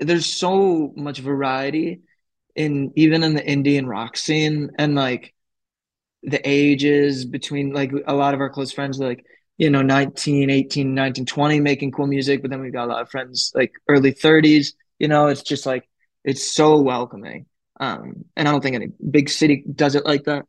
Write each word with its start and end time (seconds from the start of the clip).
there's 0.00 0.26
so 0.26 0.92
much 0.96 1.18
variety 1.18 2.00
in 2.56 2.92
even 2.96 3.22
in 3.22 3.34
the 3.34 3.46
Indian 3.46 3.86
rock 3.86 4.16
scene 4.16 4.70
and 4.78 4.94
like 4.94 5.34
the 6.22 6.40
ages 6.48 7.24
between 7.24 7.72
like 7.72 7.92
a 8.06 8.14
lot 8.14 8.34
of 8.34 8.40
our 8.40 8.50
close 8.50 8.72
friends 8.72 8.98
like 8.98 9.24
you 9.56 9.70
know 9.70 9.82
19 9.82 10.50
18 10.50 10.94
19 10.94 11.26
20 11.26 11.60
making 11.60 11.92
cool 11.92 12.06
music 12.06 12.42
but 12.42 12.50
then 12.50 12.60
we've 12.60 12.72
got 12.72 12.86
a 12.86 12.92
lot 12.92 13.02
of 13.02 13.10
friends 13.10 13.52
like 13.54 13.72
early 13.88 14.12
30s 14.12 14.72
you 14.98 15.08
know 15.08 15.28
it's 15.28 15.42
just 15.42 15.64
like 15.66 15.88
it's 16.24 16.52
so 16.52 16.80
welcoming. 16.80 17.46
Um 17.78 18.24
and 18.36 18.46
i 18.48 18.50
don't 18.50 18.62
think 18.62 18.76
any 18.76 18.88
big 19.10 19.30
city 19.30 19.64
does 19.74 19.94
it 19.94 20.04
like 20.04 20.24
that 20.24 20.44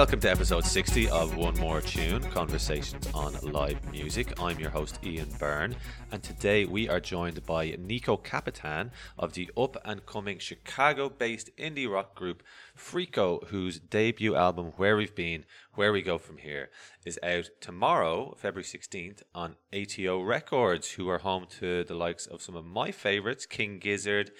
Welcome 0.00 0.20
to 0.20 0.30
episode 0.30 0.64
60 0.64 1.10
of 1.10 1.36
One 1.36 1.54
More 1.58 1.82
Tune 1.82 2.22
Conversations 2.30 3.06
on 3.12 3.34
Live 3.42 3.92
Music. 3.92 4.32
I'm 4.40 4.58
your 4.58 4.70
host, 4.70 4.98
Ian 5.04 5.28
Byrne, 5.38 5.76
and 6.10 6.22
today 6.22 6.64
we 6.64 6.88
are 6.88 7.00
joined 7.00 7.44
by 7.44 7.72
Niko 7.72 8.18
Kapetan 8.18 8.92
of 9.18 9.34
the 9.34 9.50
up 9.58 9.76
and 9.84 10.06
coming 10.06 10.38
Chicago 10.38 11.10
based 11.10 11.54
indie 11.58 11.86
rock 11.86 12.14
group 12.14 12.42
Friko, 12.74 13.46
whose 13.48 13.78
debut 13.78 14.34
album, 14.34 14.72
Where 14.78 14.96
We've 14.96 15.14
Been, 15.14 15.44
Where 15.74 15.92
We 15.92 16.00
Go 16.00 16.16
From 16.16 16.38
Here, 16.38 16.70
is 17.04 17.18
out 17.22 17.50
tomorrow, 17.60 18.34
February 18.38 18.64
16th, 18.64 19.20
on 19.34 19.56
ATO 19.70 20.22
Records, 20.22 20.92
who 20.92 21.10
are 21.10 21.18
home 21.18 21.44
to 21.58 21.84
the 21.84 21.94
likes 21.94 22.24
of 22.24 22.40
some 22.40 22.56
of 22.56 22.64
my 22.64 22.90
favorites 22.90 23.44
King 23.44 23.78
Gizzard, 23.78 24.30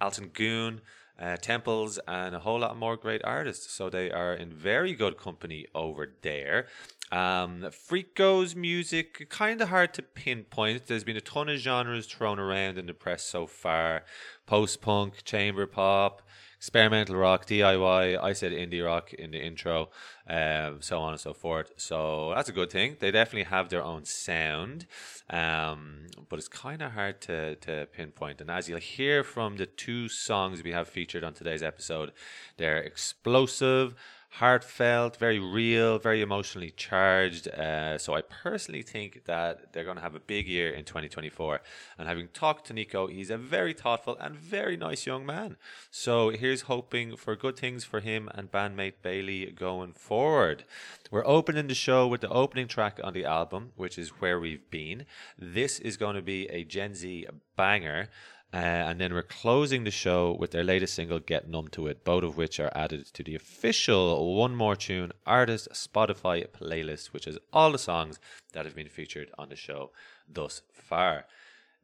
Altin 0.00 0.32
Gun 0.32 0.80
uh, 1.18 1.36
temples, 1.36 1.98
and 2.08 2.34
a 2.34 2.40
whole 2.40 2.60
lot 2.60 2.76
more 2.76 2.96
great 2.96 3.22
artists. 3.24 3.72
So 3.72 3.90
they 3.90 4.10
are 4.10 4.34
in 4.34 4.52
very 4.52 4.94
good 4.94 5.16
company 5.18 5.66
over 5.74 6.14
there. 6.22 6.66
Um, 7.10 7.66
Friko's 7.70 8.56
music 8.56 9.28
kind 9.28 9.60
of 9.60 9.68
hard 9.68 9.92
to 9.94 10.02
pinpoint. 10.02 10.86
There's 10.86 11.04
been 11.04 11.16
a 11.16 11.20
ton 11.20 11.50
of 11.50 11.58
genres 11.58 12.06
thrown 12.06 12.38
around 12.38 12.78
in 12.78 12.86
the 12.86 12.94
press 12.94 13.22
so 13.24 13.46
far: 13.46 14.04
post 14.46 14.80
punk, 14.80 15.22
chamber 15.24 15.66
pop, 15.66 16.22
experimental 16.62 17.16
rock, 17.16 17.44
DIY. 17.44 18.22
I 18.22 18.32
said 18.34 18.52
indie 18.52 18.86
rock 18.86 19.12
in 19.12 19.32
the 19.32 19.44
intro, 19.44 19.90
um, 20.30 20.80
so 20.80 21.00
on 21.00 21.10
and 21.10 21.20
so 21.20 21.34
forth. 21.34 21.72
So 21.76 22.32
that's 22.36 22.48
a 22.48 22.52
good 22.52 22.70
thing. 22.70 22.98
They 23.00 23.10
definitely 23.10 23.50
have 23.50 23.68
their 23.68 23.82
own 23.82 24.04
sound, 24.04 24.86
um, 25.28 26.06
but 26.28 26.38
it's 26.38 26.46
kind 26.46 26.80
of 26.80 26.92
hard 26.92 27.20
to, 27.22 27.56
to 27.56 27.88
pinpoint. 27.92 28.40
And 28.40 28.48
as 28.48 28.68
you'll 28.68 28.78
hear 28.78 29.24
from 29.24 29.56
the 29.56 29.66
two 29.66 30.08
songs 30.08 30.62
we 30.62 30.70
have 30.70 30.86
featured 30.86 31.24
on 31.24 31.34
today's 31.34 31.64
episode, 31.64 32.12
they're 32.58 32.78
explosive 32.78 33.96
heartfelt, 34.36 35.16
very 35.16 35.38
real, 35.38 35.98
very 35.98 36.22
emotionally 36.22 36.70
charged. 36.70 37.48
Uh, 37.48 37.98
so 37.98 38.14
I 38.14 38.22
personally 38.22 38.80
think 38.80 39.24
that 39.26 39.72
they're 39.72 39.84
going 39.84 39.98
to 39.98 40.02
have 40.02 40.14
a 40.14 40.20
big 40.20 40.48
year 40.48 40.70
in 40.70 40.84
2024. 40.86 41.60
And 41.98 42.08
having 42.08 42.28
talked 42.28 42.66
to 42.68 42.74
Niko, 42.74 43.12
he's 43.12 43.28
a 43.28 43.36
very 43.36 43.74
thoughtful 43.74 44.16
and 44.18 44.34
very 44.34 44.78
nice 44.78 45.06
young 45.06 45.26
man. 45.26 45.58
So 45.90 46.30
here's 46.30 46.62
hoping 46.62 47.14
for 47.16 47.36
good 47.36 47.58
things 47.58 47.84
for 47.84 48.00
him 48.00 48.30
and 48.34 48.50
bandmate 48.50 49.02
Bailey 49.02 49.50
going 49.50 49.92
forward. 49.92 50.64
We're 51.10 51.26
opening 51.26 51.66
the 51.66 51.74
show 51.74 52.06
with 52.06 52.22
the 52.22 52.30
opening 52.30 52.68
track 52.68 53.00
on 53.04 53.12
the 53.12 53.26
album, 53.26 53.72
which 53.76 53.98
is 53.98 54.20
Where 54.20 54.40
We've 54.40 54.70
Been. 54.70 55.04
This 55.38 55.78
is 55.78 55.98
going 55.98 56.16
to 56.16 56.22
be 56.22 56.46
a 56.46 56.64
Gen 56.64 56.94
Z 56.94 57.26
banger. 57.54 58.08
Uh, 58.54 58.56
and 58.56 59.00
then 59.00 59.14
we're 59.14 59.22
closing 59.22 59.84
the 59.84 59.90
show 59.90 60.36
with 60.38 60.50
their 60.50 60.62
latest 60.62 60.94
single, 60.94 61.18
Get 61.18 61.48
Numb 61.48 61.68
to 61.68 61.86
It, 61.86 62.04
both 62.04 62.22
of 62.22 62.36
which 62.36 62.60
are 62.60 62.70
added 62.74 63.06
to 63.14 63.22
the 63.22 63.34
official 63.34 64.36
One 64.36 64.54
More 64.54 64.76
Tune 64.76 65.12
artist 65.24 65.68
Spotify 65.72 66.46
playlist, 66.46 67.14
which 67.14 67.26
is 67.26 67.38
all 67.50 67.72
the 67.72 67.78
songs 67.78 68.18
that 68.52 68.66
have 68.66 68.74
been 68.74 68.88
featured 68.88 69.30
on 69.38 69.48
the 69.48 69.56
show 69.56 69.90
thus 70.28 70.60
far. 70.70 71.24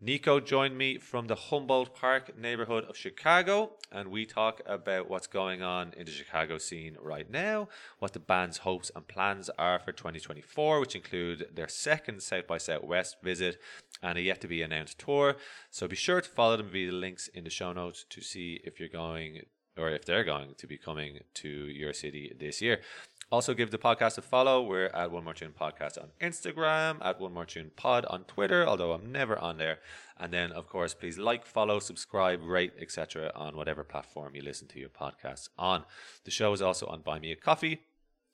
Niko 0.05 0.39
joined 0.45 0.79
me 0.79 0.97
from 0.97 1.27
the 1.27 1.35
Humboldt 1.35 1.93
Park 1.93 2.39
neighborhood 2.39 2.85
of 2.85 2.97
Chicago, 2.97 3.73
and 3.91 4.13
we 4.13 4.25
talk 4.25 4.61
about 4.65 5.11
what's 5.11 5.27
going 5.27 5.61
on 5.61 5.93
in 5.97 6.07
the 6.07 6.13
Chicago 6.13 6.57
scene 6.57 6.97
right 7.03 7.29
now, 7.29 7.69
what 7.99 8.13
the 8.13 8.21
band's 8.21 8.59
hopes 8.59 8.93
and 8.95 9.09
plans 9.09 9.51
are 9.59 9.81
for 9.81 9.91
2024, 9.91 10.79
which 10.79 10.95
include 10.95 11.49
their 11.53 11.67
second 11.67 12.23
South 12.23 12.47
by 12.47 12.59
Southwest 12.59 13.17
visit 13.25 13.61
and 14.01 14.17
a 14.17 14.21
yet 14.21 14.41
to 14.41 14.47
be 14.47 14.63
announced 14.63 15.01
tour. 15.01 15.35
So 15.73 15.89
be 15.89 15.97
sure 15.97 16.21
to 16.21 16.31
follow 16.31 16.57
them 16.57 16.69
via 16.69 16.93
the 16.93 16.97
links 16.97 17.27
in 17.27 17.43
the 17.43 17.51
show 17.51 17.73
notes 17.73 18.05
to 18.11 18.21
see 18.21 18.61
if 18.63 18.79
you're 18.79 18.89
going 18.89 19.43
or 19.77 19.91
if 19.91 20.05
they're 20.05 20.25
going 20.25 20.55
to 20.59 20.67
be 20.69 20.79
coming 20.79 21.19
to 21.35 21.49
your 21.49 21.93
city 21.93 22.33
this 22.39 22.63
year. 22.63 22.81
Also, 23.31 23.53
give 23.53 23.71
the 23.71 23.77
podcast 23.77 24.17
a 24.17 24.23
follow. 24.23 24.63
We're 24.63 24.87
at 24.87 25.11
One 25.11 25.25
More 25.25 25.35
Tune 25.35 25.53
Podcast 25.53 26.01
on 26.01 26.09
Instagram, 26.19 26.97
at 27.03 27.21
One 27.21 27.35
More 27.35 27.45
Tune 27.45 27.71
Pod 27.77 28.07
on 28.07 28.25
Twitter, 28.25 28.67
although 28.67 28.93
I'm 28.93 29.13
never 29.13 29.39
on 29.39 29.59
there. 29.59 29.81
And 30.19 30.33
then, 30.33 30.51
of 30.51 30.67
course, 30.67 30.95
please 30.95 31.19
like, 31.19 31.45
follow, 31.45 31.79
subscribe, 31.79 32.43
rate, 32.43 32.73
etc. 32.81 33.31
on 33.35 33.55
whatever 33.55 33.85
platform 33.85 34.35
you 34.35 34.41
listen 34.41 34.67
to 34.69 34.81
your 34.81 34.89
podcasts 34.89 35.51
on. 35.59 35.85
The 36.25 36.31
show 36.31 36.55
is 36.55 36.63
also 36.63 36.87
on 36.87 37.03
Buy 37.03 37.19
Me 37.19 37.31
a 37.31 37.37
Coffee 37.37 37.83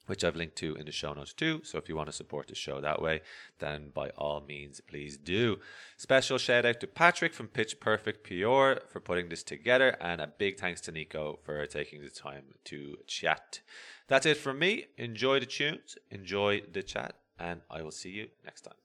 which 0.07 0.25
I've 0.25 0.37
linked 0.37 0.57
to 0.57 0.75
in 0.75 0.87
the 0.87 0.93
show 0.93 1.13
notes 1.13 1.33
too. 1.33 1.61
So 1.65 1.79
if 1.79 1.89
you 1.89 1.97
want 1.97 2.09
to 2.09 2.13
support 2.13 2.49
the 2.49 2.55
show 2.55 2.81
that 2.81 3.01
way, 3.01 3.23
then 3.59 3.91
by 3.93 4.11
all 4.11 4.41
means, 4.47 4.81
please 4.81 5.17
do. 5.17 5.59
Special 5.97 6.39
shout 6.39 6.67
out 6.67 6.81
to 6.81 6.87
Patrick 6.87 7.33
from 7.35 7.49
Pitch 7.49 7.81
Perfect 7.81 8.25
PR 8.25 8.81
for 8.89 9.01
putting 9.03 9.29
this 9.29 9.43
together, 9.43 9.97
and 10.01 10.21
a 10.21 10.27
big 10.27 10.59
thanks 10.59 10.81
to 10.83 10.93
Niko 10.93 11.39
for 11.45 11.65
taking 11.67 12.03
the 12.03 12.11
time 12.11 12.55
to 12.65 12.99
chat. 13.07 13.61
That's 14.09 14.27
it 14.27 14.37
from 14.37 14.59
me. 14.59 14.87
Enjoy 14.99 15.41
the 15.41 15.47
tunes, 15.47 15.97
enjoy 16.11 16.63
the 16.71 16.83
chat, 16.83 17.17
and 17.39 17.63
I 17.71 17.83
will 17.83 17.91
see 17.91 18.11
you 18.11 18.29
next 18.45 18.63
time. 18.63 18.84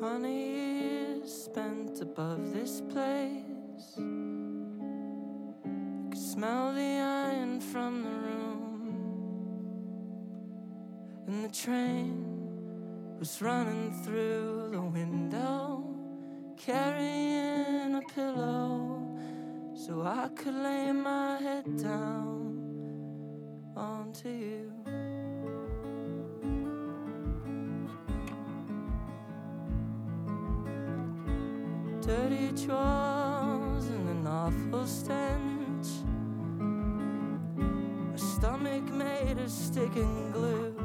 Twenty 0.00 0.32
years 0.32 1.30
spent 1.30 2.00
above 2.00 2.54
this 2.54 2.80
place. 2.80 3.98
You 3.98 5.54
could 6.08 6.18
smell 6.18 6.72
the 6.72 6.80
iron 6.80 7.60
from 7.60 8.04
the 8.04 8.08
room, 8.08 8.94
and 11.26 11.44
the 11.44 11.54
train 11.54 12.24
was 13.18 13.42
running 13.42 13.92
through 14.02 14.70
the 14.72 14.80
window, 14.80 15.84
carrying 16.56 17.96
a 17.96 18.02
pillow 18.14 19.06
so 19.74 20.00
I 20.00 20.30
could 20.34 20.54
lay 20.54 20.92
my 20.92 21.36
head 21.36 21.76
down 21.76 22.56
onto 23.76 24.30
you. 24.30 24.79
Dirty 32.50 32.66
drawers 32.66 33.86
and 33.86 34.08
an 34.08 34.26
awful 34.26 34.84
stench. 34.84 35.86
My 36.58 38.16
stomach 38.16 38.84
made 38.92 39.38
of 39.38 39.50
sticking 39.50 40.32
glue. 40.32 40.79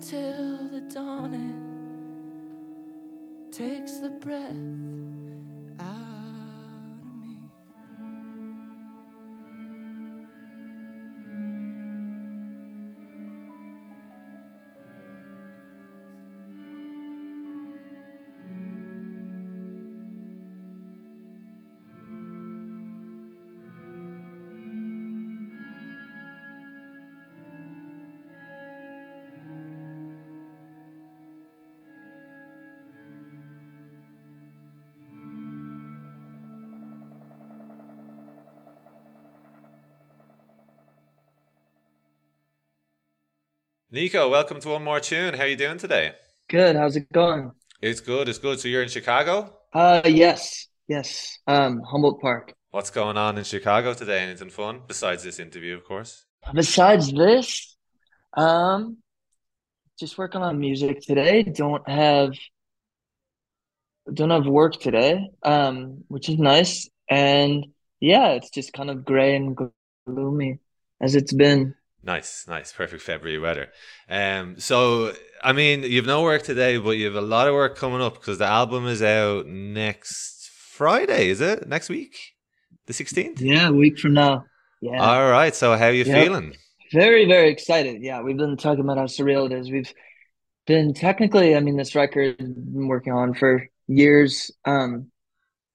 Till 0.00 0.68
the 0.72 0.80
dawning 0.92 1.60
takes 3.52 3.98
the 3.98 4.08
breath 4.08 5.09
Niko, 43.92 44.30
welcome 44.30 44.60
to 44.60 44.68
one 44.68 44.84
more 44.84 45.00
tune. 45.00 45.34
How 45.34 45.42
are 45.42 45.48
you 45.48 45.56
doing 45.56 45.76
today? 45.76 46.12
Good. 46.48 46.76
How's 46.76 46.94
it 46.94 47.10
going? 47.10 47.50
It's 47.82 47.98
good. 47.98 48.28
It's 48.28 48.38
good. 48.38 48.60
So 48.60 48.68
you're 48.68 48.84
in 48.84 48.88
Chicago. 48.88 49.52
Uh, 49.72 50.02
yes, 50.04 50.68
yes. 50.86 51.40
Um, 51.48 51.82
Humboldt 51.82 52.20
Park. 52.20 52.54
What's 52.70 52.90
going 52.90 53.16
on 53.16 53.36
in 53.36 53.42
Chicago 53.42 53.92
today? 53.92 54.20
Anything 54.20 54.50
fun 54.50 54.82
besides 54.86 55.24
this 55.24 55.40
interview, 55.40 55.74
of 55.74 55.82
course? 55.82 56.24
Besides 56.54 57.12
this, 57.12 57.76
um, 58.36 58.98
just 59.98 60.16
working 60.16 60.42
on 60.42 60.60
music 60.60 61.00
today. 61.00 61.42
Don't 61.42 61.88
have 61.88 62.34
don't 64.14 64.30
have 64.30 64.46
work 64.46 64.78
today, 64.78 65.30
um, 65.42 66.04
which 66.06 66.28
is 66.28 66.38
nice. 66.38 66.88
And 67.08 67.66
yeah, 67.98 68.28
it's 68.34 68.50
just 68.50 68.72
kind 68.72 68.88
of 68.88 69.04
gray 69.04 69.34
and 69.34 69.58
gloomy 70.06 70.60
as 71.00 71.16
it's 71.16 71.32
been. 71.32 71.74
Nice, 72.02 72.46
nice, 72.48 72.72
perfect 72.72 73.02
February 73.02 73.38
weather. 73.38 73.68
Um, 74.08 74.58
so 74.58 75.12
I 75.42 75.52
mean, 75.52 75.82
you've 75.82 76.06
no 76.06 76.22
work 76.22 76.42
today, 76.42 76.78
but 76.78 76.92
you 76.92 77.06
have 77.06 77.14
a 77.14 77.20
lot 77.20 77.46
of 77.46 77.54
work 77.54 77.76
coming 77.76 78.00
up 78.00 78.14
because 78.14 78.38
the 78.38 78.46
album 78.46 78.86
is 78.86 79.02
out 79.02 79.46
next 79.46 80.50
Friday. 80.50 81.28
Is 81.28 81.40
it 81.40 81.68
next 81.68 81.88
week, 81.88 82.16
the 82.86 82.92
sixteenth? 82.92 83.40
Yeah, 83.40 83.68
a 83.68 83.72
week 83.72 83.98
from 83.98 84.14
now. 84.14 84.44
Yeah. 84.80 85.02
All 85.02 85.30
right. 85.30 85.54
So 85.54 85.76
how 85.76 85.86
are 85.86 85.92
you 85.92 86.04
feeling? 86.04 86.54
Very, 86.92 87.26
very 87.26 87.50
excited. 87.50 88.02
Yeah, 88.02 88.22
we've 88.22 88.36
been 88.36 88.56
talking 88.56 88.82
about 88.82 88.96
how 88.96 89.04
surreal 89.04 89.46
it 89.46 89.52
is. 89.52 89.70
We've 89.70 89.92
been 90.66 90.94
technically, 90.94 91.54
I 91.54 91.60
mean, 91.60 91.76
this 91.76 91.94
record 91.94 92.38
been 92.38 92.88
working 92.88 93.12
on 93.12 93.34
for 93.34 93.68
years, 93.86 94.50
um, 94.64 95.10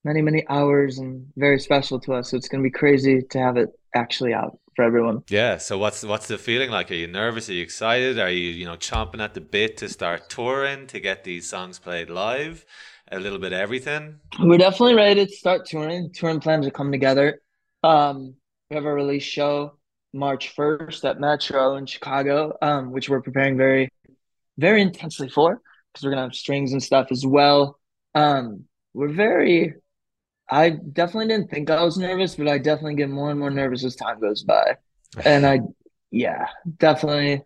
many, 0.04 0.22
many 0.22 0.46
hours, 0.50 0.98
and 0.98 1.28
very 1.38 1.60
special 1.60 2.00
to 2.02 2.14
us. 2.16 2.32
So 2.32 2.38
it's 2.38 2.50
going 2.50 2.64
to 2.64 2.68
be 2.68 2.72
crazy 2.72 3.22
to 3.30 3.40
have 3.40 3.58
it 3.58 3.70
actually 3.94 4.34
out 4.34 4.58
for 4.76 4.84
everyone. 4.84 5.24
Yeah. 5.30 5.58
So 5.58 5.78
what's 5.78 6.04
what's 6.04 6.28
the 6.28 6.38
feeling 6.38 6.70
like? 6.70 6.92
Are 6.92 6.96
you 6.96 7.08
nervous? 7.08 7.50
Are 7.50 7.54
you 7.54 7.64
excited? 7.64 8.20
Are 8.20 8.30
you 8.30 8.50
you 8.52 8.66
know 8.66 8.76
chomping 8.76 9.22
at 9.22 9.34
the 9.34 9.42
bit 9.42 9.78
to 9.78 9.90
start 9.90 10.30
touring 10.30 10.88
to 10.88 11.00
get 11.00 11.24
these 11.24 11.50
songs 11.50 11.80
played 11.80 12.10
live? 12.10 12.66
A 13.12 13.20
little 13.20 13.38
bit 13.38 13.54
of 13.54 13.60
everything. 13.60 14.20
We're 14.40 14.58
definitely 14.58 14.96
ready 14.96 15.26
to 15.26 15.32
start 15.32 15.66
touring. 15.66 16.12
Touring 16.12 16.40
plans 16.40 16.66
are 16.66 16.72
coming 16.72 16.92
together. 16.92 17.40
Um, 17.84 18.34
we 18.70 18.76
have 18.76 18.86
a 18.86 18.94
release 18.94 19.24
show 19.24 19.78
March 20.16 20.56
1st 20.56 21.08
at 21.08 21.20
Metro 21.20 21.76
in 21.76 21.86
Chicago, 21.86 22.58
um, 22.62 22.92
which 22.92 23.10
we're 23.10 23.22
preparing 23.22 23.58
very, 23.58 23.90
very 24.58 24.82
intensely 24.82 25.30
for 25.30 25.62
because 25.94 26.04
we're 26.04 26.12
gonna 26.12 26.24
have 26.24 26.34
strings 26.34 26.72
and 26.72 26.82
stuff 26.82 27.08
as 27.12 27.26
well. 27.26 27.80
Um, 28.16 28.66
we're 28.94 29.14
very, 29.14 29.76
I 30.50 30.70
definitely 30.70 31.28
didn't 31.28 31.50
think 31.50 31.70
I 31.70 31.84
was 31.84 31.98
nervous, 31.98 32.36
but 32.36 32.48
I 32.48 32.58
definitely 32.58 32.96
get 32.96 33.10
more 33.10 33.32
and 33.32 33.40
more 33.40 33.50
nervous 33.50 33.84
as 33.84 33.96
time 33.96 34.20
goes 34.20 34.44
by. 34.44 34.78
And 35.26 35.46
I, 35.46 35.62
yeah, 36.12 36.48
definitely, 36.78 37.44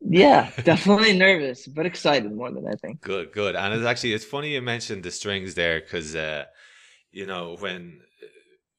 yeah, 0.00 0.50
definitely 0.64 1.18
nervous, 1.18 1.66
but 1.66 1.86
excited 1.86 2.32
more 2.32 2.50
than 2.50 2.66
I 2.66 2.74
think. 2.74 3.00
Good, 3.00 3.32
good. 3.32 3.56
And 3.56 3.74
it's 3.74 3.84
actually 3.84 4.12
it's 4.12 4.24
funny 4.24 4.54
you 4.54 4.62
mentioned 4.62 5.02
the 5.02 5.10
strings 5.10 5.54
there 5.54 5.80
because 5.80 6.14
uh, 6.14 6.44
you 7.10 7.26
know 7.26 7.56
when 7.58 8.00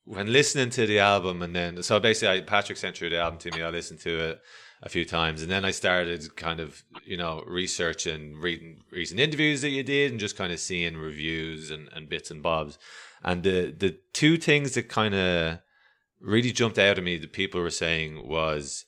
when 0.06 0.32
listening 0.32 0.70
to 0.72 0.88
the 0.88 1.00
album 1.00 1.42
and 1.42 1.56
then 1.56 1.84
so 1.84 2.00
basically 2.00 2.40
I, 2.40 2.42
Patrick 2.42 2.78
sent 2.78 2.98
through 2.98 3.10
the 3.10 3.20
album 3.20 3.40
to 3.40 3.52
me. 3.52 3.62
I 3.62 3.70
listened 3.70 4.00
to 4.02 4.30
it 4.30 4.42
a 4.82 4.90
few 4.90 5.04
times 5.04 5.42
and 5.42 5.52
then 5.52 5.66
I 5.66 5.72
started 5.72 6.36
kind 6.36 6.60
of 6.60 6.84
you 7.06 7.18
know 7.18 7.44
researching, 7.48 8.40
reading 8.40 8.82
recent 8.92 9.20
interviews 9.20 9.62
that 9.62 9.70
you 9.70 9.84
did 9.84 10.12
and 10.12 10.20
just 10.20 10.38
kind 10.38 10.54
of 10.54 10.60
seeing 10.60 10.98
reviews 10.98 11.70
and, 11.70 11.90
and 11.94 12.10
bits 12.10 12.32
and 12.32 12.42
bobs. 12.42 12.78
And 13.24 13.44
the 13.44 13.72
the 13.78 13.98
two 14.14 14.38
things 14.38 14.74
that 14.74 14.90
kind 14.90 15.16
of 15.16 15.60
really 16.22 16.52
jumped 16.52 16.78
out 16.78 16.98
at 16.98 17.04
me 17.04 17.18
that 17.18 17.34
people 17.34 17.62
were 17.62 17.70
saying 17.70 18.28
was 18.28 18.86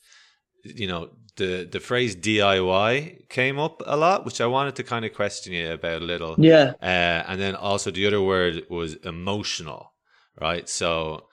you 0.64 0.88
know 0.88 1.10
the 1.38 1.68
the 1.70 1.80
phrase 1.80 2.16
DIY 2.16 3.30
came 3.30 3.60
up 3.60 3.82
a 3.86 3.98
lot, 3.98 4.26
which 4.26 4.42
I 4.42 4.48
wanted 4.48 4.76
to 4.76 4.84
kind 4.84 5.06
of 5.06 5.14
question 5.14 5.54
you 5.54 5.72
about 5.72 6.02
a 6.02 6.06
little. 6.06 6.36
Yeah, 6.38 6.74
Uh, 6.82 7.24
and 7.28 7.40
then 7.40 7.56
also 7.56 7.92
the 7.92 8.06
other 8.08 8.22
word 8.22 8.64
was 8.70 8.96
emotional, 8.96 9.94
right? 10.40 10.68
So, 10.68 11.28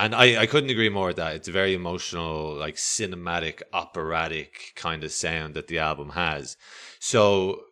and 0.00 0.14
I, 0.14 0.42
I 0.42 0.46
couldn't 0.46 0.70
agree 0.70 0.88
more 0.88 1.08
with 1.08 1.16
that. 1.16 1.36
It's 1.36 1.48
a 1.48 1.52
very 1.52 1.74
emotional, 1.74 2.54
like 2.54 2.76
cinematic, 2.76 3.60
operatic 3.72 4.72
kind 4.74 5.04
of 5.04 5.12
sound 5.12 5.52
that 5.54 5.68
the 5.68 5.78
album 5.78 6.10
has. 6.10 6.56
So, 6.98 7.64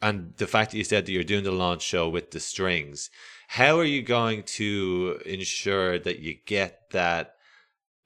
and 0.00 0.32
the 0.36 0.46
fact 0.46 0.70
that 0.70 0.78
you 0.78 0.84
said 0.84 1.06
that 1.06 1.12
you're 1.12 1.24
doing 1.24 1.42
the 1.42 1.50
launch 1.50 1.82
show 1.82 2.08
with 2.08 2.30
the 2.30 2.38
strings, 2.38 3.10
how 3.48 3.78
are 3.78 3.84
you 3.84 4.00
going 4.02 4.44
to 4.44 5.20
ensure 5.26 5.98
that 5.98 6.20
you 6.20 6.36
get 6.46 6.90
that 6.92 7.34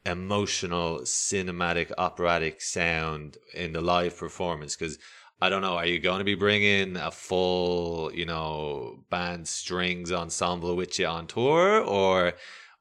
emotional, 0.06 1.00
cinematic, 1.00 1.92
operatic 1.98 2.62
sound 2.62 3.36
in 3.54 3.74
the 3.74 3.82
live 3.82 4.16
performance? 4.16 4.74
Because 4.74 4.98
I 5.38 5.50
don't 5.50 5.60
know, 5.60 5.76
are 5.76 5.84
you 5.86 5.98
going 5.98 6.20
to 6.20 6.24
be 6.24 6.34
bringing 6.34 6.96
a 6.96 7.10
full, 7.10 8.10
you 8.14 8.24
know, 8.24 9.04
band 9.10 9.46
strings 9.46 10.10
ensemble 10.12 10.76
with 10.76 10.98
you 10.98 11.06
on 11.06 11.26
tour, 11.26 11.82
or 11.82 12.32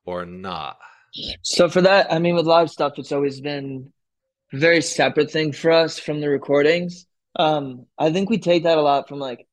or 0.05 0.25
not? 0.25 0.77
So 1.41 1.69
for 1.69 1.81
that, 1.81 2.11
I 2.11 2.19
mean, 2.19 2.35
with 2.35 2.45
live 2.45 2.69
stuff, 2.69 2.93
it's 2.97 3.11
always 3.11 3.39
been 3.39 3.91
a 4.53 4.57
very 4.57 4.81
separate 4.81 5.31
thing 5.31 5.53
for 5.53 5.71
us 5.71 5.97
from 5.97 6.19
the 6.21 6.29
recordings. 6.29 7.05
Um, 7.37 7.85
I 7.97 8.11
think 8.11 8.29
we 8.29 8.37
take 8.37 8.63
that 8.63 8.77
a 8.77 8.81
lot 8.81 9.07
from 9.07 9.19
like, 9.19 9.47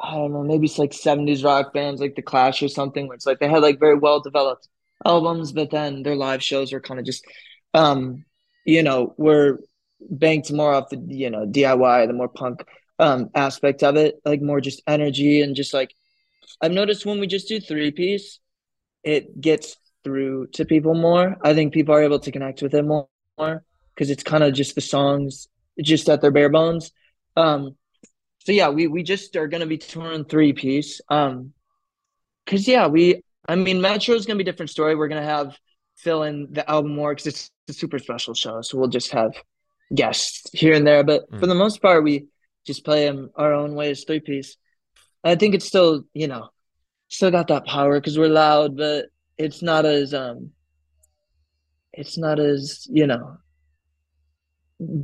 I 0.00 0.14
don't 0.14 0.32
know, 0.32 0.42
maybe 0.42 0.66
it's 0.66 0.78
like 0.78 0.92
70s 0.92 1.44
rock 1.44 1.72
bands 1.72 2.00
like 2.00 2.14
The 2.14 2.22
Clash 2.22 2.62
or 2.62 2.68
something, 2.68 3.06
where 3.08 3.14
it's 3.14 3.26
like 3.26 3.38
they 3.38 3.48
had 3.48 3.62
like 3.62 3.80
very 3.80 3.96
well 3.96 4.20
developed 4.20 4.68
albums, 5.04 5.52
but 5.52 5.70
then 5.70 6.02
their 6.02 6.16
live 6.16 6.42
shows 6.42 6.72
were 6.72 6.80
kind 6.80 7.00
of 7.00 7.06
just, 7.06 7.24
um, 7.74 8.24
you 8.64 8.82
know, 8.82 9.14
were 9.16 9.60
banked 10.00 10.52
more 10.52 10.74
off 10.74 10.90
the, 10.90 10.98
you 11.08 11.30
know, 11.30 11.46
DIY, 11.46 12.06
the 12.06 12.12
more 12.12 12.28
punk 12.28 12.64
um 12.98 13.30
aspect 13.34 13.82
of 13.82 13.96
it, 13.96 14.20
like 14.24 14.40
more 14.40 14.60
just 14.60 14.82
energy 14.86 15.42
and 15.42 15.54
just 15.54 15.74
like 15.74 15.94
I've 16.60 16.72
noticed 16.72 17.04
when 17.04 17.20
we 17.20 17.26
just 17.26 17.48
do 17.48 17.60
three 17.60 17.90
piece, 17.90 18.38
it 19.06 19.40
gets 19.40 19.76
through 20.04 20.48
to 20.54 20.66
people 20.66 20.94
more. 20.94 21.36
I 21.42 21.54
think 21.54 21.72
people 21.72 21.94
are 21.94 22.02
able 22.02 22.20
to 22.20 22.32
connect 22.32 22.62
with 22.62 22.74
it 22.74 22.84
more 22.84 23.08
because 23.38 24.10
it's 24.10 24.24
kind 24.24 24.44
of 24.44 24.54
just 24.54 24.74
the 24.74 24.82
songs 24.82 25.48
just 25.82 26.08
at 26.10 26.20
their 26.20 26.32
bare 26.32 26.50
bones. 26.50 26.92
Um, 27.36 27.76
so 28.40 28.52
yeah, 28.52 28.68
we 28.70 28.88
we 28.88 29.02
just 29.04 29.36
are 29.36 29.48
gonna 29.48 29.66
be 29.66 29.78
touring 29.78 30.24
three 30.26 30.52
piece. 30.52 31.00
Um, 31.08 31.54
cause 32.46 32.68
yeah, 32.68 32.88
we 32.88 33.22
I 33.48 33.56
mean 33.56 33.80
Metro 33.80 34.14
is 34.14 34.26
gonna 34.26 34.38
be 34.38 34.42
a 34.42 34.52
different 34.52 34.70
story. 34.70 34.94
We're 34.94 35.08
gonna 35.08 35.24
have 35.24 35.56
fill 35.96 36.24
in 36.24 36.48
the 36.52 36.68
album 36.70 36.94
more 36.94 37.14
because 37.14 37.26
it's 37.26 37.50
a 37.68 37.72
super 37.72 37.98
special 37.98 38.34
show. 38.34 38.60
So 38.62 38.78
we'll 38.78 38.88
just 38.88 39.12
have 39.12 39.32
guests 39.94 40.50
here 40.52 40.74
and 40.74 40.86
there, 40.86 41.04
but 41.04 41.24
for 41.38 41.46
Mm. 41.46 41.48
the 41.48 41.54
most 41.54 41.80
part, 41.82 42.04
we 42.04 42.26
just 42.66 42.84
play 42.84 43.06
them 43.06 43.30
our 43.36 43.52
own 43.54 43.74
way 43.74 43.90
as 43.90 44.04
three 44.04 44.20
piece. 44.20 44.56
I 45.24 45.36
think 45.36 45.54
it's 45.54 45.66
still 45.66 46.04
you 46.14 46.28
know 46.28 46.50
still 47.08 47.30
got 47.30 47.48
that 47.48 47.66
power 47.66 48.00
because 48.00 48.18
we're 48.18 48.28
loud, 48.28 48.76
but 48.76 49.06
it's 49.38 49.62
not 49.62 49.84
as 49.84 50.14
um 50.14 50.50
it's 51.92 52.18
not 52.18 52.38
as 52.38 52.86
you 52.90 53.06
know 53.06 53.38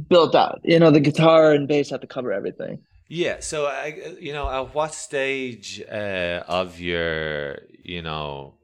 built 0.09 0.35
out. 0.35 0.61
You 0.65 0.79
know, 0.79 0.91
the 0.91 1.01
guitar 1.01 1.53
and 1.53 1.67
bass 1.69 1.91
have 1.91 2.01
to 2.01 2.07
cover 2.07 2.33
everything. 2.33 2.83
Yeah. 3.09 3.41
So, 3.41 3.67
I, 3.67 4.17
you 4.21 4.33
know, 4.33 4.49
at 4.49 4.75
what 4.75 4.95
stage 4.95 5.83
uh, 5.91 6.43
of 6.49 6.81
your, 6.81 7.59
you 7.83 8.01
know, 8.03 8.55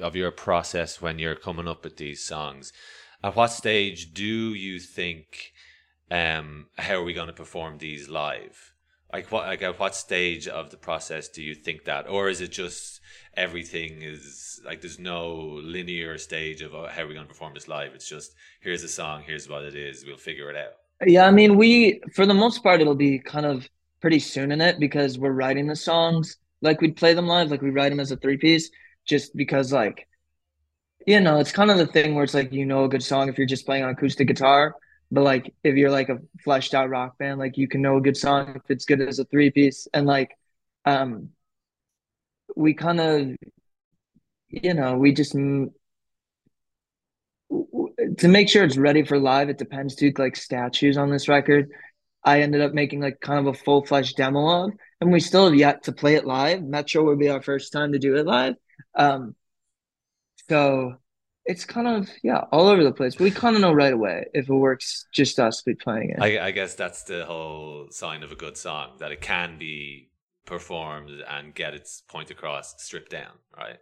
of 0.00 0.16
your 0.16 0.30
process 0.30 1.00
when 1.00 1.18
you're 1.18 1.34
coming 1.34 1.68
up 1.68 1.84
with 1.84 1.96
these 1.96 2.22
songs, 2.22 2.72
at 3.22 3.34
what 3.34 3.48
stage 3.48 4.12
do 4.12 4.24
you 4.54 4.78
think, 4.78 5.52
um, 6.10 6.66
how 6.76 6.96
are 6.96 7.04
we 7.04 7.14
going 7.14 7.28
to 7.28 7.32
perform 7.32 7.78
these 7.78 8.08
live? 8.08 8.73
Like 9.14 9.30
what? 9.30 9.46
Like 9.46 9.62
at 9.62 9.78
what 9.78 9.94
stage 9.94 10.48
of 10.48 10.70
the 10.70 10.76
process 10.76 11.28
do 11.28 11.40
you 11.40 11.54
think 11.54 11.84
that, 11.84 12.08
or 12.08 12.28
is 12.28 12.40
it 12.40 12.50
just 12.50 13.00
everything 13.36 14.02
is 14.02 14.60
like 14.64 14.80
there's 14.80 14.98
no 14.98 15.60
linear 15.62 16.18
stage 16.18 16.62
of 16.62 16.74
oh, 16.74 16.88
how 16.88 17.02
are 17.02 17.06
we 17.06 17.14
going 17.14 17.24
to 17.24 17.32
perform 17.32 17.54
this 17.54 17.68
live? 17.68 17.92
It's 17.94 18.08
just 18.08 18.34
here's 18.60 18.82
a 18.82 18.88
song, 18.88 19.22
here's 19.24 19.48
what 19.48 19.62
it 19.62 19.76
is, 19.76 20.04
we'll 20.04 20.16
figure 20.16 20.50
it 20.50 20.56
out. 20.56 20.72
Yeah, 21.06 21.28
I 21.28 21.30
mean, 21.30 21.56
we 21.56 22.00
for 22.12 22.26
the 22.26 22.34
most 22.34 22.64
part 22.64 22.80
it'll 22.80 22.96
be 22.96 23.20
kind 23.20 23.46
of 23.46 23.68
pretty 24.00 24.18
soon 24.18 24.50
in 24.50 24.60
it 24.60 24.80
because 24.80 25.16
we're 25.16 25.30
writing 25.30 25.68
the 25.68 25.76
songs 25.76 26.38
like 26.60 26.80
we'd 26.80 26.96
play 26.96 27.14
them 27.14 27.28
live, 27.28 27.52
like 27.52 27.62
we 27.62 27.70
write 27.70 27.90
them 27.90 28.00
as 28.00 28.10
a 28.10 28.16
three 28.16 28.36
piece, 28.36 28.68
just 29.04 29.36
because 29.36 29.72
like 29.72 30.08
you 31.06 31.20
know 31.20 31.38
it's 31.38 31.52
kind 31.52 31.70
of 31.70 31.78
the 31.78 31.86
thing 31.86 32.16
where 32.16 32.24
it's 32.24 32.34
like 32.34 32.52
you 32.52 32.66
know 32.66 32.82
a 32.82 32.88
good 32.88 33.02
song 33.02 33.28
if 33.28 33.38
you're 33.38 33.46
just 33.46 33.64
playing 33.64 33.84
on 33.84 33.90
acoustic 33.90 34.26
guitar, 34.26 34.74
but 35.14 35.22
like 35.24 35.54
if 35.62 35.76
you're 35.76 35.90
like 35.90 36.08
a 36.08 36.18
fleshed 36.42 36.74
out 36.74 36.90
rock 36.90 37.18
band, 37.18 37.38
like 37.38 37.56
you 37.56 37.68
can 37.68 37.82
know 37.82 37.96
a 37.96 38.00
good 38.00 38.16
song 38.16 38.54
if 38.56 38.62
it's 38.70 38.84
good 38.84 39.00
as 39.00 39.18
a 39.18 39.24
three 39.24 39.50
piece, 39.50 39.88
and 39.94 40.06
like 40.06 40.36
um 40.84 41.30
we 42.56 42.74
kind 42.74 43.00
of 43.00 43.36
you 44.48 44.74
know 44.74 44.96
we 44.96 45.12
just 45.12 45.34
to 48.18 48.28
make 48.28 48.48
sure 48.48 48.64
it's 48.64 48.76
ready 48.76 49.04
for 49.04 49.18
live, 49.18 49.48
it 49.48 49.58
depends 49.58 49.94
too. 49.94 50.12
Like 50.16 50.36
statues 50.36 50.96
on 50.96 51.10
this 51.10 51.28
record, 51.28 51.70
I 52.24 52.40
ended 52.40 52.60
up 52.60 52.72
making 52.72 53.00
like 53.00 53.20
kind 53.20 53.38
of 53.38 53.54
a 53.54 53.58
full 53.58 53.84
fledged 53.84 54.16
demo 54.16 54.64
of, 54.64 54.72
and 55.00 55.12
we 55.12 55.20
still 55.20 55.46
have 55.46 55.54
yet 55.54 55.84
to 55.84 55.92
play 55.92 56.14
it 56.14 56.26
live. 56.26 56.62
Metro 56.62 57.04
would 57.04 57.18
be 57.18 57.28
our 57.30 57.42
first 57.42 57.72
time 57.72 57.92
to 57.92 57.98
do 57.98 58.16
it 58.16 58.26
live. 58.26 58.54
Um, 58.94 59.34
so 60.48 60.96
it's 61.46 61.64
kind 61.64 61.86
of 61.86 62.08
yeah 62.22 62.44
all 62.52 62.68
over 62.68 62.82
the 62.82 62.92
place. 62.92 63.18
We 63.18 63.30
kind 63.30 63.56
of 63.56 63.62
know 63.62 63.72
right 63.72 63.92
away 63.92 64.26
if 64.32 64.48
it 64.48 64.54
works. 64.54 65.06
Just 65.12 65.38
us 65.38 65.62
be 65.62 65.74
playing 65.74 66.10
it. 66.10 66.22
I, 66.22 66.46
I 66.46 66.50
guess 66.50 66.74
that's 66.74 67.02
the 67.04 67.24
whole 67.26 67.88
sign 67.90 68.22
of 68.22 68.32
a 68.32 68.36
good 68.36 68.56
song 68.56 68.96
that 68.98 69.12
it 69.12 69.20
can 69.20 69.58
be 69.58 70.10
performed 70.46 71.10
and 71.28 71.54
get 71.54 71.74
its 71.74 72.02
point 72.08 72.30
across, 72.30 72.82
stripped 72.82 73.10
down, 73.10 73.32
right? 73.56 73.78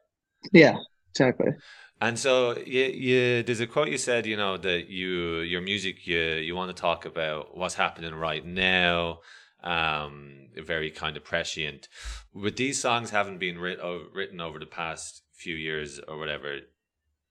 Yeah, 0.52 0.76
exactly. 1.11 1.52
And 2.00 2.19
so, 2.19 2.57
you, 2.59 2.83
you, 2.83 3.42
there's 3.45 3.61
a 3.61 3.66
quote 3.66 3.88
you 3.88 3.99
said, 3.99 4.26
you 4.26 4.37
know, 4.37 4.57
that 4.57 4.88
you, 4.88 5.38
your 5.40 5.61
music, 5.61 6.07
you, 6.07 6.19
you 6.19 6.57
want 6.57 6.75
to 6.75 6.81
talk 6.81 7.04
about 7.04 7.57
what's 7.57 7.76
happening 7.76 8.14
right 8.14 8.45
now, 8.45 9.21
um, 9.62 10.49
very 10.57 10.90
kind 10.90 11.16
of 11.16 11.25
prescient. 11.25 11.88
With 12.35 12.57
these 12.57 12.81
songs 12.81 13.11
having 13.11 13.38
been 13.38 13.59
writ- 13.59 13.78
written 14.12 14.40
over 14.40 14.59
the 14.59 14.66
past 14.66 15.23
few 15.33 15.54
years 15.54 16.00
or 16.09 16.19
whatever, 16.19 16.59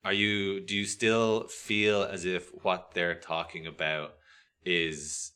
are 0.03 0.13
you, 0.13 0.59
do 0.61 0.75
you 0.75 0.85
still 0.85 1.47
feel 1.47 2.03
as 2.03 2.25
if 2.25 2.49
what 2.63 2.91
they're 2.93 3.15
talking 3.15 3.67
about 3.67 4.15
is 4.65 5.31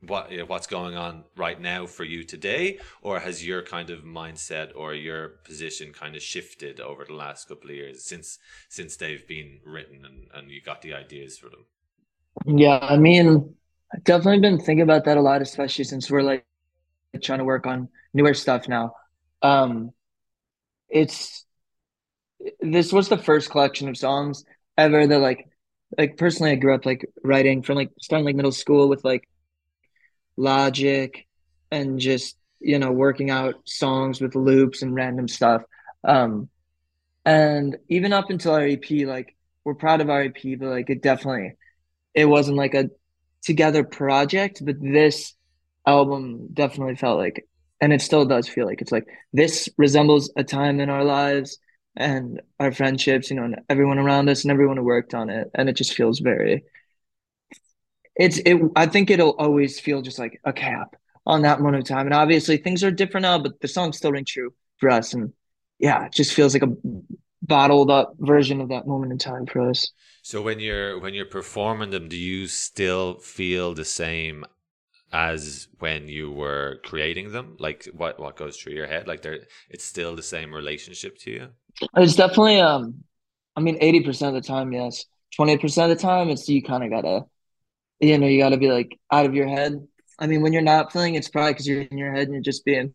what 0.00 0.32
what's 0.48 0.66
going 0.66 0.96
on 0.96 1.24
right 1.36 1.60
now 1.60 1.86
for 1.86 2.04
you 2.04 2.24
today? 2.24 2.78
Or 3.02 3.20
has 3.20 3.46
your 3.46 3.62
kind 3.62 3.90
of 3.90 4.00
mindset 4.00 4.72
or 4.74 4.94
your 4.94 5.28
position 5.44 5.92
kind 5.92 6.16
of 6.16 6.22
shifted 6.22 6.80
over 6.80 7.04
the 7.04 7.14
last 7.14 7.48
couple 7.48 7.70
of 7.70 7.76
years 7.76 8.04
since 8.04 8.38
since 8.68 8.96
they've 8.96 9.26
been 9.26 9.60
written 9.64 10.04
and, 10.04 10.26
and 10.34 10.50
you 10.50 10.60
got 10.60 10.82
the 10.82 10.94
ideas 10.94 11.38
for 11.38 11.48
them? 11.48 11.66
Yeah 12.46 12.78
i 12.80 12.96
mean 12.96 13.54
i've 13.92 14.04
definitely 14.04 14.40
been 14.40 14.58
thinking 14.58 14.82
about 14.82 15.04
that 15.04 15.16
a 15.16 15.20
lot 15.20 15.42
especially 15.42 15.84
since 15.84 16.10
we're 16.10 16.22
like 16.22 16.44
trying 17.22 17.38
to 17.38 17.44
work 17.44 17.66
on 17.66 17.88
newer 18.14 18.34
stuff 18.34 18.68
now. 18.68 18.94
Um 19.42 19.92
it's 20.88 21.44
this 22.60 22.92
was 22.92 23.08
the 23.08 23.18
first 23.18 23.50
collection 23.50 23.88
of 23.88 23.96
songs 23.96 24.44
ever 24.76 25.06
that 25.06 25.18
like 25.18 25.48
like 25.98 26.16
personally 26.16 26.52
i 26.52 26.56
grew 26.56 26.74
up 26.74 26.86
like 26.86 27.04
writing 27.22 27.62
from 27.62 27.76
like 27.76 27.90
starting 28.00 28.24
like 28.24 28.36
middle 28.36 28.52
school 28.52 28.88
with 28.88 29.04
like 29.04 29.28
logic 30.36 31.26
and 31.70 31.98
just 31.98 32.36
you 32.60 32.78
know 32.78 32.92
working 32.92 33.30
out 33.30 33.54
songs 33.64 34.20
with 34.20 34.34
loops 34.34 34.82
and 34.82 34.94
random 34.94 35.28
stuff. 35.28 35.62
Um 36.04 36.48
and 37.24 37.76
even 37.88 38.12
up 38.12 38.30
until 38.30 38.52
our 38.54 38.66
ep 38.66 38.90
like 38.90 39.36
we're 39.64 39.74
proud 39.74 40.00
of 40.00 40.10
our 40.10 40.22
ep 40.22 40.38
but 40.58 40.68
like 40.68 40.90
it 40.90 41.02
definitely 41.02 41.54
it 42.14 42.24
wasn't 42.24 42.56
like 42.56 42.74
a 42.74 42.90
together 43.42 43.84
project 43.84 44.64
but 44.64 44.76
this 44.80 45.34
album 45.86 46.48
definitely 46.52 46.96
felt 46.96 47.18
like 47.18 47.46
and 47.80 47.92
it 47.92 48.00
still 48.00 48.24
does 48.24 48.48
feel 48.48 48.66
like 48.66 48.80
it's 48.80 48.92
like 48.92 49.06
this 49.32 49.68
resembles 49.78 50.32
a 50.36 50.44
time 50.44 50.80
in 50.80 50.90
our 50.90 51.04
lives 51.04 51.58
and 51.96 52.40
our 52.58 52.72
friendships 52.72 53.30
you 53.30 53.36
know 53.36 53.44
and 53.44 53.60
everyone 53.68 53.98
around 53.98 54.28
us 54.28 54.44
and 54.44 54.50
everyone 54.50 54.76
who 54.76 54.84
worked 54.84 55.14
on 55.14 55.28
it 55.28 55.50
and 55.54 55.68
it 55.68 55.74
just 55.74 55.94
feels 55.94 56.20
very 56.20 56.64
it's 58.16 58.38
it 58.38 58.60
i 58.76 58.86
think 58.86 59.10
it'll 59.10 59.36
always 59.38 59.78
feel 59.78 60.02
just 60.02 60.18
like 60.18 60.40
a 60.44 60.52
cap 60.52 60.96
on 61.26 61.42
that 61.42 61.60
moment 61.60 61.82
of 61.82 61.88
time. 61.88 62.06
And 62.06 62.14
obviously 62.14 62.56
things 62.56 62.82
are 62.82 62.90
different 62.90 63.22
now 63.22 63.38
but 63.38 63.60
the 63.60 63.68
song 63.68 63.92
still 63.92 64.12
rings 64.12 64.30
true 64.30 64.52
for 64.78 64.90
us. 64.90 65.14
And 65.14 65.32
yeah 65.78 66.06
it 66.06 66.12
just 66.12 66.34
feels 66.34 66.54
like 66.54 66.62
a 66.62 66.74
bottled 67.42 67.90
up 67.90 68.14
version 68.18 68.60
of 68.60 68.68
that 68.68 68.86
moment 68.86 69.12
in 69.12 69.18
time 69.18 69.46
for 69.46 69.68
us. 69.68 69.90
So 70.22 70.42
when 70.42 70.60
you're 70.60 70.98
when 70.98 71.14
you're 71.14 71.26
performing 71.26 71.90
them 71.90 72.08
do 72.08 72.16
you 72.16 72.46
still 72.46 73.18
feel 73.18 73.74
the 73.74 73.84
same 73.84 74.44
as 75.12 75.68
when 75.78 76.08
you 76.08 76.30
were 76.30 76.80
creating 76.84 77.32
them? 77.32 77.56
Like 77.58 77.88
what 77.92 78.18
what 78.18 78.36
goes 78.36 78.56
through 78.56 78.74
your 78.74 78.86
head? 78.86 79.06
Like 79.06 79.22
there 79.22 79.40
it's 79.70 79.84
still 79.84 80.16
the 80.16 80.22
same 80.22 80.54
relationship 80.54 81.18
to 81.18 81.30
you 81.30 81.48
it's 81.96 82.14
definitely 82.14 82.60
um 82.60 83.02
i 83.56 83.60
mean 83.60 83.78
80% 83.80 84.28
of 84.28 84.34
the 84.34 84.46
time 84.46 84.72
yes 84.72 85.04
20% 85.38 85.90
of 85.90 85.96
the 85.96 86.02
time 86.02 86.28
it's 86.28 86.48
you 86.48 86.62
kind 86.62 86.84
of 86.84 86.90
gotta 86.90 87.24
you 88.02 88.18
know, 88.18 88.26
you 88.26 88.42
got 88.42 88.50
to 88.50 88.56
be 88.56 88.70
like 88.70 88.98
out 89.10 89.26
of 89.26 89.34
your 89.34 89.48
head. 89.48 89.86
I 90.18 90.26
mean, 90.26 90.42
when 90.42 90.52
you're 90.52 90.60
not 90.60 90.92
feeling, 90.92 91.14
it's 91.14 91.28
probably 91.28 91.52
because 91.52 91.68
you're 91.68 91.82
in 91.82 91.96
your 91.96 92.12
head 92.12 92.24
and 92.24 92.34
you're 92.34 92.42
just 92.42 92.64
being 92.64 92.94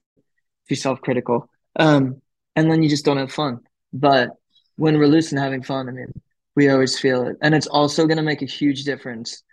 too 0.68 0.76
self 0.76 1.02
critical. 1.02 1.50
Um, 1.78 2.22
and 2.56 2.70
then 2.70 2.84
you 2.84 2.90
just 2.90 3.06
don't 3.06 3.18
have 3.18 3.32
fun. 3.32 3.62
But 3.94 4.32
when 4.76 4.98
we're 5.00 5.08
loose 5.08 5.32
and 5.32 5.40
having 5.40 5.64
fun, 5.64 5.88
I 5.88 5.94
mean, 5.94 6.12
we 6.56 6.70
always 6.70 7.00
feel 7.00 7.26
it. 7.26 7.38
And 7.42 7.56
it's 7.56 7.68
also 7.68 8.06
to 8.06 8.22
make 8.22 8.42
a 8.42 8.46
huge 8.46 8.84
difference. 8.84 9.44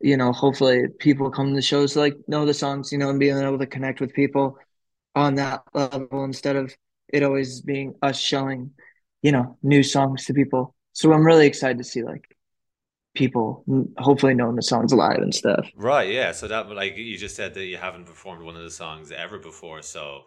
You 0.00 0.16
know, 0.16 0.32
hopefully 0.32 0.86
people 0.98 1.30
come 1.30 1.50
to 1.50 1.54
the 1.54 1.62
shows 1.62 1.94
like 1.94 2.16
know 2.26 2.44
the 2.44 2.52
songs, 2.52 2.90
you 2.90 2.98
know, 2.98 3.10
and 3.10 3.20
being 3.20 3.38
able 3.38 3.58
to 3.58 3.66
connect 3.66 4.00
with 4.00 4.12
people 4.12 4.58
on 5.14 5.36
that 5.36 5.62
level 5.72 6.24
instead 6.24 6.56
of 6.56 6.74
it 7.12 7.22
always 7.22 7.60
being 7.60 7.94
us 8.02 8.18
showing, 8.18 8.70
you 9.22 9.32
know, 9.32 9.58
new 9.62 9.82
songs 9.82 10.24
to 10.26 10.34
people. 10.34 10.74
So 10.92 11.12
I'm 11.12 11.24
really 11.24 11.46
excited 11.46 11.78
to 11.78 11.84
see 11.84 12.02
like 12.02 12.24
people 13.14 13.64
hopefully 13.98 14.34
knowing 14.34 14.56
the 14.56 14.62
songs 14.62 14.92
live 14.92 15.18
and 15.18 15.34
stuff. 15.34 15.68
Right, 15.76 16.10
yeah. 16.10 16.32
So 16.32 16.48
that 16.48 16.70
like 16.70 16.96
you 16.96 17.16
just 17.18 17.36
said 17.36 17.54
that 17.54 17.64
you 17.64 17.76
haven't 17.76 18.06
performed 18.06 18.42
one 18.42 18.56
of 18.56 18.62
the 18.62 18.70
songs 18.70 19.12
ever 19.12 19.38
before, 19.38 19.82
so 19.82 20.22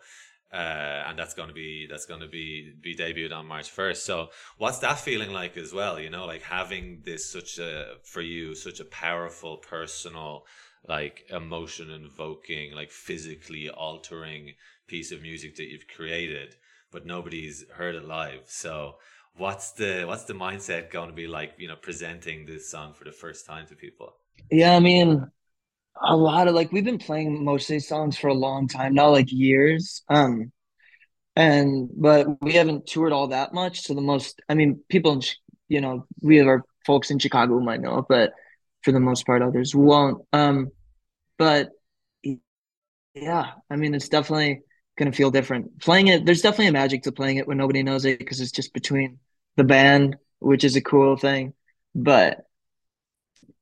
uh, 0.53 1.03
and 1.07 1.17
that's 1.17 1.33
going 1.33 1.49
to 1.49 1.53
be 1.53 1.87
that's 1.89 2.05
going 2.05 2.21
to 2.21 2.27
be 2.27 2.73
be 2.81 2.95
debuted 2.95 3.33
on 3.33 3.47
March 3.47 3.69
first. 3.69 4.05
So 4.05 4.29
what's 4.57 4.79
that 4.79 4.99
feeling 4.99 5.31
like 5.31 5.57
as 5.57 5.73
well? 5.73 5.99
You 5.99 6.09
know, 6.09 6.25
like 6.25 6.43
having 6.43 7.01
this 7.03 7.29
such 7.29 7.57
a 7.57 7.95
for 8.03 8.21
you 8.21 8.55
such 8.55 8.79
a 8.79 8.85
powerful 8.85 9.57
personal 9.57 10.45
like 10.87 11.25
emotion 11.31 11.89
invoking 11.89 12.71
like 12.73 12.91
physically 12.91 13.69
altering 13.69 14.53
piece 14.87 15.11
of 15.11 15.21
music 15.21 15.55
that 15.55 15.65
you've 15.65 15.87
created 15.87 16.55
but 16.95 17.05
nobody's 17.05 17.65
heard 17.71 17.93
it 17.93 18.05
live. 18.05 18.43
So 18.45 18.95
what's 19.35 19.73
the 19.73 20.05
what's 20.07 20.23
the 20.23 20.33
mindset 20.33 20.89
going 20.89 21.09
to 21.09 21.13
be 21.13 21.27
like 21.27 21.51
you 21.57 21.67
know 21.67 21.75
presenting 21.75 22.45
this 22.45 22.71
song 22.71 22.93
for 22.93 23.03
the 23.03 23.11
first 23.11 23.45
time 23.45 23.67
to 23.67 23.75
people? 23.75 24.15
Yeah 24.49 24.75
i 24.75 24.79
mean 24.79 25.27
a 26.01 26.15
lot 26.15 26.47
of 26.47 26.55
like 26.55 26.71
we've 26.71 26.85
been 26.85 26.97
playing 26.97 27.43
most 27.43 27.63
of 27.63 27.73
these 27.73 27.87
songs 27.87 28.17
for 28.17 28.29
a 28.29 28.33
long 28.33 28.69
time 28.69 28.93
now 28.93 29.09
like 29.09 29.29
years. 29.29 30.03
Um 30.07 30.53
and 31.35 31.89
but 31.97 32.27
we 32.41 32.53
haven't 32.53 32.87
toured 32.87 33.11
all 33.11 33.27
that 33.27 33.53
much 33.53 33.81
so 33.81 33.93
the 33.93 33.99
most 33.99 34.41
i 34.47 34.53
mean 34.53 34.79
people 34.87 35.11
in 35.11 35.21
you 35.67 35.81
know 35.81 36.07
we 36.21 36.37
have 36.37 36.47
our 36.47 36.63
folks 36.85 37.11
in 37.11 37.19
chicago 37.19 37.59
might 37.59 37.81
know 37.81 38.05
but 38.07 38.31
for 38.83 38.93
the 38.93 39.01
most 39.01 39.25
part 39.25 39.41
others 39.41 39.75
won't. 39.75 40.23
Um 40.31 40.69
but 41.37 41.71
yeah 43.13 43.51
i 43.69 43.75
mean 43.75 43.93
it's 43.93 44.07
definitely 44.07 44.61
gonna 44.97 45.11
feel 45.11 45.31
different 45.31 45.79
playing 45.81 46.07
it 46.07 46.25
there's 46.25 46.41
definitely 46.41 46.67
a 46.67 46.71
magic 46.71 47.03
to 47.03 47.11
playing 47.11 47.37
it 47.37 47.47
when 47.47 47.57
nobody 47.57 47.83
knows 47.83 48.05
it 48.05 48.17
because 48.19 48.39
it's 48.39 48.51
just 48.51 48.73
between 48.73 49.19
the 49.55 49.63
band, 49.63 50.17
which 50.39 50.63
is 50.63 50.75
a 50.75 50.81
cool 50.81 51.17
thing. 51.17 51.53
But 51.93 52.45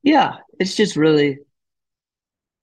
yeah, 0.02 0.38
it's 0.60 0.76
just 0.76 0.96
really 0.96 1.40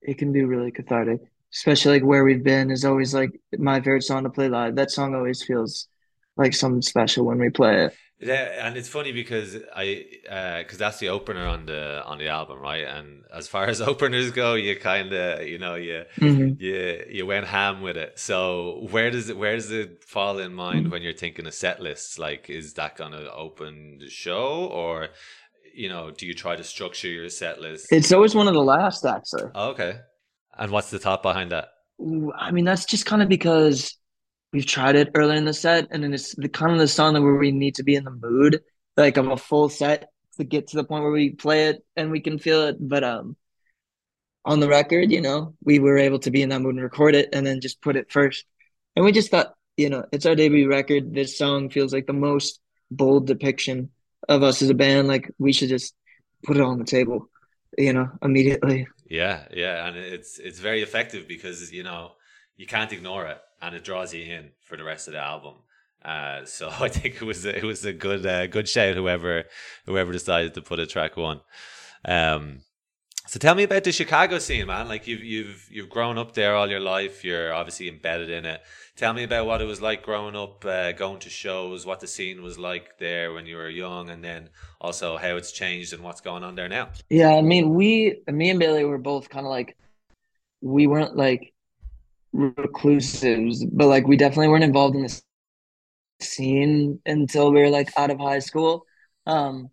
it 0.02 0.18
can 0.18 0.32
be 0.32 0.44
really 0.44 0.70
cathartic. 0.70 1.20
Especially 1.52 1.94
like 1.94 2.04
where 2.06 2.22
we've 2.24 2.44
been 2.44 2.70
is 2.70 2.84
always 2.84 3.12
like 3.12 3.40
my 3.58 3.80
favorite 3.80 4.04
song 4.04 4.22
to 4.22 4.30
play 4.30 4.48
live. 4.48 4.76
That 4.76 4.90
song 4.90 5.14
always 5.14 5.42
feels 5.42 5.88
like 6.36 6.54
something 6.54 6.82
special 6.82 7.26
when 7.26 7.38
we 7.38 7.50
play 7.50 7.86
it. 7.86 7.96
Yeah, 8.20 8.66
and 8.66 8.76
it's 8.76 8.88
funny 8.88 9.12
because 9.12 9.56
I 9.74 10.04
because 10.22 10.74
uh, 10.74 10.78
that's 10.78 10.98
the 10.98 11.08
opener 11.08 11.46
on 11.46 11.64
the 11.64 12.04
on 12.04 12.18
the 12.18 12.28
album, 12.28 12.58
right? 12.58 12.84
And 12.84 13.22
as 13.34 13.48
far 13.48 13.66
as 13.66 13.80
openers 13.92 14.30
go, 14.30 14.54
you 14.54 14.76
kind 14.76 15.12
of 15.12 15.48
you 15.48 15.58
know 15.58 15.74
you 15.74 16.04
mm-hmm. 16.16 16.62
you 16.62 17.04
you 17.08 17.26
went 17.26 17.46
ham 17.46 17.80
with 17.80 17.96
it. 17.96 18.18
So 18.18 18.86
where 18.90 19.10
does 19.10 19.30
it 19.30 19.38
where 19.38 19.56
does 19.56 19.70
it 19.70 20.04
fall 20.04 20.38
in 20.38 20.52
mind 20.52 20.82
mm-hmm. 20.82 20.92
when 20.92 21.02
you're 21.02 21.14
thinking 21.14 21.46
of 21.46 21.54
set 21.54 21.80
lists? 21.80 22.18
Like, 22.18 22.50
is 22.50 22.74
that 22.74 22.96
gonna 22.96 23.26
open 23.34 23.98
the 24.00 24.10
show, 24.10 24.66
or 24.66 25.08
you 25.74 25.88
know, 25.88 26.10
do 26.10 26.26
you 26.26 26.34
try 26.34 26.56
to 26.56 26.64
structure 26.64 27.08
your 27.08 27.30
set 27.30 27.58
list? 27.60 27.86
It's 27.90 28.12
always 28.12 28.34
one 28.34 28.48
of 28.48 28.54
the 28.54 28.62
last, 28.62 29.06
actually. 29.06 29.50
Oh, 29.54 29.70
okay, 29.70 30.00
and 30.58 30.70
what's 30.70 30.90
the 30.90 30.98
thought 30.98 31.22
behind 31.22 31.52
that? 31.52 31.68
I 32.38 32.50
mean, 32.50 32.66
that's 32.66 32.84
just 32.84 33.06
kind 33.06 33.22
of 33.22 33.30
because 33.30 33.96
we've 34.52 34.66
tried 34.66 34.96
it 34.96 35.10
earlier 35.14 35.36
in 35.36 35.44
the 35.44 35.54
set, 35.54 35.88
and 35.90 36.02
then 36.02 36.14
it's 36.14 36.34
the 36.34 36.48
kind 36.48 36.72
of 36.72 36.78
the 36.78 36.88
song 36.88 37.14
that 37.14 37.22
where 37.22 37.36
we 37.36 37.52
need 37.52 37.76
to 37.76 37.82
be 37.82 37.94
in 37.94 38.04
the 38.04 38.10
mood, 38.10 38.62
like 38.96 39.16
of 39.16 39.28
a 39.28 39.36
full 39.36 39.68
set 39.68 40.08
to 40.36 40.44
get 40.44 40.68
to 40.68 40.76
the 40.76 40.84
point 40.84 41.02
where 41.02 41.12
we 41.12 41.30
play 41.30 41.68
it 41.68 41.84
and 41.96 42.10
we 42.10 42.20
can 42.20 42.38
feel 42.38 42.62
it. 42.66 42.76
But 42.80 43.04
um, 43.04 43.36
on 44.44 44.60
the 44.60 44.68
record, 44.68 45.10
you 45.10 45.20
know, 45.20 45.54
we 45.62 45.78
were 45.78 45.98
able 45.98 46.18
to 46.20 46.30
be 46.30 46.42
in 46.42 46.48
that 46.50 46.60
mood 46.60 46.74
and 46.74 46.82
record 46.82 47.14
it, 47.14 47.30
and 47.32 47.46
then 47.46 47.60
just 47.60 47.82
put 47.82 47.96
it 47.96 48.10
first. 48.10 48.44
And 48.96 49.04
we 49.04 49.12
just 49.12 49.30
thought, 49.30 49.54
you 49.76 49.88
know, 49.88 50.04
it's 50.12 50.26
our 50.26 50.34
debut 50.34 50.68
record. 50.68 51.14
This 51.14 51.38
song 51.38 51.70
feels 51.70 51.92
like 51.92 52.06
the 52.06 52.12
most 52.12 52.60
bold 52.90 53.26
depiction 53.26 53.90
of 54.28 54.42
us 54.42 54.62
as 54.62 54.70
a 54.70 54.74
band. 54.74 55.08
Like 55.08 55.30
we 55.38 55.52
should 55.52 55.68
just 55.68 55.94
put 56.42 56.56
it 56.56 56.62
on 56.62 56.78
the 56.78 56.84
table, 56.84 57.28
you 57.78 57.92
know, 57.92 58.10
immediately. 58.22 58.88
Yeah, 59.08 59.44
yeah, 59.52 59.86
and 59.86 59.96
it's 59.96 60.38
it's 60.38 60.60
very 60.60 60.82
effective 60.82 61.26
because 61.26 61.72
you 61.72 61.82
know 61.82 62.12
you 62.56 62.66
can't 62.66 62.92
ignore 62.92 63.26
it, 63.26 63.38
and 63.60 63.74
it 63.74 63.84
draws 63.84 64.14
you 64.14 64.24
in 64.24 64.50
for 64.62 64.76
the 64.76 64.84
rest 64.84 65.08
of 65.08 65.14
the 65.14 65.20
album. 65.20 65.54
Uh, 66.04 66.44
so 66.44 66.70
I 66.80 66.88
think 66.88 67.16
it 67.16 67.22
was 67.22 67.44
a, 67.44 67.56
it 67.56 67.64
was 67.64 67.84
a 67.84 67.92
good 67.92 68.24
uh, 68.26 68.46
good 68.46 68.68
shout 68.68 68.96
whoever 68.96 69.44
whoever 69.86 70.12
decided 70.12 70.54
to 70.54 70.62
put 70.62 70.78
a 70.78 70.86
track 70.86 71.16
one. 71.16 71.40
Um, 72.04 72.60
so 73.26 73.38
tell 73.38 73.54
me 73.54 73.62
about 73.62 73.84
the 73.84 73.92
Chicago 73.92 74.38
scene, 74.38 74.66
man. 74.66 74.88
Like 74.88 75.06
you've 75.06 75.22
you've 75.22 75.68
you've 75.70 75.88
grown 75.88 76.18
up 76.18 76.34
there 76.34 76.56
all 76.56 76.68
your 76.68 76.80
life. 76.80 77.24
You're 77.24 77.52
obviously 77.52 77.88
embedded 77.88 78.30
in 78.30 78.44
it. 78.44 78.60
Tell 78.96 79.12
me 79.12 79.22
about 79.22 79.46
what 79.46 79.62
it 79.62 79.66
was 79.66 79.80
like 79.80 80.02
growing 80.02 80.34
up, 80.34 80.64
uh, 80.64 80.92
going 80.92 81.20
to 81.20 81.30
shows, 81.30 81.86
what 81.86 82.00
the 82.00 82.06
scene 82.06 82.42
was 82.42 82.58
like 82.58 82.98
there 82.98 83.32
when 83.32 83.46
you 83.46 83.56
were 83.56 83.68
young, 83.68 84.10
and 84.10 84.22
then 84.24 84.50
also 84.80 85.16
how 85.16 85.36
it's 85.36 85.52
changed 85.52 85.92
and 85.92 86.02
what's 86.02 86.20
going 86.20 86.42
on 86.42 86.54
there 86.54 86.68
now. 86.68 86.90
Yeah, 87.08 87.30
I 87.30 87.40
mean, 87.40 87.74
we, 87.74 88.20
me 88.26 88.50
and 88.50 88.58
Bailey 88.58 88.84
were 88.84 88.98
both 88.98 89.30
kind 89.30 89.46
of 89.46 89.50
like, 89.50 89.76
we 90.60 90.86
weren't 90.86 91.16
like 91.16 91.54
reclusives, 92.34 93.64
but 93.72 93.86
like 93.86 94.06
we 94.06 94.16
definitely 94.16 94.48
weren't 94.48 94.64
involved 94.64 94.96
in 94.96 95.02
the 95.02 95.20
scene 96.20 97.00
until 97.06 97.52
we 97.52 97.60
were 97.60 97.70
like 97.70 97.90
out 97.96 98.10
of 98.10 98.18
high 98.18 98.38
school. 98.38 98.86
Um, 99.26 99.70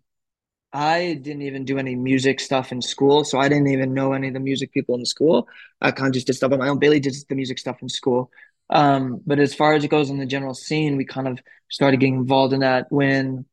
I 0.72 1.18
didn't 1.22 1.42
even 1.42 1.64
do 1.64 1.78
any 1.78 1.94
music 1.94 2.40
stuff 2.40 2.72
in 2.72 2.82
school, 2.82 3.24
so 3.24 3.38
I 3.38 3.48
didn't 3.48 3.68
even 3.68 3.94
know 3.94 4.12
any 4.12 4.28
of 4.28 4.34
the 4.34 4.40
music 4.40 4.72
people 4.72 4.96
in 4.96 5.04
school. 5.06 5.48
I 5.80 5.90
kind 5.92 6.08
of 6.08 6.14
just 6.14 6.26
did 6.26 6.34
stuff 6.34 6.52
on 6.52 6.58
my 6.58 6.68
own. 6.68 6.78
Bailey 6.78 7.00
did 7.00 7.14
the 7.28 7.34
music 7.34 7.58
stuff 7.58 7.80
in 7.80 7.88
school. 7.88 8.30
Um, 8.70 9.22
but 9.26 9.38
as 9.38 9.54
far 9.54 9.74
as 9.74 9.82
it 9.84 9.88
goes 9.88 10.10
in 10.10 10.18
the 10.18 10.26
general 10.26 10.54
scene, 10.54 10.96
we 10.96 11.06
kind 11.06 11.26
of 11.26 11.40
started 11.70 12.00
getting 12.00 12.16
involved 12.16 12.52
in 12.52 12.60
that 12.60 12.86
when 12.92 13.46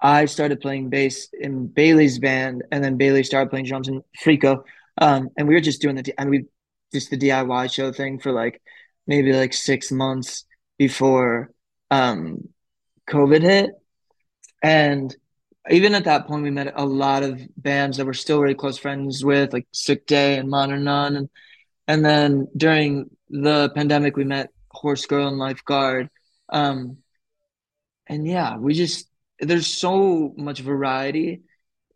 I 0.00 0.26
started 0.26 0.60
playing 0.60 0.90
bass 0.90 1.28
in 1.32 1.68
Bailey's 1.68 2.18
band, 2.18 2.62
and 2.70 2.84
then 2.84 2.98
Bailey 2.98 3.22
started 3.22 3.48
playing 3.50 3.66
drums 3.66 3.88
in 3.88 4.02
Friko. 4.22 4.64
Um, 4.98 5.30
and 5.38 5.48
we 5.48 5.54
were 5.54 5.60
just 5.60 5.80
doing 5.80 5.96
the 5.96 6.14
and 6.18 6.30
we 6.30 6.44
just 6.92 7.10
the 7.10 7.18
DIY 7.18 7.72
show 7.72 7.92
thing 7.92 8.18
for 8.18 8.32
like 8.32 8.60
maybe 9.06 9.32
like 9.32 9.52
six 9.52 9.90
months 9.90 10.44
before 10.78 11.50
um, 11.90 12.48
COVID 13.08 13.42
hit, 13.42 13.70
and 14.62 15.14
even 15.70 15.94
at 15.94 16.04
that 16.04 16.26
point, 16.26 16.42
we 16.42 16.50
met 16.50 16.72
a 16.76 16.84
lot 16.84 17.22
of 17.22 17.40
bands 17.56 17.96
that 17.96 18.06
we're 18.06 18.12
still 18.12 18.40
really 18.40 18.54
close 18.54 18.78
friends 18.78 19.24
with, 19.24 19.52
like 19.52 19.66
Sick 19.72 20.06
Day 20.06 20.38
and 20.38 20.48
Modern 20.48 20.84
Nun, 20.84 21.16
and 21.16 21.28
and 21.88 22.04
then 22.04 22.48
during 22.56 23.10
the 23.30 23.70
pandemic, 23.74 24.16
we 24.16 24.24
met 24.24 24.50
Horse 24.70 25.06
Girl 25.06 25.28
and 25.28 25.38
Lifeguard, 25.38 26.10
um, 26.50 26.98
and 28.06 28.26
yeah, 28.26 28.56
we 28.56 28.74
just 28.74 29.08
there's 29.40 29.66
so 29.66 30.32
much 30.36 30.60
variety 30.60 31.42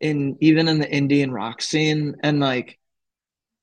in 0.00 0.36
even 0.40 0.68
in 0.68 0.78
the 0.80 0.86
indie 0.86 1.22
and 1.22 1.32
rock 1.32 1.62
scene, 1.62 2.16
and 2.22 2.40
like 2.40 2.78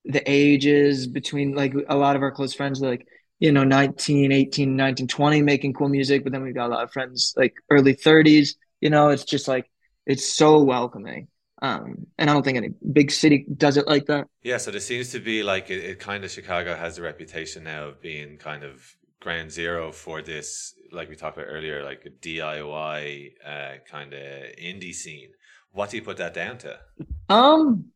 the 0.07 0.23
ages 0.25 1.07
between 1.07 1.53
like 1.53 1.73
a 1.89 1.95
lot 1.95 2.15
of 2.15 2.21
our 2.21 2.31
close 2.31 2.53
friends, 2.53 2.81
like 2.81 3.07
you 3.39 3.51
know 3.51 3.63
19 3.63 4.31
18 4.31 4.75
19 4.75 5.07
20 5.07 5.41
making 5.43 5.71
cool 5.71 5.89
music 5.89 6.23
but 6.23 6.33
then 6.33 6.41
we've 6.41 6.55
got 6.55 6.65
a 6.65 6.73
lot 6.73 6.83
of 6.83 6.91
friends 6.91 7.35
like 7.37 7.53
early 7.69 7.93
30s 7.93 8.55
you 8.81 8.89
know 8.89 9.09
it's 9.09 9.25
just 9.25 9.47
like 9.47 9.69
it's 10.07 10.33
so 10.33 10.63
welcoming. 10.63 11.27
Um, 11.61 12.07
and 12.17 12.29
I 12.29 12.33
don't 12.33 12.43
think 12.43 12.57
any 12.57 12.69
big 12.91 13.11
city 13.11 13.45
does 13.57 13.77
it 13.77 13.87
like 13.87 14.05
that. 14.05 14.27
Yeah, 14.41 14.57
so 14.57 14.71
there 14.71 14.79
seems 14.79 15.11
to 15.11 15.19
be 15.19 15.43
like 15.43 15.69
it, 15.69 15.83
it 15.83 15.99
kind 15.99 16.23
of 16.23 16.31
Chicago 16.31 16.75
has 16.75 16.97
a 16.97 17.01
reputation 17.01 17.63
now 17.63 17.89
of 17.89 18.01
being 18.01 18.37
kind 18.37 18.63
of 18.63 18.95
ground 19.19 19.51
zero 19.51 19.91
for 19.91 20.21
this, 20.21 20.73
like 20.91 21.09
we 21.09 21.15
talked 21.15 21.37
about 21.37 21.49
earlier, 21.49 21.83
like 21.83 22.05
a 22.05 22.09
DIY 22.09 23.31
uh, 23.45 23.73
kind 23.89 24.13
of 24.13 24.21
indie 24.21 24.93
scene. 24.93 25.29
What 25.71 25.89
do 25.89 25.97
you 25.97 26.03
put 26.03 26.17
that 26.17 26.33
down 26.33 26.57
to? 26.59 26.79
Um, 27.27 27.87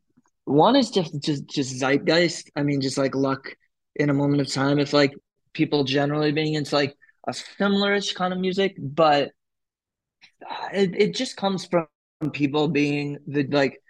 one 0.51 0.75
is 0.75 0.91
just 0.91 1.19
just 1.21 1.47
just 1.47 1.79
zeitgeist. 1.79 2.51
I 2.55 2.63
mean, 2.63 2.81
just 2.81 2.97
like 2.97 3.15
luck 3.15 3.55
in 3.95 4.09
a 4.09 4.13
moment 4.13 4.41
of 4.41 4.51
time. 4.51 4.79
It's 4.79 4.93
like 4.93 5.13
people 5.53 5.83
generally 5.83 6.31
being 6.31 6.53
into 6.53 6.75
like 6.75 6.95
a 7.27 7.31
similarish 7.31 8.15
kind 8.15 8.33
of 8.33 8.39
music, 8.39 8.75
but 8.79 9.31
it, 10.73 10.95
it 10.95 11.15
just 11.15 11.37
comes 11.37 11.65
from 11.65 11.87
people 12.31 12.67
being 12.67 13.17
the 13.27 13.43
like 13.47 13.81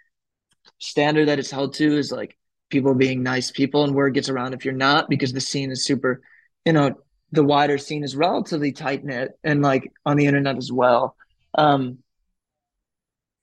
standard 0.78 1.28
that 1.28 1.38
it's 1.38 1.50
held 1.50 1.74
to 1.74 1.96
is 1.98 2.12
like 2.12 2.36
people 2.70 2.94
being 2.94 3.22
nice 3.22 3.50
people 3.50 3.84
and 3.84 3.94
word 3.94 4.14
gets 4.14 4.28
around 4.28 4.54
if 4.54 4.64
you're 4.64 4.74
not 4.74 5.08
because 5.08 5.32
the 5.32 5.40
scene 5.40 5.70
is 5.70 5.84
super 5.84 6.22
you 6.64 6.72
know 6.72 6.94
the 7.32 7.44
wider 7.44 7.76
scene 7.76 8.02
is 8.02 8.16
relatively 8.16 8.72
tight 8.72 9.04
knit 9.04 9.32
and 9.44 9.62
like 9.62 9.92
on 10.06 10.16
the 10.16 10.26
internet 10.26 10.56
as 10.56 10.72
well 10.72 11.16
um 11.58 11.98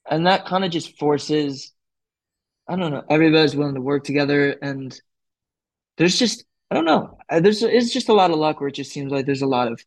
and 0.09 0.25
that 0.25 0.45
kind 0.45 0.65
of 0.65 0.71
just 0.71 0.97
forces 0.97 1.71
i 2.69 2.75
don't 2.75 2.91
know 2.91 3.03
everybody's 3.09 3.55
willing 3.55 3.75
to 3.75 3.81
work 3.81 4.03
together 4.03 4.51
and 4.61 5.01
there's 5.97 6.17
just 6.17 6.45
i 6.71 6.75
don't 6.75 6.85
know 6.85 7.17
there's 7.41 7.63
it's 7.63 7.91
just 7.91 8.09
a 8.09 8.13
lot 8.13 8.31
of 8.31 8.37
luck 8.37 8.59
where 8.61 8.69
it 8.69 8.75
just 8.75 8.91
seems 8.91 9.11
like 9.11 9.25
there's 9.25 9.41
a 9.41 9.47
lot 9.47 9.71
of 9.71 9.83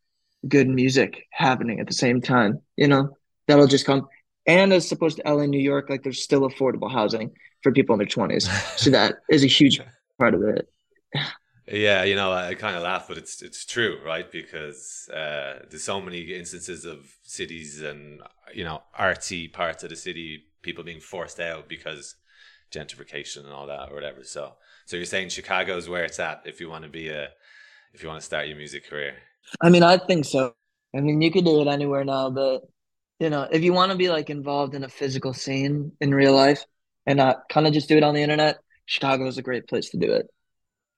good 0.49 0.69
music 0.69 1.27
happening 1.31 1.81
at 1.81 1.87
the 1.87 1.95
same 1.95 2.21
time 2.21 2.61
you 2.77 2.89
know 2.89 3.17
that'll 3.47 3.67
just 3.67 3.87
come 3.87 4.09
and 4.47 4.73
as 4.73 4.91
opposed 4.91 5.19
to 5.19 5.33
LA, 5.33 5.47
New 5.47 5.61
York, 5.61 5.89
like 5.89 6.03
there's 6.03 6.23
still 6.23 6.49
affordable 6.49 6.91
housing 6.91 7.33
for 7.63 7.73
people 7.73 7.95
in 7.95 7.99
their 7.99 8.07
20s. 8.07 8.49
so 8.79 8.91
that 8.91 9.17
is 9.31 9.45
a 9.45 9.49
huge 9.49 9.81
part 10.19 10.35
of 10.35 10.43
it. 10.43 10.69
Yeah, 11.67 12.03
you 12.03 12.17
know, 12.17 12.33
I 12.33 12.55
kind 12.55 12.77
of 12.77 12.83
laugh, 12.83 13.07
but 13.07 13.19
it's 13.19 13.41
it's 13.41 13.65
true, 13.65 13.99
right? 14.05 14.31
Because 14.31 15.09
uh, 15.11 15.61
there's 15.71 15.85
so 15.85 16.01
many 16.01 16.21
instances 16.21 16.85
of 16.85 17.07
cities 17.23 17.81
and 17.81 18.21
you 18.53 18.65
know 18.65 18.83
artsy 18.99 19.51
parts 19.51 19.85
of 19.85 19.91
the 19.91 19.97
city, 19.97 20.43
people 20.63 20.83
being 20.83 21.01
forced 21.01 21.39
out 21.39 21.69
because 21.69 22.17
gentrification 22.73 23.45
and 23.45 23.53
all 23.53 23.67
that 23.67 23.91
or 23.91 23.95
whatever. 23.95 24.25
So, 24.25 24.55
so 24.87 24.97
you're 24.97 25.05
saying 25.05 25.29
Chicago 25.29 25.77
is 25.77 25.89
where 25.89 26.05
it's 26.05 26.19
at 26.19 26.43
if 26.45 26.61
you 26.61 26.69
want 26.69 26.85
to 26.85 26.91
be 26.91 27.09
a 27.09 27.29
if 27.93 28.03
you 28.03 28.09
want 28.09 28.21
to 28.21 28.27
start 28.27 28.49
your 28.49 28.57
music 28.57 28.89
career. 28.89 29.15
I 29.61 29.69
mean, 29.69 29.83
I 29.83 29.99
think 29.99 30.25
so. 30.25 30.55
I 30.95 31.01
mean, 31.01 31.21
you 31.21 31.31
could 31.31 31.45
do 31.45 31.61
it 31.61 31.69
anywhere 31.69 32.05
now, 32.05 32.31
but 32.31 32.63
you 33.19 33.31
know, 33.31 33.47
if 33.51 33.63
you 33.63 33.73
want 33.73 33.93
to 33.93 33.99
be 33.99 34.09
like 34.09 34.31
involved 34.31 34.75
in 34.75 34.85
a 34.85 34.89
physical 34.89 35.33
scene 35.33 35.93
in 36.01 36.15
real 36.15 36.35
life 36.35 36.65
and 37.07 37.19
not 37.19 37.49
kind 37.49 37.67
of 37.67 37.73
just 37.73 37.89
do 37.89 37.97
it 37.97 38.03
on 38.03 38.15
the 38.15 38.23
internet, 38.23 38.59
Chicago 38.87 39.27
is 39.27 39.39
a 39.39 39.43
great 39.43 39.69
place 39.69 39.91
to 39.91 39.97
do 39.97 40.13
it. 40.13 40.27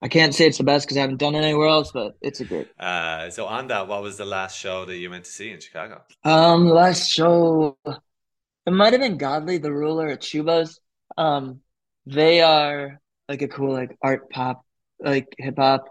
I 0.03 0.09
can't 0.09 0.35
say 0.35 0.47
it's 0.47 0.59
the 0.59 0.65
best 0.65 0.87
because 0.87 0.99
I 0.99 1.01
haven't 1.01 1.17
done 1.17 1.35
it 1.35 1.43
anywhere 1.43 1.69
else, 1.69 1.91
but 1.93 2.15
it's 2.21 2.41
a 2.41 2.45
great. 2.45 2.69
Uh, 2.79 3.31
so 3.31 3.47
on 3.47 3.69
that, 3.69 3.89
what 3.89 4.03
was 4.03 4.19
the 4.19 4.25
last 4.25 4.59
show 4.59 4.85
that 4.85 4.97
you 4.97 5.09
went 5.09 5.25
to 5.25 5.31
see 5.31 5.51
in 5.51 5.61
Chicago? 5.61 6.03
Um, 6.25 6.69
last 6.69 7.11
show, 7.11 7.79
it 7.87 8.73
might 8.73 8.93
have 8.93 9.01
been 9.01 9.17
Godly 9.17 9.59
the 9.59 9.73
Ruler 9.73 10.09
at 10.09 10.21
Schubas. 10.21 10.79
Um, 11.17 11.61
they 12.07 12.41
are 12.41 13.01
like 13.29 13.43
a 13.43 13.49
cool 13.49 13.73
like 13.73 13.97
art 14.03 14.31
pop, 14.31 14.65
like 15.01 15.35
hip 15.39 15.57
hop. 15.59 15.85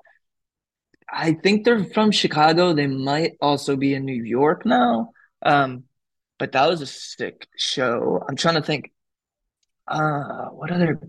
I 1.12 1.34
think 1.34 1.66
they're 1.66 1.86
from 1.86 2.12
Chicago. 2.12 2.74
They 2.74 2.88
might 2.88 3.34
also 3.42 3.76
be 3.76 3.94
in 3.94 4.06
New 4.06 4.24
York 4.24 4.66
now. 4.66 5.12
Um, 5.42 5.84
but 6.40 6.54
that 6.54 6.68
was 6.68 6.82
a 6.82 6.86
sick 6.88 7.48
show. 7.58 8.24
I'm 8.28 8.36
trying 8.36 8.56
to 8.56 8.62
think. 8.62 8.92
Uh, 9.88 10.48
what 10.48 10.72
other? 10.72 11.00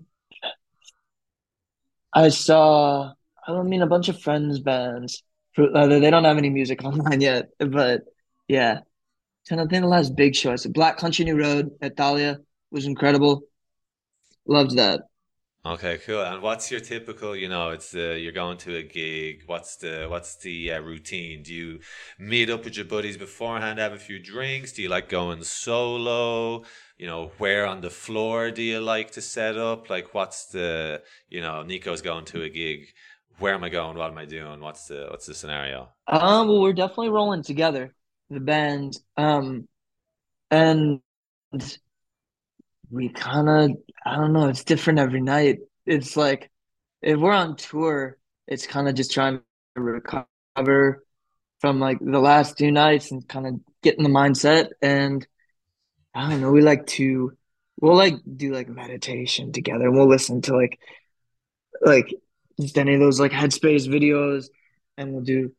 I 2.12 2.28
saw. 2.28 3.12
I 3.46 3.52
don't 3.52 3.68
mean, 3.68 3.82
a 3.82 3.86
bunch 3.86 4.08
of 4.08 4.20
friends 4.20 4.60
bands. 4.60 5.22
Uh, 5.56 5.86
they 5.86 6.10
don't 6.10 6.24
have 6.24 6.38
any 6.38 6.50
music 6.50 6.84
online 6.84 7.20
yet, 7.20 7.50
but 7.58 8.02
yeah. 8.48 8.80
trying 9.46 9.60
to 9.60 9.66
think 9.68 9.82
the 9.82 9.88
last 9.88 10.16
big 10.16 10.34
show. 10.34 10.52
I 10.52 10.56
said 10.56 10.72
Black 10.72 10.96
Country 10.98 11.24
New 11.24 11.36
Road 11.38 11.70
at 11.80 11.96
Thalia 11.96 12.38
was 12.70 12.86
incredible. 12.86 13.44
Loved 14.46 14.76
that. 14.76 15.02
Okay, 15.66 15.96
cool. 16.04 16.20
And 16.20 16.42
what's 16.42 16.70
your 16.70 16.80
typical? 16.80 17.34
You 17.34 17.48
know, 17.48 17.70
it's 17.70 17.94
uh, 17.94 18.16
you're 18.18 18.32
going 18.32 18.58
to 18.58 18.76
a 18.76 18.82
gig. 18.82 19.44
What's 19.46 19.76
the 19.76 20.06
what's 20.10 20.36
the 20.36 20.72
uh, 20.72 20.80
routine? 20.80 21.42
Do 21.42 21.54
you 21.54 21.80
meet 22.18 22.50
up 22.50 22.64
with 22.64 22.76
your 22.76 22.84
buddies 22.84 23.16
beforehand, 23.16 23.78
have 23.78 23.94
a 23.94 23.98
few 23.98 24.18
drinks? 24.22 24.72
Do 24.72 24.82
you 24.82 24.90
like 24.90 25.08
going 25.08 25.42
solo? 25.42 26.64
You 26.98 27.06
know, 27.06 27.32
where 27.38 27.66
on 27.66 27.80
the 27.80 27.88
floor 27.88 28.50
do 28.50 28.62
you 28.62 28.78
like 28.80 29.12
to 29.12 29.22
set 29.22 29.56
up? 29.56 29.88
Like, 29.88 30.12
what's 30.12 30.48
the 30.48 31.02
you 31.30 31.40
know, 31.40 31.62
Niko's 31.62 32.02
going 32.02 32.26
to 32.26 32.42
a 32.42 32.50
gig. 32.50 32.88
Where 33.38 33.54
am 33.54 33.64
I 33.64 33.70
going? 33.70 33.96
What 33.96 34.10
am 34.10 34.18
I 34.18 34.26
doing? 34.26 34.60
What's 34.60 34.86
the 34.88 35.06
what's 35.08 35.24
the 35.24 35.34
scenario? 35.34 35.88
Um, 36.06 36.48
well, 36.48 36.60
we're 36.60 36.74
definitely 36.74 37.08
rolling 37.08 37.42
together, 37.42 37.94
the 38.28 38.40
band. 38.40 38.98
Um, 39.16 39.66
and 40.50 41.00
we 42.90 43.08
kind 43.08 43.48
of 43.48 43.76
I 44.04 44.16
don't 44.16 44.32
know, 44.32 44.48
it's 44.48 44.64
different 44.64 44.98
every 44.98 45.20
night. 45.20 45.58
It's 45.86 46.16
like 46.16 46.50
if 47.02 47.18
we're 47.18 47.32
on 47.32 47.56
tour, 47.56 48.18
it's 48.46 48.66
kind 48.66 48.88
of 48.88 48.94
just 48.94 49.12
trying 49.12 49.40
to 49.76 49.82
recover 49.82 51.04
from 51.60 51.80
like 51.80 51.98
the 52.00 52.18
last 52.18 52.58
two 52.58 52.70
nights 52.70 53.10
and 53.10 53.26
kind 53.26 53.46
of 53.46 53.54
get 53.82 53.96
in 53.96 54.04
the 54.04 54.10
mindset. 54.10 54.70
And 54.82 55.26
I 56.14 56.28
don't 56.28 56.40
know, 56.40 56.50
we 56.50 56.62
like 56.62 56.86
to 56.88 57.32
we'll 57.80 57.96
like 57.96 58.16
do 58.36 58.52
like 58.52 58.68
meditation 58.68 59.52
together 59.52 59.86
and 59.86 59.94
we'll 59.94 60.08
listen 60.08 60.40
to 60.42 60.56
like 60.56 60.78
like 61.80 62.14
just 62.60 62.78
any 62.78 62.94
of 62.94 63.00
those 63.00 63.18
like 63.18 63.32
headspace 63.32 63.88
videos 63.88 64.46
and 64.96 65.12
we'll 65.12 65.24
do 65.24 65.52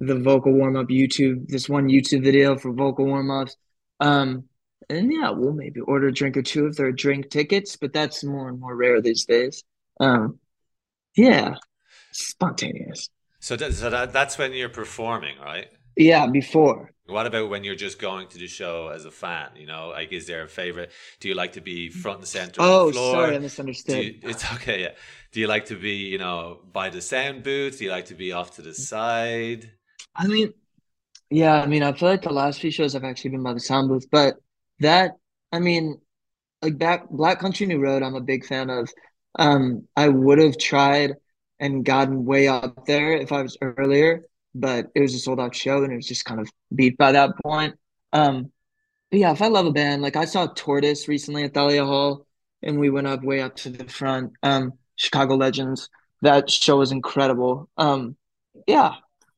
the 0.00 0.14
vocal 0.14 0.52
warm 0.52 0.76
up 0.76 0.88
YouTube, 0.88 1.48
this 1.48 1.68
one 1.68 1.88
YouTube 1.88 2.22
video 2.22 2.56
for 2.56 2.72
vocal 2.72 3.06
warm 3.06 3.30
ups. 3.30 3.56
Um, 4.00 4.44
and 4.88 5.12
yeah, 5.12 5.30
we'll 5.30 5.52
maybe 5.52 5.80
order 5.80 6.08
a 6.08 6.12
drink 6.12 6.36
or 6.36 6.42
two 6.42 6.66
if 6.66 6.76
there 6.76 6.86
are 6.86 6.92
drink 6.92 7.30
tickets, 7.30 7.76
but 7.76 7.92
that's 7.92 8.24
more 8.24 8.48
and 8.48 8.60
more 8.60 8.74
rare 8.74 9.00
these 9.00 9.24
days. 9.24 9.64
Um, 10.00 10.38
yeah, 11.16 11.56
spontaneous. 12.12 13.08
So, 13.40 13.56
that, 13.56 13.74
so 13.74 13.90
that, 13.90 14.12
that's 14.12 14.38
when 14.38 14.52
you're 14.52 14.68
performing, 14.68 15.38
right? 15.38 15.68
Yeah, 15.96 16.26
before. 16.26 16.92
What 17.06 17.26
about 17.26 17.48
when 17.48 17.64
you're 17.64 17.74
just 17.74 17.98
going 17.98 18.28
to 18.28 18.38
the 18.38 18.46
show 18.46 18.88
as 18.88 19.04
a 19.04 19.10
fan? 19.10 19.50
You 19.56 19.66
know, 19.66 19.88
like, 19.88 20.12
is 20.12 20.26
there 20.26 20.42
a 20.42 20.48
favorite? 20.48 20.90
Do 21.20 21.28
you 21.28 21.34
like 21.34 21.52
to 21.54 21.60
be 21.60 21.88
front 21.88 22.18
and 22.18 22.28
center? 22.28 22.60
Oh, 22.60 22.92
sorry, 22.92 23.34
I 23.34 23.38
misunderstood. 23.38 24.04
You, 24.04 24.18
it's 24.22 24.44
okay. 24.54 24.82
Yeah. 24.82 24.90
Do 25.32 25.40
you 25.40 25.46
like 25.46 25.66
to 25.66 25.76
be, 25.76 25.94
you 25.94 26.18
know, 26.18 26.60
by 26.72 26.90
the 26.90 27.00
sound 27.00 27.42
booth? 27.42 27.78
Do 27.78 27.84
you 27.84 27.90
like 27.90 28.06
to 28.06 28.14
be 28.14 28.32
off 28.32 28.56
to 28.56 28.62
the 28.62 28.74
side? 28.74 29.70
I 30.14 30.26
mean, 30.26 30.52
yeah, 31.30 31.62
I 31.62 31.66
mean, 31.66 31.82
I 31.82 31.92
feel 31.92 32.10
like 32.10 32.22
the 32.22 32.30
last 32.30 32.60
few 32.60 32.70
shows 32.70 32.94
I've 32.94 33.04
actually 33.04 33.30
been 33.30 33.42
by 33.42 33.54
the 33.54 33.60
sound 33.60 33.88
booth, 33.88 34.06
but 34.10 34.36
that, 34.80 35.12
I 35.52 35.58
mean, 35.60 36.00
like 36.62 36.78
back 36.78 37.08
Black 37.10 37.38
Country 37.38 37.66
New 37.66 37.80
Road, 37.80 38.02
I'm 38.02 38.14
a 38.14 38.20
big 38.20 38.44
fan 38.44 38.70
of. 38.70 38.90
Um, 39.38 39.86
I 39.96 40.08
would 40.08 40.38
have 40.38 40.58
tried 40.58 41.14
and 41.60 41.84
gotten 41.84 42.24
way 42.24 42.48
up 42.48 42.86
there 42.86 43.12
if 43.12 43.32
I 43.32 43.42
was 43.42 43.56
earlier, 43.60 44.24
but 44.54 44.88
it 44.94 45.00
was 45.00 45.14
a 45.14 45.18
sold 45.18 45.40
out 45.40 45.54
show 45.54 45.82
and 45.82 45.92
it 45.92 45.96
was 45.96 46.06
just 46.08 46.24
kind 46.24 46.40
of 46.40 46.50
beat 46.74 46.96
by 46.96 47.12
that 47.12 47.30
point. 47.44 47.76
Um, 48.12 48.52
yeah, 49.10 49.32
if 49.32 49.42
I 49.42 49.48
love 49.48 49.66
a 49.66 49.72
band, 49.72 50.02
like 50.02 50.16
I 50.16 50.24
saw 50.24 50.46
Tortoise 50.46 51.08
recently 51.08 51.44
at 51.44 51.54
Thalia 51.54 51.84
Hall 51.84 52.26
and 52.62 52.78
we 52.78 52.90
went 52.90 53.06
up 53.06 53.22
way 53.22 53.40
up 53.40 53.56
to 53.56 53.70
the 53.70 53.84
front. 53.88 54.32
Um, 54.42 54.74
Chicago 54.96 55.36
Legends. 55.36 55.88
That 56.22 56.50
show 56.50 56.78
was 56.78 56.90
incredible. 56.90 57.70
Um, 57.76 58.16
yeah, 58.66 58.96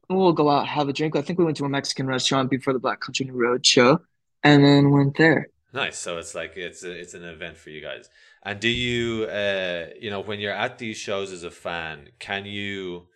we'll 0.08 0.32
go 0.32 0.48
out 0.48 0.66
have 0.66 0.88
a 0.88 0.92
drink. 0.92 1.14
I 1.14 1.22
think 1.22 1.38
we 1.38 1.44
went 1.44 1.58
to 1.58 1.64
a 1.64 1.68
Mexican 1.68 2.06
restaurant 2.06 2.50
before 2.50 2.72
the 2.72 2.78
Black 2.78 3.00
Country 3.00 3.26
New 3.26 3.34
Road 3.34 3.64
show, 3.64 4.00
and 4.42 4.64
then 4.64 4.90
went 4.90 5.16
there. 5.16 5.48
Nice. 5.72 5.98
So 5.98 6.18
it's 6.18 6.34
like 6.34 6.56
it's 6.56 6.82
a, 6.82 6.90
it's 6.90 7.14
an 7.14 7.24
event 7.24 7.56
for 7.56 7.70
you 7.70 7.80
guys. 7.80 8.08
And 8.42 8.58
do 8.58 8.68
you, 8.68 9.24
uh, 9.24 9.86
you 10.00 10.10
know, 10.10 10.20
when 10.20 10.40
you're 10.40 10.52
at 10.52 10.78
these 10.78 10.96
shows 10.96 11.30
as 11.32 11.44
a 11.44 11.50
fan, 11.50 12.08
can 12.18 12.44
you 12.46 13.06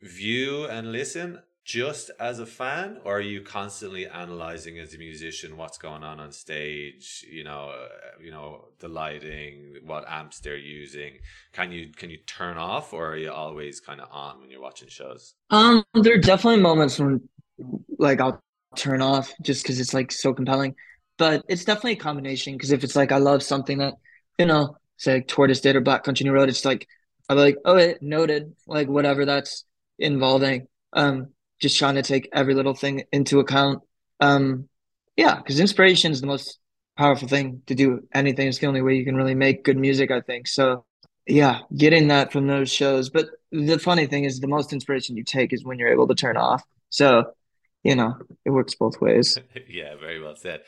view 0.00 0.64
and 0.64 0.92
listen 0.92 1.40
just 1.64 2.10
as 2.18 2.40
a 2.40 2.46
fan, 2.46 2.98
or 3.04 3.18
are 3.18 3.20
you 3.20 3.40
constantly 3.40 4.04
analyzing 4.06 4.80
as 4.80 4.94
a 4.94 4.98
musician 4.98 5.56
what's 5.56 5.78
going 5.78 6.02
on 6.02 6.18
on 6.18 6.32
stage? 6.32 7.24
You 7.30 7.44
know, 7.44 7.70
uh, 7.70 7.88
you 8.20 8.32
know 8.32 8.68
the 8.80 8.88
lighting, 8.88 9.76
what 9.84 10.04
amps 10.08 10.40
they're 10.40 10.56
using. 10.56 11.18
Can 11.52 11.70
you 11.70 11.92
can 11.92 12.10
you 12.10 12.18
turn 12.26 12.56
off, 12.56 12.92
or 12.92 13.12
are 13.12 13.16
you 13.16 13.30
always 13.30 13.78
kind 13.78 14.00
of 14.00 14.08
on 14.10 14.40
when 14.40 14.50
you're 14.50 14.60
watching 14.60 14.88
shows? 14.88 15.34
Um, 15.50 15.84
there 15.94 16.14
are 16.14 16.18
definitely 16.18 16.60
moments 16.60 16.98
when, 16.98 17.28
like, 17.98 18.20
I'll 18.20 18.42
turn 18.76 19.02
off 19.02 19.32
just 19.42 19.62
because 19.62 19.80
it's 19.80 19.94
like 19.94 20.12
so 20.12 20.32
compelling, 20.34 20.74
but 21.18 21.44
it's 21.48 21.64
definitely 21.64 21.92
a 21.92 21.96
combination. 21.96 22.54
Because 22.54 22.72
if 22.72 22.84
it's 22.84 22.96
like 22.96 23.12
I 23.12 23.18
love 23.18 23.42
something 23.42 23.78
that, 23.78 23.94
you 24.38 24.46
know, 24.46 24.76
say 24.96 25.14
like 25.14 25.28
Tortoise 25.28 25.60
did 25.60 25.76
or 25.76 25.80
Black 25.80 26.04
Country 26.04 26.24
New 26.24 26.32
Road, 26.32 26.48
it's 26.48 26.64
like 26.64 26.86
I'm 27.28 27.36
like, 27.36 27.56
oh, 27.64 27.76
it 27.76 28.02
noted, 28.02 28.54
like 28.66 28.88
whatever 28.88 29.24
that's 29.24 29.64
involving. 29.98 30.66
Um, 30.92 31.28
just 31.60 31.78
trying 31.78 31.94
to 31.94 32.02
take 32.02 32.28
every 32.32 32.54
little 32.54 32.74
thing 32.74 33.04
into 33.12 33.40
account. 33.40 33.82
Um, 34.20 34.68
yeah, 35.16 35.36
because 35.36 35.60
inspiration 35.60 36.12
is 36.12 36.20
the 36.20 36.26
most 36.26 36.58
powerful 36.96 37.28
thing 37.28 37.62
to 37.66 37.74
do 37.74 38.06
anything. 38.12 38.48
It's 38.48 38.58
the 38.58 38.66
only 38.66 38.82
way 38.82 38.96
you 38.96 39.04
can 39.04 39.16
really 39.16 39.34
make 39.34 39.64
good 39.64 39.78
music, 39.78 40.10
I 40.10 40.20
think. 40.20 40.46
So, 40.48 40.84
yeah, 41.26 41.60
getting 41.76 42.08
that 42.08 42.32
from 42.32 42.46
those 42.46 42.70
shows. 42.70 43.10
But 43.10 43.26
the 43.50 43.78
funny 43.78 44.06
thing 44.06 44.24
is, 44.24 44.40
the 44.40 44.48
most 44.48 44.72
inspiration 44.72 45.16
you 45.16 45.24
take 45.24 45.52
is 45.52 45.64
when 45.64 45.78
you're 45.78 45.92
able 45.92 46.08
to 46.08 46.14
turn 46.14 46.36
off. 46.36 46.62
So, 46.90 47.32
you 47.82 47.96
know, 47.96 48.16
it 48.44 48.50
works 48.50 48.74
both 48.74 49.00
ways. 49.00 49.38
yeah, 49.68 49.96
very 49.96 50.20
well 50.20 50.36
said. 50.36 50.62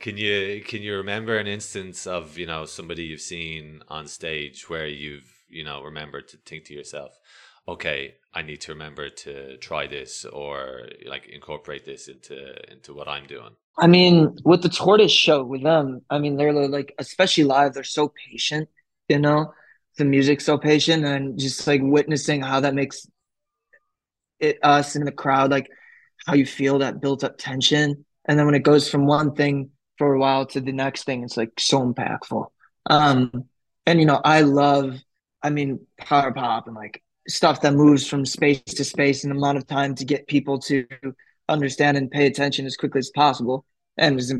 Can 0.00 0.16
you 0.16 0.62
can 0.62 0.82
you 0.82 0.96
remember 0.96 1.36
an 1.38 1.46
instance 1.46 2.06
of 2.06 2.38
you 2.38 2.46
know 2.46 2.64
somebody 2.66 3.04
you've 3.04 3.20
seen 3.20 3.82
on 3.88 4.06
stage 4.06 4.68
where 4.68 4.86
you've 4.86 5.32
you 5.48 5.64
know 5.64 5.82
remembered 5.82 6.28
to 6.28 6.36
think 6.36 6.64
to 6.66 6.74
yourself, 6.74 7.12
okay, 7.66 8.14
I 8.34 8.42
need 8.42 8.60
to 8.62 8.72
remember 8.72 9.08
to 9.08 9.56
try 9.58 9.86
this 9.86 10.24
or 10.24 10.88
like 11.06 11.26
incorporate 11.28 11.84
this 11.84 12.08
into 12.08 12.54
into 12.70 12.94
what 12.94 13.08
I'm 13.08 13.26
doing. 13.26 13.56
I 13.78 13.86
mean, 13.86 14.36
with 14.44 14.62
the 14.62 14.68
tortoise 14.68 15.12
show 15.12 15.44
with 15.44 15.62
them, 15.62 16.02
I 16.10 16.18
mean 16.18 16.36
they're 16.36 16.52
like 16.52 16.94
especially 16.98 17.44
live, 17.44 17.74
they're 17.74 17.84
so 17.84 18.12
patient, 18.30 18.68
you 19.08 19.18
know, 19.18 19.52
the 19.96 20.04
music's 20.04 20.44
so 20.44 20.58
patient 20.58 21.04
and 21.04 21.38
just 21.38 21.66
like 21.66 21.80
witnessing 21.82 22.42
how 22.42 22.60
that 22.60 22.74
makes 22.74 23.06
it 24.38 24.58
us 24.62 24.94
in 24.94 25.04
the 25.04 25.12
crowd, 25.12 25.50
like 25.50 25.68
how 26.26 26.34
you 26.34 26.46
feel 26.46 26.78
that 26.78 27.00
built 27.00 27.24
up 27.24 27.38
tension. 27.38 28.04
And 28.26 28.38
then 28.38 28.46
when 28.46 28.54
it 28.54 28.62
goes 28.62 28.88
from 28.88 29.06
one 29.06 29.34
thing 29.34 29.70
for 29.96 30.14
a 30.14 30.18
while 30.18 30.46
to 30.46 30.60
the 30.60 30.72
next 30.72 31.04
thing, 31.04 31.24
it's 31.24 31.36
like 31.36 31.52
so 31.58 31.80
impactful. 31.80 32.46
Um 32.88 33.44
and 33.86 34.00
you 34.00 34.06
know, 34.06 34.20
I 34.24 34.42
love 34.42 34.98
I 35.42 35.50
mean 35.50 35.86
power 35.98 36.32
pop 36.32 36.66
and 36.66 36.76
like 36.76 37.02
stuff 37.28 37.60
that 37.62 37.74
moves 37.74 38.06
from 38.06 38.24
space 38.24 38.62
to 38.64 38.84
space 38.84 39.24
in 39.24 39.30
the 39.30 39.36
amount 39.36 39.58
of 39.58 39.66
time 39.66 39.94
to 39.96 40.04
get 40.04 40.26
people 40.26 40.58
to 40.58 40.86
understand 41.48 41.96
and 41.96 42.10
pay 42.10 42.26
attention 42.26 42.66
as 42.66 42.76
quickly 42.76 42.98
as 42.98 43.10
possible 43.10 43.64
and 43.96 44.18
as 44.18 44.32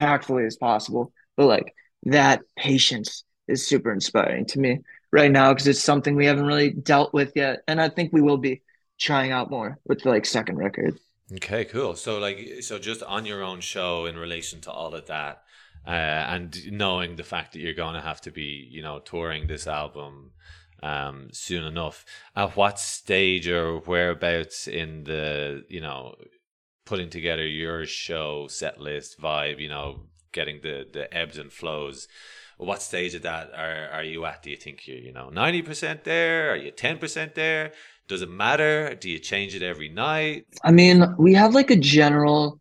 impactfully 0.00 0.46
as 0.46 0.56
possible. 0.56 1.12
But 1.36 1.46
like 1.46 1.74
that 2.04 2.42
patience 2.56 3.24
is 3.48 3.66
super 3.66 3.92
inspiring 3.92 4.46
to 4.46 4.58
me 4.58 4.80
right 5.12 5.30
now 5.30 5.52
because 5.52 5.66
it's 5.68 5.82
something 5.82 6.14
we 6.14 6.26
haven't 6.26 6.46
really 6.46 6.70
dealt 6.70 7.14
with 7.14 7.32
yet, 7.36 7.60
and 7.68 7.80
I 7.80 7.88
think 7.88 8.12
we 8.12 8.20
will 8.20 8.38
be 8.38 8.62
trying 8.98 9.32
out 9.32 9.50
more 9.50 9.78
with 9.86 10.02
the 10.02 10.08
like 10.10 10.26
second 10.26 10.56
record. 10.58 10.98
Okay, 11.32 11.64
cool. 11.64 11.96
So 11.96 12.18
like, 12.18 12.62
so 12.62 12.78
just 12.78 13.02
on 13.02 13.26
your 13.26 13.42
own 13.42 13.60
show 13.60 14.06
in 14.06 14.16
relation 14.16 14.60
to 14.62 14.70
all 14.70 14.94
of 14.94 15.06
that, 15.06 15.42
uh, 15.86 15.90
and 15.90 16.56
knowing 16.70 17.16
the 17.16 17.24
fact 17.24 17.52
that 17.52 17.60
you're 17.60 17.74
to 17.74 18.00
have 18.00 18.20
to 18.22 18.30
be, 18.30 18.68
you 18.70 18.82
know, 18.82 19.00
touring 19.00 19.46
this 19.46 19.66
album 19.66 20.32
um, 20.82 21.28
soon 21.32 21.64
enough. 21.64 22.04
At 22.34 22.56
what 22.56 22.78
stage 22.78 23.48
or 23.48 23.78
whereabouts 23.80 24.68
in 24.68 25.04
the 25.04 25.64
you 25.68 25.80
know 25.80 26.14
putting 26.84 27.10
together 27.10 27.46
your 27.46 27.86
show 27.86 28.46
set 28.48 28.80
list 28.80 29.20
vibe, 29.20 29.60
you 29.60 29.68
know, 29.68 30.02
getting 30.32 30.60
the 30.62 30.86
the 30.90 31.12
ebbs 31.14 31.38
and 31.38 31.52
flows. 31.52 32.08
What 32.58 32.80
stage 32.80 33.14
of 33.14 33.22
that 33.22 33.50
are 33.54 33.88
are 33.92 34.04
you 34.04 34.24
at? 34.24 34.42
Do 34.42 34.50
you 34.50 34.56
think 34.56 34.86
you're 34.86 34.98
you 34.98 35.12
know 35.12 35.28
ninety 35.28 35.62
percent 35.62 36.04
there? 36.04 36.52
Are 36.52 36.56
you 36.56 36.70
ten 36.70 36.98
percent 36.98 37.34
there? 37.34 37.72
Does 38.08 38.22
it 38.22 38.30
matter? 38.30 38.94
Do 38.94 39.10
you 39.10 39.18
change 39.18 39.54
it 39.54 39.62
every 39.62 39.88
night? 39.88 40.46
I 40.62 40.70
mean, 40.70 41.14
we 41.18 41.34
have 41.34 41.54
like 41.54 41.70
a 41.70 41.76
general 41.76 42.60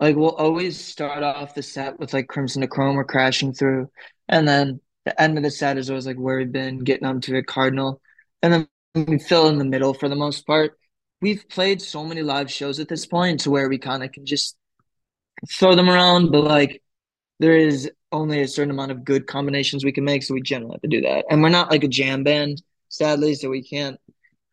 like 0.00 0.16
we'll 0.16 0.30
always 0.30 0.82
start 0.82 1.22
off 1.22 1.54
the 1.54 1.62
set 1.62 2.00
with 2.00 2.14
like 2.14 2.26
Crimson 2.26 2.62
to 2.62 2.66
Chrome 2.66 2.98
or 2.98 3.04
crashing 3.04 3.52
through. 3.52 3.90
And 4.28 4.48
then 4.48 4.80
the 5.04 5.20
end 5.20 5.36
of 5.36 5.44
the 5.44 5.50
set 5.50 5.76
is 5.76 5.90
always 5.90 6.06
like 6.06 6.16
where 6.16 6.38
we've 6.38 6.50
been 6.50 6.78
getting 6.78 7.06
up 7.06 7.20
to 7.22 7.36
a 7.36 7.42
cardinal, 7.42 8.00
and 8.42 8.52
then 8.52 8.68
we 8.94 9.18
fill 9.18 9.48
in 9.48 9.58
the 9.58 9.64
middle 9.64 9.94
for 9.94 10.08
the 10.08 10.16
most 10.16 10.46
part. 10.46 10.78
We've 11.20 11.46
played 11.48 11.82
so 11.82 12.04
many 12.04 12.22
live 12.22 12.50
shows 12.50 12.80
at 12.80 12.88
this 12.88 13.04
point 13.06 13.40
to 13.40 13.50
where 13.50 13.68
we 13.68 13.78
kind 13.78 14.02
of 14.02 14.10
can 14.10 14.24
just 14.24 14.56
throw 15.50 15.74
them 15.74 15.90
around, 15.90 16.32
but 16.32 16.44
like 16.44 16.82
there 17.38 17.56
is 17.56 17.90
only 18.10 18.40
a 18.40 18.48
certain 18.48 18.70
amount 18.70 18.92
of 18.92 19.04
good 19.04 19.26
combinations 19.26 19.84
we 19.84 19.92
can 19.92 20.04
make, 20.04 20.22
so 20.22 20.34
we 20.34 20.40
generally 20.40 20.74
have 20.74 20.82
to 20.82 20.88
do 20.88 21.02
that. 21.02 21.26
And 21.30 21.42
we're 21.42 21.50
not 21.50 21.70
like 21.70 21.84
a 21.84 21.88
jam 21.88 22.24
band, 22.24 22.62
sadly, 22.88 23.34
so 23.34 23.50
we 23.50 23.62
can't 23.62 23.98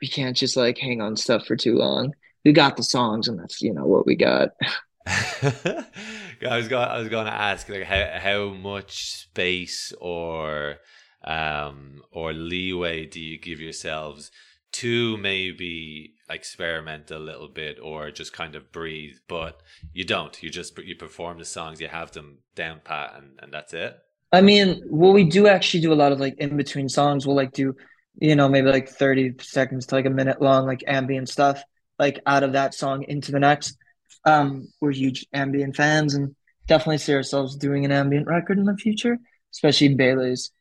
we 0.01 0.07
can't 0.07 0.37
just 0.37 0.57
like 0.57 0.77
hang 0.77 1.01
on 1.01 1.15
stuff 1.15 1.45
for 1.45 1.55
too 1.55 1.75
long. 1.75 2.13
We 2.45 2.53
got 2.53 2.77
the 2.77 2.83
songs, 2.83 3.27
and 3.27 3.39
that's 3.39 3.61
you 3.61 3.73
know 3.73 3.85
what 3.85 4.05
we 4.05 4.15
got. 4.15 4.49
I 5.07 6.57
was 6.57 6.67
going. 6.67 6.87
I 6.87 6.99
was 6.99 7.09
going 7.09 7.25
to 7.25 7.33
ask 7.33 7.69
like 7.69 7.83
how 7.83 8.19
how 8.19 8.49
much 8.49 9.21
space 9.21 9.93
or 10.01 10.77
um 11.23 12.01
or 12.11 12.31
leeway 12.33 13.05
do 13.05 13.19
you 13.19 13.39
give 13.39 13.59
yourselves 13.59 14.31
to 14.73 15.17
maybe 15.17 16.13
experiment 16.29 17.09
a 17.09 17.17
little 17.17 17.47
bit 17.47 17.79
or 17.81 18.11
just 18.11 18.33
kind 18.33 18.55
of 18.55 18.71
breathe, 18.71 19.15
but 19.27 19.61
you 19.93 20.03
don't. 20.03 20.41
You 20.43 20.49
just 20.49 20.77
you 20.79 20.95
perform 20.95 21.39
the 21.39 21.45
songs, 21.45 21.79
you 21.79 21.87
have 21.87 22.11
them 22.11 22.39
down 22.55 22.81
pat, 22.83 23.13
and 23.17 23.39
and 23.41 23.53
that's 23.53 23.73
it. 23.73 23.97
I 24.31 24.41
mean, 24.41 24.83
well, 24.87 25.13
we 25.13 25.23
do 25.23 25.47
actually 25.47 25.81
do 25.81 25.93
a 25.93 25.95
lot 25.95 26.11
of 26.11 26.19
like 26.19 26.37
in 26.37 26.57
between 26.57 26.89
songs. 26.89 27.25
We'll 27.25 27.35
like 27.35 27.53
do, 27.53 27.75
you 28.19 28.35
know, 28.35 28.49
maybe 28.49 28.69
like 28.69 28.89
30 28.89 29.35
seconds 29.41 29.87
to 29.87 29.95
like 29.95 30.05
a 30.05 30.09
minute 30.09 30.41
long, 30.41 30.65
like 30.65 30.83
ambient 30.87 31.29
stuff, 31.29 31.61
like 31.99 32.19
out 32.25 32.43
of 32.43 32.53
that 32.53 32.73
song 32.73 33.03
into 33.07 33.31
the 33.31 33.39
next. 33.39 33.77
Um, 34.25 34.67
we're 34.81 34.91
huge 34.91 35.25
ambient 35.33 35.75
fans 35.75 36.13
and 36.15 36.35
definitely 36.67 36.97
see 36.99 37.13
ourselves 37.13 37.55
doing 37.55 37.85
an 37.85 37.91
ambient 37.91 38.27
record 38.27 38.57
in 38.57 38.65
the 38.65 38.75
future, 38.75 39.17
especially 39.53 39.95
Bailey's 39.95 40.51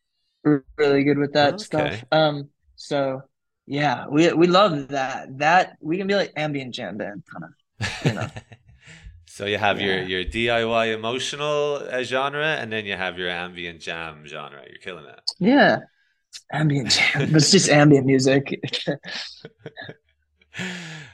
really 0.77 1.05
good 1.05 1.19
with 1.19 1.33
that 1.35 1.55
okay. 1.55 1.64
stuff. 1.64 2.05
Um, 2.12 2.51
so 2.77 3.23
Yeah, 3.66 4.07
we 4.09 4.33
we 4.33 4.47
love 4.47 4.88
that. 4.88 5.38
That 5.38 5.77
we 5.81 5.99
can 5.99 6.07
be 6.07 6.14
like 6.14 6.33
ambient 6.37 6.75
jam 6.75 6.97
band 6.99 7.25
kind 7.33 7.45
of, 7.45 7.51
you 8.05 8.12
know. 8.12 8.29
So 9.27 9.45
you 9.45 9.59
have 9.59 9.81
your 9.81 10.01
your 10.01 10.25
DIY 10.25 10.87
emotional 10.95 11.83
uh, 11.88 12.03
genre, 12.03 12.57
and 12.57 12.73
then 12.73 12.87
you 12.87 12.97
have 12.97 13.19
your 13.19 13.29
ambient 13.29 13.81
jam 13.81 14.27
genre. 14.27 14.62
You're 14.69 14.79
killing 14.79 15.05
it. 15.07 15.21
Yeah, 15.38 15.81
ambient 16.53 16.90
jam. 17.14 17.35
It's 17.35 17.51
just 17.51 17.68
ambient 17.68 18.07
music. 18.07 18.61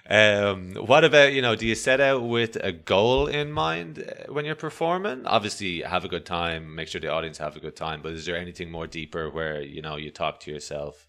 Um, 0.08 0.74
what 0.74 1.04
about, 1.04 1.32
you 1.32 1.40
know, 1.42 1.56
do 1.56 1.66
you 1.66 1.74
set 1.74 2.00
out 2.00 2.22
with 2.22 2.56
a 2.56 2.70
goal 2.70 3.28
in 3.28 3.50
mind 3.50 4.04
uh, 4.06 4.32
when 4.32 4.44
you're 4.44 4.54
performing? 4.54 5.26
Obviously, 5.26 5.80
have 5.80 6.04
a 6.04 6.08
good 6.08 6.26
time, 6.26 6.74
make 6.74 6.88
sure 6.88 7.00
the 7.00 7.08
audience 7.08 7.38
have 7.38 7.56
a 7.56 7.61
good 7.61 7.76
time, 7.76 8.02
but 8.02 8.12
is 8.12 8.26
there 8.26 8.37
anything 8.37 8.70
more 8.70 8.87
deeper 8.87 9.30
where, 9.30 9.62
you 9.62 9.80
know, 9.80 9.96
you 9.96 10.11
talk 10.11 10.40
to 10.40 10.50
yourself 10.50 11.06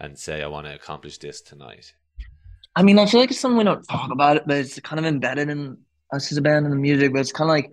and 0.00 0.18
say, 0.18 0.42
I 0.42 0.46
want 0.46 0.66
to 0.66 0.74
accomplish 0.74 1.18
this 1.18 1.42
tonight? 1.42 1.92
I 2.74 2.82
mean, 2.82 2.98
I 2.98 3.06
feel 3.06 3.20
like 3.20 3.30
it's 3.30 3.40
something 3.40 3.58
we 3.58 3.64
don't 3.64 3.82
talk 3.84 4.10
about 4.10 4.36
it, 4.36 4.44
but 4.46 4.56
it's 4.56 4.80
kind 4.80 5.00
of 5.00 5.06
embedded 5.06 5.48
in 5.48 5.78
us 6.12 6.30
as 6.32 6.38
a 6.38 6.42
band 6.42 6.66
and 6.66 6.72
the 6.72 6.78
music. 6.78 7.12
But 7.12 7.20
it's 7.20 7.32
kind 7.32 7.50
of 7.50 7.54
like 7.54 7.72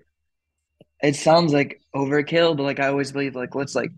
it 1.01 1.15
sounds 1.15 1.53
like 1.53 1.81
overkill, 1.93 2.57
but 2.57 2.63
like 2.63 2.79
I 2.79 2.87
always 2.87 3.11
believe, 3.11 3.35
like 3.35 3.53
let's 3.55 3.75
like 3.75 3.91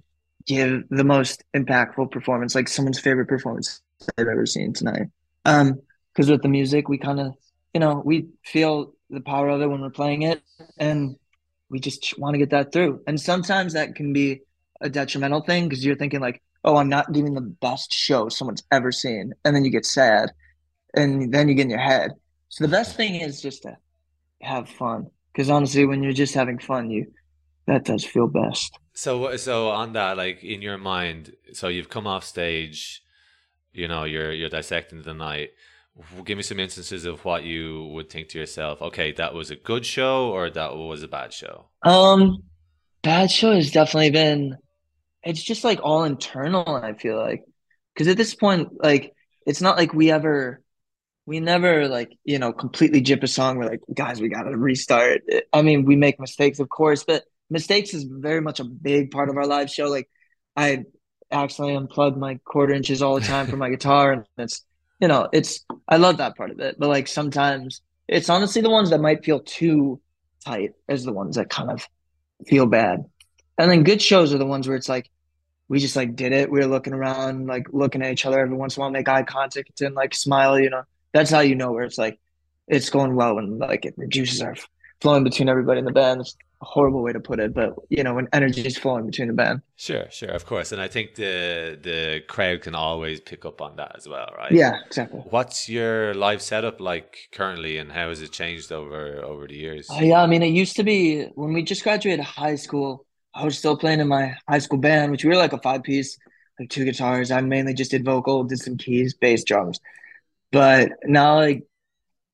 give 0.45 0.83
the 0.89 1.03
most 1.03 1.43
impactful 1.55 2.11
performance, 2.11 2.55
like 2.55 2.67
someone's 2.67 2.99
favorite 2.99 3.27
performance 3.27 3.81
they've 4.15 4.27
ever 4.27 4.45
seen 4.45 4.73
tonight. 4.73 5.07
Um, 5.45 5.81
because 6.13 6.29
with 6.29 6.41
the 6.41 6.49
music, 6.49 6.87
we 6.87 6.97
kind 6.97 7.19
of, 7.19 7.33
you 7.73 7.79
know, 7.79 8.01
we 8.03 8.27
feel 8.43 8.93
the 9.09 9.21
power 9.21 9.49
of 9.49 9.61
it 9.61 9.67
when 9.67 9.81
we're 9.81 9.89
playing 9.89 10.21
it, 10.21 10.41
and 10.77 11.17
we 11.69 11.79
just 11.79 12.17
want 12.17 12.35
to 12.35 12.37
get 12.37 12.51
that 12.51 12.71
through. 12.71 13.01
And 13.05 13.19
sometimes 13.19 13.73
that 13.73 13.95
can 13.95 14.13
be 14.13 14.41
a 14.81 14.89
detrimental 14.89 15.41
thing 15.41 15.67
because 15.67 15.83
you're 15.85 15.95
thinking 15.95 16.21
like, 16.21 16.41
oh, 16.63 16.77
I'm 16.77 16.89
not 16.89 17.11
giving 17.11 17.33
the 17.33 17.41
best 17.41 17.91
show 17.91 18.29
someone's 18.29 18.63
ever 18.71 18.91
seen, 18.91 19.33
and 19.43 19.55
then 19.55 19.65
you 19.65 19.71
get 19.71 19.85
sad, 19.85 20.31
and 20.93 21.33
then 21.33 21.49
you 21.49 21.55
get 21.55 21.63
in 21.63 21.69
your 21.69 21.79
head. 21.79 22.11
So 22.49 22.63
the 22.63 22.71
best 22.71 22.95
thing 22.95 23.15
is 23.15 23.41
just 23.41 23.63
to 23.63 23.77
have 24.41 24.69
fun. 24.69 25.07
Because 25.33 25.49
honestly, 25.49 25.85
when 25.85 26.01
you're 26.01 26.13
just 26.13 26.33
having 26.33 26.59
fun, 26.59 26.89
you 26.89 27.11
that 27.67 27.85
does 27.85 28.05
feel 28.05 28.27
best. 28.27 28.77
So, 28.93 29.35
so 29.37 29.69
on 29.69 29.93
that, 29.93 30.17
like 30.17 30.43
in 30.43 30.61
your 30.61 30.77
mind, 30.77 31.35
so 31.53 31.67
you've 31.67 31.89
come 31.89 32.07
off 32.07 32.23
stage, 32.23 33.03
you 33.73 33.87
know, 33.87 34.05
you're 34.05 34.31
you're 34.31 34.49
dissecting 34.49 35.01
the 35.01 35.13
night. 35.13 35.51
Give 36.25 36.37
me 36.37 36.43
some 36.43 36.59
instances 36.59 37.05
of 37.05 37.23
what 37.23 37.43
you 37.43 37.85
would 37.93 38.09
think 38.09 38.29
to 38.29 38.39
yourself. 38.39 38.81
Okay, 38.81 39.13
that 39.13 39.33
was 39.33 39.49
a 39.49 39.55
good 39.55 39.85
show, 39.85 40.29
or 40.29 40.49
that 40.49 40.75
was 40.75 41.03
a 41.03 41.07
bad 41.07 41.33
show. 41.33 41.65
Um, 41.83 42.43
bad 43.01 43.31
show 43.31 43.53
has 43.53 43.71
definitely 43.71 44.11
been. 44.11 44.57
It's 45.23 45.43
just 45.43 45.63
like 45.63 45.79
all 45.81 46.03
internal. 46.03 46.75
I 46.75 46.93
feel 46.93 47.17
like 47.17 47.43
because 47.93 48.07
at 48.07 48.17
this 48.17 48.35
point, 48.35 48.69
like 48.81 49.13
it's 49.45 49.61
not 49.61 49.77
like 49.77 49.93
we 49.93 50.11
ever, 50.11 50.61
we 51.25 51.39
never 51.39 51.87
like 51.87 52.11
you 52.23 52.39
know 52.39 52.53
completely 52.53 53.01
jip 53.01 53.23
a 53.23 53.27
song. 53.27 53.57
We're 53.57 53.69
like, 53.69 53.81
guys, 53.93 54.21
we 54.21 54.29
gotta 54.29 54.55
restart. 54.55 55.21
I 55.51 55.61
mean, 55.61 55.85
we 55.85 55.95
make 55.95 56.19
mistakes, 56.19 56.59
of 56.59 56.69
course, 56.69 57.03
but 57.03 57.23
mistakes 57.49 57.93
is 57.93 58.03
very 58.03 58.41
much 58.41 58.59
a 58.59 58.63
big 58.63 59.11
part 59.11 59.29
of 59.29 59.37
our 59.37 59.45
live 59.45 59.69
show. 59.69 59.87
Like, 59.87 60.09
I 60.55 60.85
accidentally 61.31 61.77
unplug 61.77 62.17
my 62.17 62.39
quarter 62.45 62.73
inches 62.73 63.01
all 63.01 63.15
the 63.15 63.25
time 63.25 63.47
from 63.47 63.59
my 63.59 63.69
guitar, 63.69 64.11
and 64.11 64.25
it's 64.37 64.63
you 64.99 65.07
know, 65.07 65.27
it's 65.33 65.65
I 65.87 65.97
love 65.97 66.17
that 66.17 66.35
part 66.37 66.51
of 66.51 66.59
it. 66.59 66.77
But 66.79 66.89
like 66.89 67.07
sometimes 67.07 67.81
it's 68.07 68.29
honestly 68.29 68.61
the 68.61 68.69
ones 68.69 68.89
that 68.89 69.01
might 69.01 69.25
feel 69.25 69.39
too 69.39 69.99
tight 70.45 70.73
as 70.87 71.03
the 71.03 71.13
ones 71.13 71.35
that 71.35 71.49
kind 71.49 71.69
of 71.69 71.87
feel 72.47 72.65
bad. 72.65 73.05
And 73.57 73.71
then 73.71 73.83
good 73.83 74.01
shows 74.01 74.33
are 74.33 74.37
the 74.37 74.45
ones 74.45 74.67
where 74.67 74.77
it's 74.77 74.89
like 74.89 75.09
we 75.67 75.79
just 75.79 75.95
like 75.95 76.15
did 76.15 76.31
it. 76.31 76.51
We 76.51 76.59
were 76.59 76.67
looking 76.67 76.93
around, 76.93 77.47
like 77.47 77.67
looking 77.71 78.03
at 78.03 78.11
each 78.11 78.25
other 78.25 78.39
every 78.39 78.55
once 78.55 78.77
in 78.77 78.81
a 78.81 78.83
while, 78.83 78.91
make 78.91 79.09
eye 79.09 79.23
contact 79.23 79.81
and 79.81 79.95
like 79.95 80.13
smile, 80.13 80.59
you 80.59 80.69
know. 80.69 80.83
That's 81.13 81.31
how 81.31 81.39
you 81.39 81.55
know 81.55 81.71
where 81.71 81.83
it's 81.83 81.97
like 81.97 82.19
it's 82.67 82.89
going 82.89 83.15
well 83.15 83.37
and 83.37 83.59
like 83.59 83.85
it, 83.85 83.95
the 83.97 84.07
juices 84.07 84.41
are 84.41 84.55
flowing 85.01 85.23
between 85.23 85.49
everybody 85.49 85.79
in 85.79 85.85
the 85.85 85.91
band. 85.91 86.21
It's 86.21 86.37
a 86.61 86.65
horrible 86.65 87.01
way 87.01 87.13
to 87.13 87.19
put 87.19 87.39
it, 87.39 87.53
but 87.53 87.75
you 87.89 88.03
know, 88.03 88.13
when 88.13 88.27
energy 88.33 88.65
is 88.65 88.77
flowing 88.77 89.05
between 89.05 89.27
the 89.27 89.33
band. 89.33 89.61
Sure, 89.75 90.05
sure, 90.09 90.29
of 90.29 90.45
course, 90.45 90.71
and 90.71 90.81
I 90.81 90.87
think 90.87 91.15
the 91.15 91.77
the 91.81 92.21
crowd 92.27 92.61
can 92.61 92.75
always 92.75 93.19
pick 93.19 93.45
up 93.45 93.61
on 93.61 93.75
that 93.75 93.93
as 93.95 94.07
well, 94.07 94.29
right? 94.37 94.51
Yeah, 94.51 94.77
exactly. 94.85 95.19
What's 95.19 95.67
your 95.67 96.13
live 96.13 96.41
setup 96.41 96.79
like 96.79 97.29
currently, 97.31 97.77
and 97.77 97.91
how 97.91 98.09
has 98.09 98.21
it 98.21 98.31
changed 98.31 98.71
over 98.71 99.21
over 99.23 99.47
the 99.47 99.55
years? 99.55 99.89
Uh, 99.89 99.99
yeah, 100.01 100.21
I 100.21 100.27
mean, 100.27 100.43
it 100.43 100.47
used 100.47 100.75
to 100.77 100.83
be 100.83 101.25
when 101.35 101.53
we 101.53 101.63
just 101.63 101.83
graduated 101.83 102.23
high 102.23 102.55
school, 102.55 103.05
I 103.33 103.43
was 103.43 103.57
still 103.57 103.75
playing 103.77 103.99
in 103.99 104.07
my 104.07 104.35
high 104.47 104.59
school 104.59 104.79
band, 104.79 105.11
which 105.11 105.23
we 105.25 105.29
were 105.29 105.35
like 105.35 105.53
a 105.53 105.59
five 105.59 105.83
piece, 105.83 106.17
like 106.59 106.69
two 106.69 106.85
guitars. 106.85 107.31
I 107.31 107.41
mainly 107.41 107.73
just 107.73 107.91
did 107.91 108.05
vocal, 108.05 108.45
did 108.45 108.59
some 108.59 108.77
keys, 108.77 109.13
bass, 109.13 109.43
drums. 109.43 109.79
But 110.51 110.91
now, 111.03 111.35
like, 111.35 111.63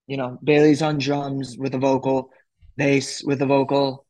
you 0.06 0.18
know, 0.18 0.38
Bailey's 0.44 0.84
on 0.84 1.00
drums 1.00 1.58
with 1.58 1.74
a 1.74 1.80
vocal, 1.80 2.30
bass 2.78 3.24
with 3.24 3.42
a 3.42 3.48
vocal. 3.48 4.06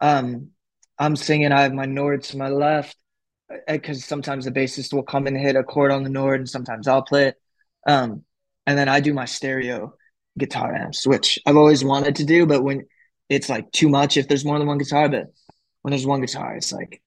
Um, 0.00 0.50
I'm 0.98 1.16
singing, 1.16 1.52
I 1.52 1.62
have 1.62 1.72
my 1.72 1.86
Nord 1.86 2.22
to 2.24 2.36
my 2.36 2.48
left 2.48 2.96
because 3.66 4.04
sometimes 4.04 4.44
the 4.44 4.52
bassist 4.52 4.92
will 4.92 5.02
come 5.02 5.26
and 5.26 5.36
hit 5.36 5.56
a 5.56 5.64
chord 5.64 5.92
on 5.92 6.04
the 6.04 6.10
Nord, 6.10 6.40
and 6.40 6.48
sometimes 6.48 6.86
I'll 6.86 7.02
play 7.02 7.28
it. 7.28 7.36
Um, 7.86 8.24
and 8.66 8.78
then 8.78 8.88
I 8.88 9.00
do 9.00 9.14
my 9.14 9.24
stereo 9.24 9.94
guitar 10.38 10.74
amps, 10.74 11.06
which 11.06 11.38
I've 11.46 11.56
always 11.56 11.84
wanted 11.84 12.16
to 12.16 12.24
do, 12.24 12.46
but 12.46 12.62
when 12.62 12.86
it's 13.28 13.48
like 13.48 13.70
too 13.72 13.88
much 13.88 14.16
if 14.16 14.28
there's 14.28 14.44
more 14.44 14.58
than 14.58 14.68
one 14.68 14.78
guitar, 14.78 15.08
but 15.08 15.26
when 15.82 15.90
there's 15.90 16.06
one 16.06 16.20
guitar, 16.20 16.56
it's 16.56 16.72
like 16.72 17.02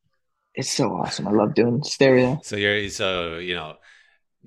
it's 0.56 0.72
so 0.72 0.92
awesome. 0.92 1.28
I 1.28 1.32
love 1.32 1.54
doing 1.54 1.84
stereo. 1.84 2.40
So 2.44 2.56
you're 2.56 2.90
so 2.90 3.38
you 3.38 3.56
know 3.56 3.76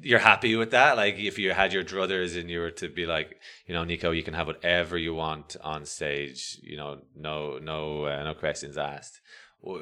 you're 0.00 0.18
happy 0.18 0.56
with 0.56 0.72
that. 0.72 0.96
Like 0.96 1.18
if 1.18 1.38
you 1.38 1.52
had 1.52 1.72
your 1.72 1.84
druthers 1.84 2.38
and 2.38 2.50
you 2.50 2.60
were 2.60 2.70
to 2.72 2.88
be 2.88 3.06
like, 3.06 3.40
you 3.66 3.74
know, 3.74 3.84
Niko, 3.84 4.14
you 4.14 4.22
can 4.22 4.34
have 4.34 4.46
whatever 4.46 4.98
you 4.98 5.14
want 5.14 5.56
on 5.62 5.84
stage. 5.86 6.58
You 6.62 6.76
know, 6.76 6.98
no 7.14 7.58
no 7.58 8.06
uh, 8.06 8.22
no 8.22 8.34
questions 8.34 8.76
asked. 8.76 9.20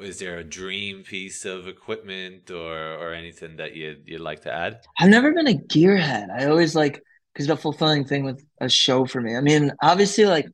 Is 0.01 0.19
there 0.19 0.37
a 0.37 0.43
dream 0.43 1.03
piece 1.03 1.45
of 1.45 1.67
equipment 1.67 2.49
or 2.49 2.95
or 2.95 3.13
anything 3.13 3.57
that 3.57 3.75
you 3.75 3.97
you'd 4.05 4.21
like 4.21 4.41
to 4.41 4.53
add? 4.53 4.79
I've 4.99 5.09
never 5.09 5.33
been 5.33 5.47
a 5.47 5.53
gearhead. 5.53 6.29
I 6.31 6.45
always 6.45 6.75
like 6.75 7.01
because 7.33 7.47
the 7.47 7.57
fulfilling 7.57 8.05
thing 8.05 8.23
with 8.23 8.43
a 8.61 8.69
show 8.69 9.05
for 9.05 9.19
me. 9.19 9.35
I 9.35 9.41
mean, 9.41 9.71
obviously, 9.83 10.25
like 10.25 10.47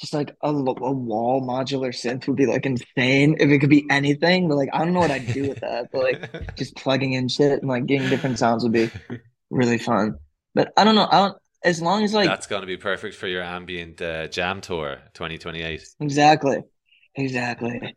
just 0.00 0.14
like 0.14 0.34
a, 0.42 0.48
a 0.48 0.92
wall 0.92 1.46
modular 1.46 1.90
synth 1.90 2.26
would 2.26 2.36
be 2.36 2.46
like 2.46 2.64
insane 2.64 3.36
if 3.38 3.50
it 3.50 3.58
could 3.58 3.70
be 3.70 3.86
anything. 3.90 4.48
But 4.48 4.56
like, 4.56 4.70
I 4.72 4.78
don't 4.78 4.94
know 4.94 5.00
what 5.00 5.10
I'd 5.10 5.26
do 5.26 5.48
with 5.48 5.60
that. 5.60 5.88
But 5.92 6.02
like, 6.02 6.56
just 6.56 6.74
plugging 6.76 7.12
in 7.12 7.28
shit 7.28 7.60
and 7.60 7.68
like 7.68 7.86
getting 7.86 8.08
different 8.08 8.38
sounds 8.38 8.62
would 8.62 8.72
be 8.72 8.90
really 9.50 9.78
fun. 9.78 10.16
But 10.54 10.72
I 10.76 10.84
don't 10.84 10.94
know. 10.94 11.08
I 11.10 11.18
don't. 11.18 11.36
As 11.62 11.82
long 11.82 12.02
as 12.02 12.14
like 12.14 12.26
That's 12.26 12.46
going 12.46 12.62
to 12.62 12.66
be 12.66 12.78
perfect 12.78 13.14
for 13.14 13.26
your 13.26 13.42
ambient 13.42 14.00
uh, 14.00 14.28
jam 14.28 14.62
tour 14.62 14.96
2028. 15.12 15.86
exactly, 16.00 16.62
exactly. 17.14 17.94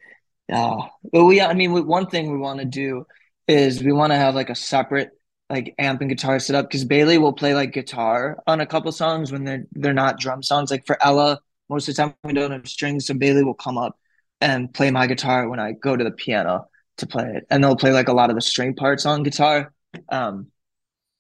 Yeah. 0.49 0.75
But 1.11 1.23
we, 1.23 1.39
I 1.39 1.53
mean, 1.53 1.71
we, 1.71 1.81
one 1.81 2.07
thing 2.07 2.29
we 2.29 2.37
want 2.37 2.59
to 2.59 2.65
do 2.65 3.05
is 3.47 3.81
we 3.81 3.93
want 3.93 4.11
to 4.11 4.17
have 4.17 4.35
like 4.35 4.49
a 4.49 4.55
separate 4.55 5.11
like 5.49 5.75
amp 5.77 6.01
and 6.01 6.09
guitar 6.09 6.39
set 6.39 6.55
up 6.55 6.67
because 6.67 6.83
Bailey 6.83 7.17
will 7.17 7.31
play 7.31 7.53
like 7.53 7.71
guitar 7.71 8.41
on 8.47 8.59
a 8.59 8.65
couple 8.65 8.91
songs 8.91 9.31
when 9.31 9.45
they're 9.45 9.65
they're 9.71 9.93
not 9.93 10.19
drum 10.19 10.43
songs. 10.43 10.69
Like 10.69 10.85
for 10.85 10.97
Ella, 11.01 11.39
most 11.73 11.89
of 11.89 11.95
the 11.95 12.03
time 12.03 12.13
we 12.23 12.33
don't 12.33 12.51
have 12.51 12.67
strings, 12.67 13.07
so 13.07 13.15
Bailey 13.15 13.43
will 13.43 13.55
come 13.55 13.79
up 13.79 13.97
and 14.39 14.71
play 14.71 14.91
my 14.91 15.07
guitar 15.07 15.49
when 15.49 15.59
I 15.59 15.71
go 15.71 15.95
to 15.95 16.03
the 16.03 16.11
piano 16.11 16.67
to 16.97 17.07
play 17.07 17.25
it, 17.35 17.47
and 17.49 17.63
they'll 17.63 17.75
play 17.75 17.91
like 17.91 18.09
a 18.09 18.13
lot 18.13 18.29
of 18.29 18.35
the 18.35 18.41
string 18.41 18.75
parts 18.75 19.07
on 19.07 19.23
guitar. 19.23 19.73
Um, 20.09 20.51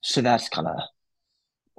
so 0.01 0.21
that's 0.21 0.49
kind 0.49 0.67
of 0.67 0.79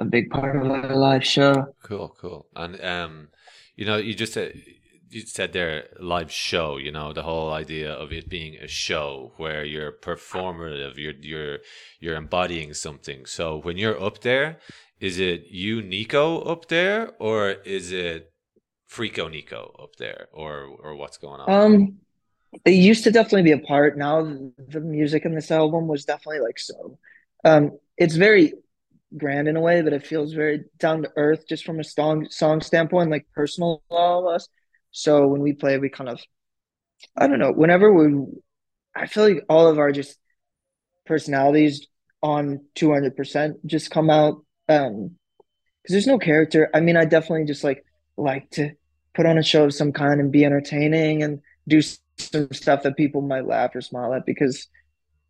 a 0.01 0.05
big 0.05 0.31
part 0.31 0.57
of 0.57 0.69
our 0.69 0.97
live 0.97 1.25
show. 1.25 1.67
Cool, 1.85 2.17
cool. 2.21 2.49
And 2.57 2.83
um, 2.85 3.29
you 3.77 3.87
know, 3.87 3.97
you 3.97 4.13
just 4.15 4.33
said 4.33 4.61
you 5.09 5.21
said 5.21 5.53
there 5.53 5.89
live 6.01 6.33
show. 6.33 6.77
You 6.77 6.91
know, 6.91 7.13
the 7.13 7.23
whole 7.23 7.53
idea 7.53 7.93
of 7.93 8.13
it 8.13 8.29
being 8.29 8.57
a 8.57 8.67
show 8.67 9.35
where 9.37 9.65
you're 9.65 9.93
performative, 9.93 10.97
you're 10.97 11.21
you're 11.21 11.59
you're 12.01 12.17
embodying 12.17 12.75
something. 12.75 13.25
So 13.27 13.57
when 13.57 13.77
you're 13.77 14.03
up 14.03 14.23
there, 14.23 14.59
is 14.99 15.21
it 15.21 15.45
you, 15.49 15.83
Niko, 15.83 16.49
up 16.51 16.67
there, 16.67 17.13
or 17.21 17.51
is 17.65 17.93
it 17.93 18.34
Friko 18.95 19.29
Niko 19.29 19.83
up 19.83 19.97
there, 19.97 20.29
or 20.33 20.67
or 20.83 20.95
what's 20.95 21.17
going 21.19 21.41
on? 21.41 21.51
Um, 21.51 21.97
it 22.65 22.73
used 22.73 23.05
to 23.05 23.11
definitely 23.11 23.43
be 23.43 23.53
a 23.53 23.59
part. 23.59 23.99
Now 23.99 24.23
the 24.69 24.81
music 24.81 25.25
in 25.25 25.35
this 25.35 25.51
album 25.51 25.89
was 25.89 26.05
definitely 26.05 26.41
like 26.41 26.59
so. 26.59 26.99
Um, 27.45 27.73
it's 27.97 28.15
very 28.15 28.55
grand 29.17 29.49
in 29.49 29.57
a 29.57 29.61
way, 29.61 29.83
but 29.83 29.93
it 29.93 30.07
feels 30.07 30.33
very 30.33 30.65
down 30.79 31.03
to 31.03 31.13
earth 31.17 31.45
just 31.49 31.65
from 31.65 31.81
a 31.81 31.85
song 31.85 32.29
song 32.31 32.61
standpoint, 32.61 33.11
like 33.11 33.27
personal 33.35 33.83
all 33.91 34.29
of 34.29 34.35
us. 34.35 34.49
So 34.93 35.27
when 35.27 35.41
we 35.41 35.53
play, 35.53 35.79
we 35.79 35.89
kind 35.89 36.11
of 36.11 36.21
I 37.17 37.27
don't 37.27 37.41
know, 37.41 37.53
whenever 37.53 37.93
we 37.93 38.25
I 38.95 39.07
feel 39.07 39.25
like 39.25 39.45
all 39.49 39.67
of 39.67 39.79
our 39.79 39.91
just 39.91 40.17
personalities 41.05 41.87
on 42.23 42.61
200% 42.77 43.57
just 43.67 43.91
come 43.91 44.09
out 44.09 44.45
um 44.69 45.17
because 45.83 45.95
there's 45.95 46.07
no 46.07 46.19
character. 46.19 46.71
I 46.73 46.81
mean, 46.81 46.97
I 46.97 47.05
definitely 47.05 47.45
just 47.47 47.65
like 47.65 47.85
like 48.17 48.49
to 48.53 48.71
put 49.15 49.27
on 49.27 49.39
a 49.39 49.43
show 49.43 49.65
of 49.65 49.75
some 49.75 49.93
kind 49.93 50.21
and 50.21 50.33
be 50.33 50.45
entertaining 50.45 51.23
and 51.23 51.41
do 51.69 51.81
some 51.83 52.53
stuff 52.53 52.83
that 52.83 52.97
people 52.97 53.23
might 53.23 53.47
laugh 53.47 53.75
or 53.75 53.81
smile 53.81 54.13
at 54.15 54.27
because 54.27 54.69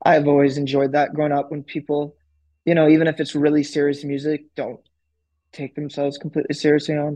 I've 0.05 0.29
always 0.29 0.59
enjoyed 0.59 0.93
that 0.93 1.15
growing 1.15 1.33
up 1.33 1.51
when 1.51 1.63
people 1.63 2.17
you 2.65 2.75
know, 2.75 2.89
even 2.89 3.07
if 3.07 3.21
it's 3.21 3.35
really 3.35 3.63
serious 3.63 4.05
music, 4.05 4.47
don't 4.55 4.81
take 5.53 5.75
themselves 5.75 6.19
completely 6.19 6.55
seriously 6.55 6.97
on 6.97 7.15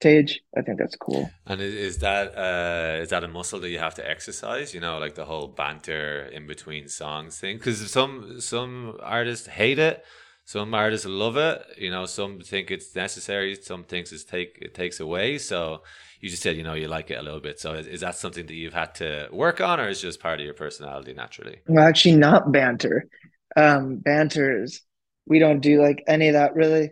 stage. 0.00 0.40
I 0.56 0.62
think 0.62 0.78
that's 0.78 0.96
cool. 0.96 1.30
And 1.46 1.60
is 1.60 1.98
that 1.98 2.36
uh, 2.36 3.02
is 3.02 3.08
that 3.10 3.24
a 3.24 3.28
muscle 3.28 3.60
that 3.60 3.70
you 3.70 3.78
have 3.78 3.94
to 3.94 4.08
exercise? 4.08 4.74
You 4.74 4.80
know, 4.80 4.98
like 4.98 5.14
the 5.14 5.24
whole 5.24 5.48
banter 5.48 6.24
in 6.26 6.46
between 6.46 6.88
songs 6.88 7.38
thing. 7.38 7.56
Because 7.56 7.90
some 7.90 8.40
some 8.40 8.98
artists 9.02 9.46
hate 9.46 9.78
it, 9.78 10.04
some 10.52 10.74
artists 10.74 11.06
love 11.06 11.38
it. 11.38 11.64
You 11.78 11.90
know, 11.90 12.04
some 12.04 12.40
think 12.40 12.70
it's 12.70 12.94
necessary, 12.94 13.54
some 13.54 13.84
thinks 13.84 14.12
it's 14.12 14.22
take 14.22 14.58
it 14.60 14.74
takes 14.74 15.00
away. 15.00 15.38
So 15.38 15.82
you 16.20 16.28
just 16.28 16.42
said 16.42 16.58
you 16.58 16.62
know 16.62 16.74
you 16.74 16.88
like 16.88 17.10
it 17.10 17.18
a 17.18 17.22
little 17.22 17.40
bit. 17.40 17.58
So 17.58 17.72
is, 17.72 17.86
is 17.86 18.00
that 18.02 18.16
something 18.16 18.44
that 18.44 18.54
you've 18.54 18.74
had 18.74 18.94
to 18.96 19.28
work 19.32 19.62
on, 19.62 19.80
or 19.80 19.88
is 19.88 20.02
just 20.02 20.20
part 20.20 20.40
of 20.40 20.44
your 20.44 20.52
personality 20.52 21.14
naturally? 21.14 21.60
Well, 21.66 21.88
actually, 21.88 22.16
not 22.16 22.52
banter. 22.52 23.08
Um, 23.56 23.96
banter 23.96 24.62
is 24.62 24.82
we 25.26 25.38
don't 25.38 25.60
do 25.60 25.80
like 25.80 26.04
any 26.06 26.28
of 26.28 26.34
that 26.34 26.54
really. 26.54 26.90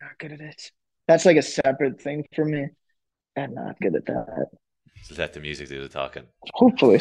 Not 0.00 0.18
good 0.20 0.32
at 0.32 0.40
it. 0.40 0.70
That's 1.08 1.26
like 1.26 1.36
a 1.36 1.42
separate 1.42 2.00
thing 2.00 2.24
for 2.36 2.44
me. 2.44 2.68
I'm 3.36 3.52
not 3.52 3.80
good 3.80 3.96
at 3.96 4.06
that. 4.06 4.46
Just 5.08 5.18
let 5.18 5.32
the 5.32 5.40
music 5.40 5.68
do 5.68 5.82
the 5.82 5.88
talking. 5.88 6.22
Hopefully. 6.54 7.00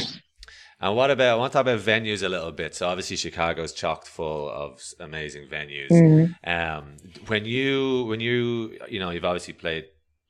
And 0.82 0.96
what 0.96 1.12
about 1.12 1.34
I 1.34 1.36
want 1.36 1.52
to 1.52 1.58
talk 1.58 1.62
about 1.62 1.80
venues 1.80 2.24
a 2.24 2.30
little 2.30 2.52
bit. 2.52 2.74
So 2.74 2.88
obviously 2.88 3.16
Chicago's 3.16 3.72
chocked 3.72 4.08
full 4.08 4.50
of 4.50 4.82
amazing 5.00 5.48
venues. 5.48 5.90
Mhm. 5.92 6.36
Um, 6.44 6.98
when 7.28 7.46
you 7.46 8.06
when 8.06 8.20
you 8.20 8.78
you 8.90 9.00
know 9.00 9.12
you've 9.12 9.26
obviously 9.26 9.54
played 9.54 9.86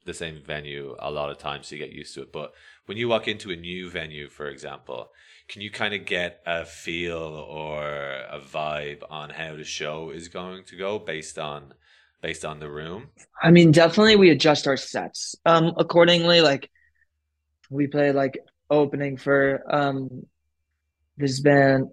the 0.06 0.14
same 0.14 0.42
venue 0.46 0.96
a 1.00 1.10
lot 1.10 1.30
of 1.30 1.38
times, 1.38 1.68
so 1.68 1.76
you 1.76 1.82
get 1.82 1.94
used 1.94 2.14
to 2.16 2.24
it. 2.24 2.34
But 2.34 2.54
when 2.86 2.98
you 2.98 3.08
walk 3.08 3.28
into 3.28 3.52
a 3.52 3.56
new 3.56 3.90
venue, 3.90 4.28
for 4.30 4.48
example, 4.50 5.12
can 5.48 5.62
you 5.62 5.72
kind 5.72 5.94
of 5.94 6.06
get 6.06 6.42
a 6.46 6.66
feel 6.66 7.18
or 7.18 7.88
a 7.88 8.40
vibe 8.40 9.04
on 9.10 9.30
how 9.30 9.56
the 9.56 9.64
show 9.64 10.10
is 10.10 10.28
going 10.28 10.66
to 10.66 10.76
go 10.76 11.00
based 11.00 11.40
on 11.40 11.74
based 12.22 12.44
on 12.44 12.60
the 12.60 12.70
room? 12.70 13.10
I 13.42 13.52
mean, 13.52 13.72
definitely 13.72 14.18
we 14.18 14.32
adjust 14.32 14.68
our 14.68 14.78
sets 14.78 15.34
um 15.46 15.74
accordingly. 15.78 16.42
Like 16.42 16.70
we 17.70 17.88
play 17.88 18.12
like 18.12 18.38
opening 18.70 19.18
for 19.18 19.64
um 19.70 20.26
this 21.18 21.40
band 21.40 21.90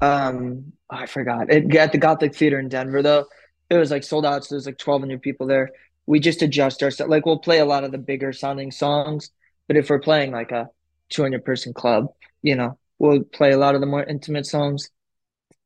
um 0.00 0.72
oh, 0.90 0.96
I 0.96 1.06
forgot. 1.06 1.50
It 1.50 1.74
at 1.76 1.92
the 1.92 1.98
Gothic 1.98 2.34
Theater 2.34 2.58
in 2.58 2.68
Denver 2.68 3.02
though. 3.02 3.26
It 3.70 3.76
was 3.76 3.90
like 3.90 4.04
sold 4.04 4.26
out, 4.26 4.44
so 4.44 4.54
there's 4.54 4.66
like 4.66 4.80
1,200 4.80 5.22
people 5.22 5.46
there. 5.46 5.70
We 6.04 6.20
just 6.20 6.42
adjust 6.42 6.82
our 6.82 6.90
set. 6.90 7.08
Like 7.08 7.24
we'll 7.24 7.38
play 7.38 7.60
a 7.60 7.64
lot 7.64 7.84
of 7.84 7.92
the 7.92 7.98
bigger 7.98 8.32
sounding 8.32 8.70
songs, 8.70 9.30
but 9.66 9.76
if 9.76 9.88
we're 9.88 10.00
playing 10.00 10.32
like 10.32 10.50
a 10.50 10.68
200 11.10 11.44
person 11.44 11.72
club, 11.72 12.08
you 12.42 12.56
know, 12.56 12.78
we'll 12.98 13.22
play 13.22 13.52
a 13.52 13.56
lot 13.56 13.74
of 13.74 13.80
the 13.80 13.86
more 13.86 14.02
intimate 14.04 14.46
songs. 14.46 14.90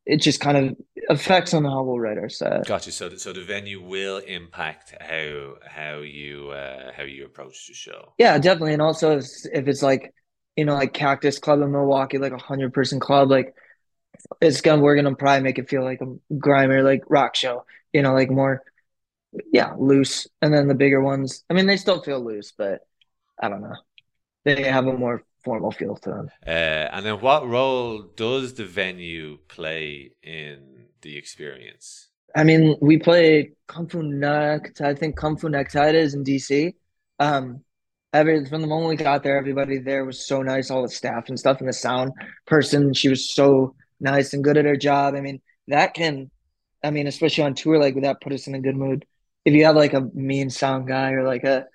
It 0.04 0.18
just 0.18 0.38
kind 0.38 0.56
of 0.56 0.76
affects 1.08 1.52
on 1.52 1.64
how 1.64 1.82
we'll 1.82 1.98
write 1.98 2.18
our 2.18 2.28
set. 2.28 2.66
Gotcha. 2.66 2.92
So 2.92 3.08
the, 3.08 3.18
so 3.18 3.32
the 3.32 3.42
venue 3.42 3.82
will 3.82 4.18
impact 4.18 4.94
how 5.00 5.54
how 5.66 5.98
you 5.98 6.50
uh, 6.50 6.92
how 6.96 7.02
you 7.02 7.24
approach 7.24 7.66
the 7.66 7.74
show. 7.74 8.12
Yeah, 8.18 8.38
definitely. 8.38 8.74
And 8.74 8.82
also 8.82 9.18
if, 9.18 9.26
if 9.52 9.66
it's 9.66 9.82
like, 9.82 10.14
you 10.56 10.64
know, 10.64 10.74
like 10.74 10.92
Cactus 10.92 11.38
Club 11.38 11.60
in 11.60 11.72
Milwaukee, 11.72 12.18
like 12.18 12.32
a 12.32 12.38
hundred 12.38 12.72
person 12.72 12.98
club, 12.98 13.30
like 13.30 13.54
it's 14.40 14.61
gonna 14.61 14.82
we're 14.82 14.96
gonna 14.96 15.14
probably 15.14 15.42
make 15.42 15.59
it 15.59 15.68
feel 15.68 15.84
like 15.84 16.00
a 16.00 16.34
grimier 16.34 16.82
like 16.82 17.02
rock 17.09 17.34
show, 17.34 17.64
you 17.92 18.02
know, 18.02 18.14
like 18.14 18.30
more 18.30 18.62
yeah, 19.52 19.74
loose. 19.78 20.26
And 20.40 20.52
then 20.52 20.68
the 20.68 20.74
bigger 20.74 21.00
ones, 21.00 21.44
I 21.50 21.54
mean 21.54 21.66
they 21.66 21.76
still 21.76 22.02
feel 22.02 22.24
loose, 22.24 22.52
but 22.57 22.80
I 23.40 23.48
don't 23.48 23.62
know. 23.62 23.76
They 24.44 24.62
have 24.64 24.86
a 24.86 24.92
more 24.92 25.24
formal 25.44 25.70
feel 25.70 25.96
to 25.96 26.11
them. 26.11 26.30
Uh, 26.46 26.50
and 26.92 27.07
then, 27.07 27.20
what 27.20 27.48
role 27.48 28.02
does 28.16 28.54
the 28.54 28.64
venue 28.64 29.38
play 29.48 30.12
in 30.22 30.86
the 31.02 31.16
experience? 31.16 32.09
I 32.34 32.44
mean, 32.44 32.76
we 32.80 32.98
played 32.98 33.52
Kung 33.66 33.88
Fu 33.88 34.02
Necktie. 34.02 34.88
I 34.88 34.94
think 34.94 35.16
Kung 35.16 35.36
Fu 35.36 35.48
Necktie 35.48 35.90
is 35.90 36.14
in 36.14 36.24
DC. 36.24 36.74
Um, 37.18 37.64
every 38.16 38.44
from 38.46 38.60
the 38.60 38.66
moment 38.66 38.88
we 38.88 38.96
got 38.96 39.22
there, 39.22 39.38
everybody 39.38 39.78
there 39.78 40.04
was 40.04 40.26
so 40.26 40.42
nice, 40.42 40.70
all 40.70 40.82
the 40.82 40.88
staff 40.88 41.28
and 41.28 41.38
stuff, 41.38 41.60
and 41.60 41.68
the 41.68 41.72
sound 41.72 42.12
person, 42.46 42.92
she 42.94 43.08
was 43.08 43.32
so 43.32 43.74
nice 44.00 44.32
and 44.32 44.44
good 44.44 44.56
at 44.56 44.64
her 44.64 44.76
job. 44.76 45.14
I 45.14 45.20
mean, 45.20 45.40
that 45.68 45.94
can, 45.94 46.30
I 46.82 46.90
mean, 46.90 47.06
especially 47.06 47.44
on 47.44 47.54
tour, 47.54 47.78
like 47.78 48.00
that 48.02 48.20
put 48.20 48.32
us 48.32 48.46
in 48.46 48.54
a 48.54 48.60
good 48.60 48.76
mood. 48.76 49.04
If 49.44 49.54
you 49.54 49.64
have 49.64 49.76
like 49.76 49.94
a 49.94 50.08
mean 50.14 50.50
sound 50.50 50.88
guy 50.88 51.12
or 51.12 51.24
like 51.24 51.44
a 51.44 51.66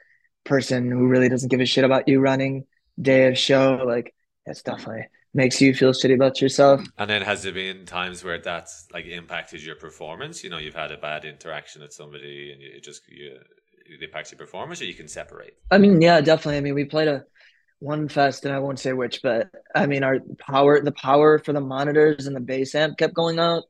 person 0.43 0.89
who 0.89 1.07
really 1.07 1.29
doesn't 1.29 1.49
give 1.49 1.61
a 1.61 1.65
shit 1.65 1.83
about 1.83 2.07
you 2.07 2.19
running 2.19 2.65
day 3.01 3.27
of 3.27 3.37
show, 3.37 3.83
like 3.85 4.13
that's 4.45 4.61
definitely 4.61 5.07
makes 5.33 5.61
you 5.61 5.73
feel 5.73 5.91
shitty 5.91 6.15
about 6.15 6.41
yourself. 6.41 6.81
And 6.97 7.09
then, 7.09 7.21
has 7.21 7.43
there 7.43 7.53
been 7.53 7.85
times 7.85 8.23
where 8.23 8.39
that's 8.39 8.87
like 8.93 9.05
impacted 9.05 9.63
your 9.63 9.75
performance? 9.75 10.43
You 10.43 10.49
know, 10.49 10.57
you've 10.57 10.75
had 10.75 10.91
a 10.91 10.97
bad 10.97 11.25
interaction 11.25 11.81
with 11.81 11.93
somebody, 11.93 12.51
and 12.51 12.61
it 12.61 12.83
just 12.83 13.07
you, 13.07 13.37
impacts 13.99 14.31
your 14.31 14.37
performance, 14.37 14.81
or 14.81 14.85
you 14.85 14.93
can 14.93 15.07
separate. 15.07 15.55
I 15.69 15.77
mean, 15.77 16.01
yeah, 16.01 16.21
definitely. 16.21 16.57
I 16.57 16.61
mean, 16.61 16.75
we 16.75 16.85
played 16.85 17.07
a 17.07 17.25
one 17.79 18.07
fest, 18.07 18.45
and 18.45 18.53
I 18.53 18.59
won't 18.59 18.79
say 18.79 18.93
which, 18.93 19.21
but 19.21 19.49
I 19.75 19.87
mean, 19.87 20.03
our 20.03 20.19
power, 20.39 20.79
the 20.81 20.91
power 20.91 21.39
for 21.39 21.51
the 21.51 21.61
monitors 21.61 22.27
and 22.27 22.35
the 22.35 22.39
bass 22.39 22.75
amp 22.75 22.97
kept 22.97 23.13
going 23.13 23.39
out, 23.39 23.63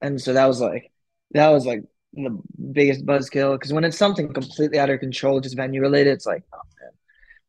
and 0.00 0.20
so 0.20 0.34
that 0.34 0.46
was 0.46 0.60
like, 0.60 0.92
that 1.32 1.48
was 1.48 1.66
like 1.66 1.82
the 2.12 2.38
biggest 2.72 3.06
buzzkill. 3.06 3.54
Because 3.54 3.72
when 3.72 3.84
it's 3.84 3.98
something 3.98 4.32
completely 4.32 4.78
out 4.78 4.90
of 4.90 5.00
control, 5.00 5.40
just 5.40 5.56
venue 5.56 5.80
related, 5.80 6.12
it's 6.12 6.26
like, 6.26 6.44
oh 6.52 6.60
man, 6.80 6.90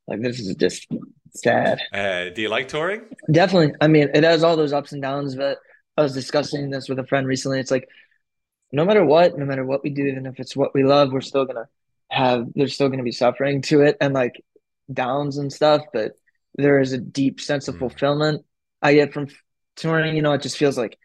like 0.08 0.22
this 0.22 0.40
is 0.40 0.56
just 0.56 0.88
sad. 1.36 1.80
Uh, 1.94 2.30
do 2.30 2.42
you 2.42 2.50
like 2.50 2.68
touring? 2.68 3.02
Definitely. 3.32 3.76
I 3.82 3.88
mean, 3.88 4.10
it 4.14 4.24
has 4.24 4.44
all 4.44 4.56
those 4.56 4.74
ups 4.74 4.94
and 4.94 5.02
downs, 5.02 5.36
but 5.36 5.60
I 5.98 6.04
was 6.04 6.14
discussing 6.14 6.70
this 6.70 6.88
with 6.88 7.00
a 7.00 7.06
friend 7.06 7.28
recently. 7.28 7.60
It's 7.60 7.72
like, 7.72 7.88
no 8.72 8.86
matter 8.86 9.04
what, 9.04 9.38
no 9.38 9.46
matter 9.46 9.66
what 9.66 9.84
we 9.84 9.90
do, 9.90 10.06
even 10.06 10.26
if 10.26 10.40
it's 10.40 10.56
what 10.56 10.74
we 10.74 10.84
love, 10.84 11.12
we're 11.12 11.22
still 11.22 11.46
gonna 11.46 11.68
have, 12.10 12.48
there's 12.56 12.74
still 12.74 12.90
gonna 12.90 13.04
be 13.04 13.12
suffering 13.12 13.62
to 13.64 13.82
it 13.82 13.98
and 14.02 14.14
like 14.14 14.34
downs 14.92 15.38
and 15.38 15.52
stuff, 15.52 15.82
but 15.94 16.14
there 16.56 16.80
is 16.80 16.94
a 16.94 16.98
deep 16.98 17.42
sense 17.42 17.68
of 17.68 17.76
Mm. 17.76 17.80
fulfillment 17.80 18.46
I 18.82 18.94
get 18.96 19.14
from 19.14 19.28
touring. 19.76 20.16
You 20.16 20.22
know, 20.22 20.34
it 20.34 20.42
just 20.42 20.58
feels 20.58 20.78
like 20.78 20.98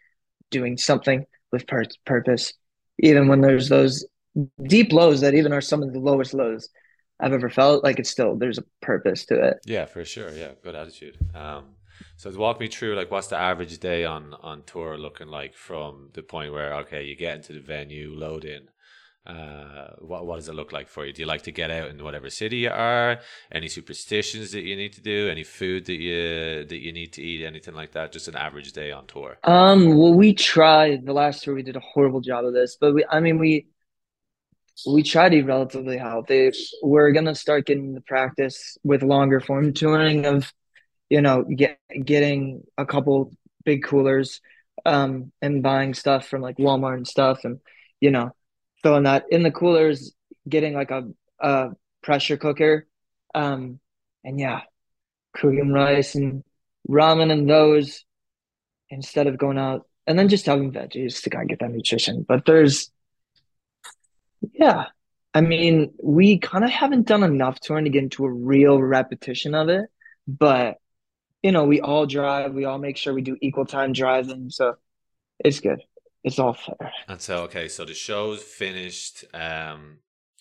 doing 0.51 0.77
something 0.77 1.25
with 1.51 1.67
pur 1.67 1.83
purpose, 2.05 2.53
even 2.99 3.27
when 3.27 3.41
there's 3.41 3.69
those 3.69 4.05
deep 4.63 4.91
lows 4.93 5.21
that 5.21 5.33
even 5.35 5.53
are 5.53 5.61
some 5.61 5.83
of 5.83 5.93
the 5.93 5.99
lowest 5.99 6.33
lows 6.33 6.69
I've 7.19 7.33
ever 7.33 7.49
felt. 7.49 7.83
Like 7.83 7.99
it's 7.99 8.09
still, 8.09 8.35
there's 8.37 8.57
a 8.59 8.63
purpose 8.81 9.25
to 9.27 9.43
it. 9.49 9.57
Yeah, 9.65 9.85
for 9.85 10.03
sure. 10.03 10.31
Yeah, 10.31 10.51
good 10.61 10.75
attitude. 10.75 11.17
Um, 11.33 11.75
so 12.17 12.31
walk 12.37 12.59
me 12.59 12.67
through 12.67 12.95
like 12.95 13.11
what's 13.11 13.27
the 13.27 13.37
average 13.37 13.77
day 13.79 14.03
on 14.03 14.33
on 14.41 14.63
tour 14.63 14.97
looking 14.97 15.27
like 15.27 15.53
from 15.53 16.09
the 16.13 16.23
point 16.23 16.51
where 16.51 16.73
okay 16.75 17.03
you 17.03 17.15
get 17.15 17.35
into 17.35 17.53
the 17.53 17.59
venue, 17.59 18.13
load 18.13 18.45
in. 18.45 18.67
Uh, 19.25 19.87
what 19.99 20.25
what 20.25 20.35
does 20.35 20.49
it 20.49 20.55
look 20.55 20.73
like 20.73 20.89
for 20.89 21.05
you? 21.05 21.13
Do 21.13 21.21
you 21.21 21.27
like 21.27 21.43
to 21.43 21.51
get 21.51 21.71
out 21.71 21.89
in 21.89 22.03
whatever 22.03 22.29
city 22.29 22.57
you 22.57 22.69
are? 22.69 23.19
Any 23.51 23.69
superstitions 23.69 24.51
that 24.51 24.63
you 24.63 24.75
need 24.75 24.93
to 24.93 25.01
do? 25.01 25.29
Any 25.29 25.43
food 25.43 25.85
that 25.85 25.95
you 25.95 26.65
that 26.65 26.81
you 26.81 26.91
need 26.91 27.13
to 27.13 27.21
eat? 27.21 27.45
Anything 27.45 27.73
like 27.73 27.93
that? 27.93 28.11
Just 28.11 28.27
an 28.27 28.35
average 28.35 28.73
day 28.73 28.91
on 28.91 29.07
tour. 29.07 29.37
Um, 29.43 29.97
well, 29.97 30.13
we 30.13 30.33
tried 30.33 31.05
the 31.05 31.13
last 31.13 31.43
tour. 31.43 31.55
We 31.55 31.63
did 31.63 31.77
a 31.77 31.81
horrible 31.81 32.19
job 32.19 32.43
of 32.43 32.53
this, 32.53 32.77
but 32.79 32.93
we, 32.93 33.05
I 33.09 33.21
mean, 33.21 33.39
we 33.39 33.67
we 34.85 35.03
try 35.03 35.29
to 35.29 35.35
be 35.35 35.41
relatively 35.41 35.97
healthy. 35.97 36.51
We're 36.81 37.11
gonna 37.11 37.35
start 37.35 37.65
getting 37.65 37.93
the 37.93 38.01
practice 38.01 38.77
with 38.83 39.03
longer 39.03 39.39
form 39.39 39.73
touring 39.73 40.25
of, 40.25 40.51
you 41.09 41.21
know, 41.21 41.43
get 41.43 41.77
getting 42.03 42.63
a 42.77 42.85
couple 42.85 43.31
big 43.63 43.83
coolers, 43.83 44.41
um, 44.85 45.31
and 45.41 45.63
buying 45.63 45.93
stuff 45.93 46.27
from 46.27 46.41
like 46.41 46.57
Walmart 46.57 46.97
and 46.97 47.07
stuff, 47.07 47.45
and 47.45 47.59
you 48.01 48.11
know, 48.11 48.31
filling 48.83 49.03
that 49.03 49.25
in 49.31 49.43
the 49.43 49.51
coolers, 49.51 50.13
getting 50.47 50.73
like 50.73 50.91
a 50.91 51.09
a 51.39 51.69
pressure 52.01 52.37
cooker, 52.37 52.87
um, 53.33 53.79
and 54.23 54.39
yeah, 54.39 54.61
cooking 55.33 55.71
rice 55.71 56.15
and 56.15 56.43
ramen 56.87 57.31
and 57.31 57.49
those 57.49 58.05
instead 58.89 59.27
of 59.27 59.37
going 59.37 59.57
out 59.57 59.87
and 60.05 60.19
then 60.19 60.27
just 60.27 60.45
having 60.45 60.71
veggies 60.71 61.23
to 61.23 61.29
kind 61.29 61.43
of 61.43 61.49
get 61.49 61.59
that 61.59 61.71
nutrition. 61.71 62.25
But 62.27 62.45
there's, 62.45 62.91
yeah, 64.53 64.85
I 65.33 65.41
mean, 65.41 65.93
we 66.01 66.37
kind 66.37 66.63
of 66.63 66.69
haven't 66.69 67.07
done 67.07 67.23
enough 67.23 67.59
touring 67.59 67.85
to 67.85 67.89
get 67.89 68.03
into 68.03 68.25
a 68.25 68.31
real 68.31 68.81
repetition 68.81 69.55
of 69.55 69.69
it. 69.69 69.85
But, 70.27 70.77
you 71.41 71.51
know, 71.51 71.65
we 71.65 71.81
all 71.81 72.05
drive, 72.05 72.53
we 72.53 72.65
all 72.65 72.77
make 72.77 72.97
sure 72.97 73.13
we 73.13 73.21
do 73.21 73.37
equal 73.41 73.65
time 73.65 73.93
driving. 73.93 74.49
So 74.49 74.75
it's 75.39 75.59
good. 75.59 75.81
It's 76.23 76.39
all 76.39 76.53
fair. 76.53 76.91
And 77.07 77.21
so, 77.21 77.43
okay, 77.43 77.67
so 77.67 77.85
the 77.85 77.93
show's 77.93 78.41
finished. 78.41 79.25
Um, 79.33 79.99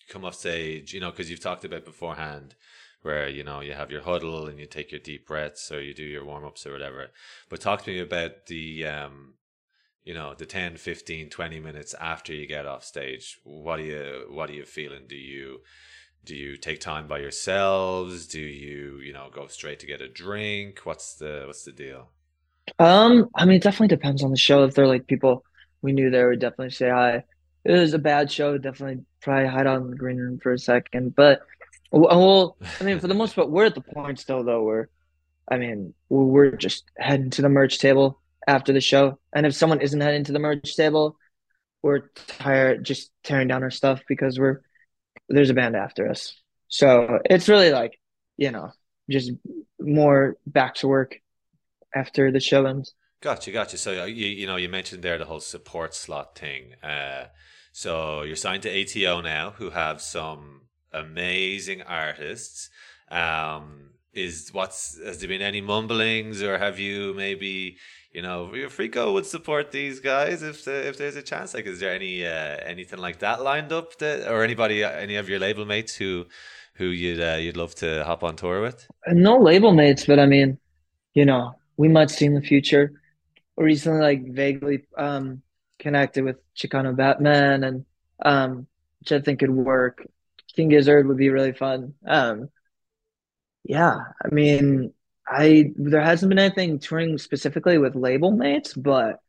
come 0.09 0.24
off 0.24 0.35
stage, 0.35 0.93
you 0.93 1.01
know, 1.01 1.11
because 1.11 1.30
you've 1.30 1.41
talked 1.41 1.64
about 1.64 1.85
beforehand, 1.85 2.55
where 3.03 3.28
you 3.28 3.43
know 3.43 3.61
you 3.61 3.72
have 3.72 3.91
your 3.91 4.03
huddle 4.03 4.47
and 4.47 4.59
you 4.59 4.66
take 4.66 4.93
your 4.93 5.01
deep 5.01 5.26
breaths 5.26 5.72
or 5.72 5.80
you 5.80 5.95
do 5.95 6.05
your 6.05 6.24
warm 6.24 6.45
ups 6.45 6.66
or 6.66 6.72
whatever. 6.72 7.11
But 7.49 7.61
talk 7.61 7.83
to 7.85 7.91
me 7.91 7.99
about 7.99 8.47
the, 8.47 8.87
um, 8.87 9.35
you 10.05 10.14
know, 10.14 10.35
the 10.35 10.47
10, 10.47 10.76
15, 10.76 11.30
20 11.30 11.61
minutes 11.61 11.95
after 11.95 12.33
you 12.33 12.47
get 12.47 12.66
off 12.66 12.85
stage. 12.85 13.39
What 13.45 13.80
are 13.80 13.85
you, 13.85 14.26
what 14.30 14.51
are 14.51 14.55
you 14.55 14.64
feeling? 14.64 15.07
Do 15.09 15.16
you, 15.16 15.61
do 16.24 16.37
you 16.37 16.57
take 16.57 16.80
time 16.80 17.09
by 17.09 17.18
yourselves? 17.18 18.26
Do 18.26 18.41
you, 18.41 19.01
you 19.03 19.12
know, 19.12 19.30
go 19.33 19.47
straight 19.47 19.80
to 19.80 19.87
get 19.87 20.01
a 20.01 20.09
drink? 20.09 20.80
What's 20.85 21.14
the, 21.14 21.45
what's 21.47 21.64
the 21.64 21.72
deal? 21.72 22.11
Um, 22.78 23.28
I 23.35 23.45
mean, 23.45 23.57
it 23.57 23.62
definitely 23.62 23.89
depends 23.89 24.22
on 24.22 24.30
the 24.30 24.37
show. 24.37 24.64
If 24.64 24.74
they're 24.74 24.87
like 24.87 25.07
people 25.07 25.45
we 25.83 25.93
knew 25.93 26.11
they 26.11 26.24
would 26.24 26.41
definitely 26.41 26.70
say 26.70 26.89
hi. 26.89 27.24
It 27.64 27.72
was 27.72 27.95
a 27.95 27.99
bad 27.99 28.30
show, 28.30 28.57
definitely 28.59 29.05
probably 29.20 29.49
hide 29.49 29.66
out 29.66 29.83
in 29.83 29.91
the 29.91 29.97
green 29.97 30.16
room 30.16 30.39
for 30.41 30.53
a 30.53 30.59
second. 30.59 31.14
But 31.14 31.43
well, 31.91 32.57
I 32.80 32.85
mean, 32.85 32.99
for 32.99 33.09
the 33.09 33.14
most 33.14 33.35
part, 33.35 33.51
we're 33.51 33.66
at 33.66 33.74
the 33.74 33.83
point 33.83 34.18
still 34.18 34.43
though 34.43 34.62
where, 34.62 34.89
I 35.51 35.59
mean, 35.59 35.95
we're 36.09 36.57
just 36.57 36.85
heading 36.97 37.30
to 37.30 37.43
the 37.43 37.49
merch 37.49 37.78
table 37.78 38.20
after 38.47 38.72
the 38.72 38.80
show, 38.80 39.18
and 39.33 39.47
if 39.47 39.55
someone 39.55 39.80
isn't 39.80 40.01
heading 40.01 40.24
to 40.24 40.33
the 40.33 40.39
merch 40.39 40.74
table, 40.74 41.16
we're 41.83 42.09
tired 42.26 42.85
just 42.85 43.11
tearing 43.22 43.49
down 43.49 43.62
our 43.62 43.70
stuff 43.70 44.01
because 44.09 44.39
we're 44.39 44.62
there's 45.28 45.51
a 45.51 45.55
band 45.55 45.76
after 45.76 46.09
us. 46.09 46.35
So 46.68 47.18
it's 47.24 47.49
really 47.49 47.70
like, 47.70 47.99
you 48.37 48.51
know, 48.51 48.72
just 49.11 49.33
more 49.78 50.37
back 50.47 50.76
to 50.76 50.89
work 50.89 51.16
after 51.95 52.30
the 52.30 52.41
show 52.41 52.64
ends. 52.66 52.95
Gotcha, 53.22 53.52
gotcha. 53.52 53.78
So 53.78 54.02
uh, 54.02 54.04
you 54.06 54.26
you 54.26 54.46
know 54.48 54.56
you 54.56 54.68
mentioned 54.68 55.02
there 55.02 55.16
the 55.16 55.26
whole 55.26 55.40
support 55.40 55.94
slot 55.94 56.36
thing. 56.36 56.74
Uh, 56.82 57.26
so 57.70 58.22
you're 58.22 58.34
signed 58.34 58.64
to 58.64 58.82
ATO 58.82 59.20
now, 59.20 59.52
who 59.52 59.70
have 59.70 60.02
some 60.02 60.62
amazing 60.92 61.82
artists. 61.82 62.68
Um, 63.12 63.90
is 64.12 64.50
what's 64.52 64.98
has 64.98 65.20
there 65.20 65.28
been 65.28 65.40
any 65.40 65.60
mumblings, 65.60 66.42
or 66.42 66.58
have 66.58 66.80
you 66.80 67.14
maybe 67.14 67.76
you 68.10 68.22
know 68.22 68.52
your 68.54 68.68
Friko 68.68 69.12
would 69.12 69.26
support 69.26 69.70
these 69.70 70.00
guys 70.00 70.42
if 70.42 70.64
the, 70.64 70.88
if 70.88 70.98
there's 70.98 71.14
a 71.14 71.22
chance? 71.22 71.54
Like, 71.54 71.66
is 71.66 71.78
there 71.78 71.94
any 71.94 72.26
uh, 72.26 72.58
anything 72.64 72.98
like 72.98 73.20
that 73.20 73.40
lined 73.40 73.72
up 73.72 73.96
that, 73.98 74.28
or 74.28 74.42
anybody, 74.42 74.82
any 74.82 75.14
of 75.14 75.28
your 75.28 75.38
label 75.38 75.64
mates 75.64 75.94
who 75.94 76.26
who 76.74 76.86
you'd 76.86 77.20
uh, 77.20 77.36
you'd 77.36 77.56
love 77.56 77.76
to 77.76 78.02
hop 78.04 78.24
on 78.24 78.34
tour 78.34 78.60
with? 78.60 78.84
No 79.06 79.38
label 79.38 79.72
mates, 79.72 80.06
but 80.06 80.18
I 80.18 80.26
mean, 80.26 80.58
you 81.14 81.24
know, 81.24 81.54
we 81.76 81.86
might 81.86 82.10
see 82.10 82.26
in 82.26 82.34
the 82.34 82.42
future 82.42 82.92
recently 83.62 84.00
like 84.00 84.32
vaguely 84.32 84.84
um 84.96 85.42
connected 85.78 86.24
with 86.24 86.36
Chicano 86.54 86.94
Batman 86.94 87.64
and 87.64 87.84
um 88.24 88.66
which 89.00 89.12
I 89.12 89.20
think 89.20 89.40
could 89.40 89.50
work. 89.50 90.06
King 90.54 90.68
Gizzard 90.68 91.06
would 91.08 91.16
be 91.16 91.30
really 91.30 91.52
fun. 91.52 91.94
Um 92.06 92.50
yeah, 93.64 93.98
I 94.24 94.28
mean 94.28 94.92
I 95.26 95.72
there 95.76 96.02
hasn't 96.02 96.30
been 96.30 96.38
anything 96.38 96.78
touring 96.78 97.18
specifically 97.18 97.78
with 97.78 97.94
label 97.94 98.32
mates, 98.32 98.74
but 98.74 99.20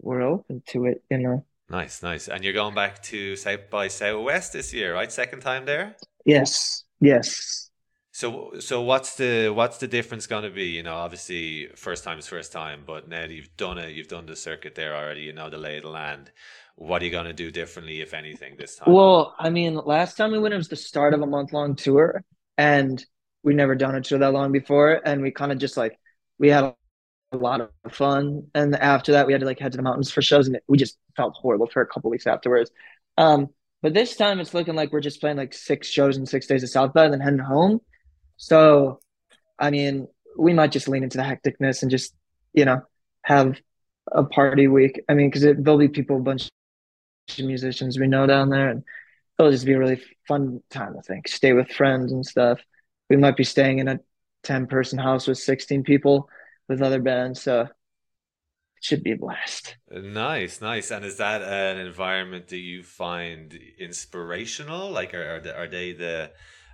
we're 0.00 0.22
open 0.22 0.62
to 0.68 0.86
it, 0.86 1.02
you 1.10 1.18
know. 1.18 1.44
Nice, 1.68 2.02
nice. 2.02 2.28
And 2.28 2.42
you're 2.42 2.52
going 2.52 2.74
back 2.74 3.02
to 3.04 3.36
South 3.36 3.70
by 3.70 3.88
Southwest 3.88 4.52
this 4.52 4.72
year, 4.72 4.94
right? 4.94 5.10
Second 5.10 5.40
time 5.40 5.66
there? 5.66 5.96
Yes. 6.24 6.84
Yes. 7.00 7.69
So, 8.12 8.54
so 8.58 8.82
what's 8.82 9.14
the 9.14 9.50
what's 9.50 9.78
the 9.78 9.86
difference 9.86 10.26
going 10.26 10.42
to 10.42 10.50
be? 10.50 10.64
You 10.64 10.82
know, 10.82 10.94
obviously, 10.94 11.68
first 11.76 12.02
time 12.02 12.18
is 12.18 12.26
first 12.26 12.50
time, 12.50 12.82
but 12.84 13.08
now 13.08 13.20
that 13.20 13.30
you've 13.30 13.56
done 13.56 13.78
it, 13.78 13.94
you've 13.94 14.08
done 14.08 14.26
the 14.26 14.34
circuit 14.34 14.74
there 14.74 14.96
already. 14.96 15.22
You 15.22 15.32
know 15.32 15.48
the 15.48 15.58
lay 15.58 15.76
of 15.76 15.84
the 15.84 15.90
land. 15.90 16.32
What 16.74 17.02
are 17.02 17.04
you 17.04 17.10
going 17.12 17.26
to 17.26 17.32
do 17.32 17.50
differently, 17.52 18.00
if 18.00 18.12
anything, 18.12 18.56
this 18.58 18.76
time? 18.76 18.92
Well, 18.92 19.34
I 19.38 19.50
mean, 19.50 19.76
last 19.76 20.16
time 20.16 20.32
we 20.32 20.38
went, 20.38 20.54
it 20.54 20.56
was 20.56 20.68
the 20.68 20.76
start 20.76 21.14
of 21.14 21.20
a 21.20 21.26
month 21.26 21.52
long 21.52 21.76
tour, 21.76 22.24
and 22.58 23.04
we'd 23.44 23.56
never 23.56 23.76
done 23.76 23.94
a 23.94 24.00
tour 24.00 24.18
that 24.18 24.32
long 24.32 24.50
before, 24.50 25.00
and 25.04 25.22
we 25.22 25.30
kind 25.30 25.52
of 25.52 25.58
just 25.58 25.76
like 25.76 25.96
we 26.38 26.48
had 26.48 26.64
a 26.64 27.36
lot 27.36 27.60
of 27.60 27.70
fun, 27.92 28.48
and 28.56 28.74
after 28.74 29.12
that, 29.12 29.28
we 29.28 29.32
had 29.32 29.40
to 29.40 29.46
like 29.46 29.60
head 29.60 29.70
to 29.72 29.76
the 29.76 29.84
mountains 29.84 30.10
for 30.10 30.20
shows, 30.20 30.48
and 30.48 30.58
we 30.66 30.78
just 30.78 30.98
felt 31.16 31.34
horrible 31.36 31.68
for 31.68 31.80
a 31.80 31.86
couple 31.86 32.10
weeks 32.10 32.26
afterwards. 32.26 32.72
Um, 33.16 33.50
but 33.82 33.94
this 33.94 34.16
time, 34.16 34.40
it's 34.40 34.52
looking 34.52 34.74
like 34.74 34.90
we're 34.90 35.00
just 35.00 35.20
playing 35.20 35.36
like 35.36 35.54
six 35.54 35.86
shows 35.86 36.16
in 36.16 36.26
six 36.26 36.48
days 36.48 36.64
of 36.64 36.70
South 36.70 36.92
by, 36.92 37.04
and 37.04 37.12
then 37.12 37.20
heading 37.20 37.38
home 37.38 37.80
so, 38.40 39.00
I 39.58 39.70
mean, 39.70 40.08
we 40.38 40.54
might 40.54 40.72
just 40.72 40.88
lean 40.88 41.02
into 41.02 41.18
the 41.18 41.24
hecticness 41.24 41.82
and 41.82 41.90
just, 41.90 42.14
you 42.54 42.64
know, 42.64 42.80
have 43.20 43.60
a 44.10 44.24
party 44.24 44.66
week. 44.66 45.02
I 45.10 45.12
mean, 45.12 45.28
because 45.28 45.42
there'll 45.42 45.76
be 45.76 45.88
people, 45.88 46.16
a 46.16 46.20
bunch 46.20 46.48
of 47.38 47.44
musicians 47.44 47.98
we 47.98 48.06
know 48.06 48.26
down 48.26 48.48
there, 48.48 48.70
and 48.70 48.82
it'll 49.38 49.50
just 49.52 49.66
be 49.66 49.74
a 49.74 49.78
really 49.78 50.00
fun 50.26 50.62
time. 50.70 50.94
I 50.98 51.02
think 51.02 51.28
stay 51.28 51.52
with 51.52 51.68
friends 51.70 52.12
and 52.12 52.24
stuff. 52.24 52.60
We 53.10 53.18
might 53.18 53.36
be 53.36 53.44
staying 53.44 53.78
in 53.78 53.88
a 53.88 54.00
ten 54.42 54.66
person 54.66 54.98
house 54.98 55.26
with 55.26 55.36
sixteen 55.36 55.82
people 55.82 56.30
with 56.66 56.80
other 56.80 57.02
bands, 57.02 57.42
so 57.42 57.60
it 57.60 57.68
should 58.80 59.02
be 59.02 59.12
a 59.12 59.16
blast. 59.16 59.76
Nice, 59.90 60.62
nice. 60.62 60.90
And 60.90 61.04
is 61.04 61.18
that 61.18 61.42
an 61.42 61.78
environment 61.78 62.48
that 62.48 62.56
you 62.56 62.82
find 62.82 63.52
inspirational? 63.78 64.90
Like, 64.90 65.12
are 65.12 65.36
are, 65.36 65.40
the, 65.40 65.54
are 65.54 65.68
they 65.68 65.92
the 65.92 66.30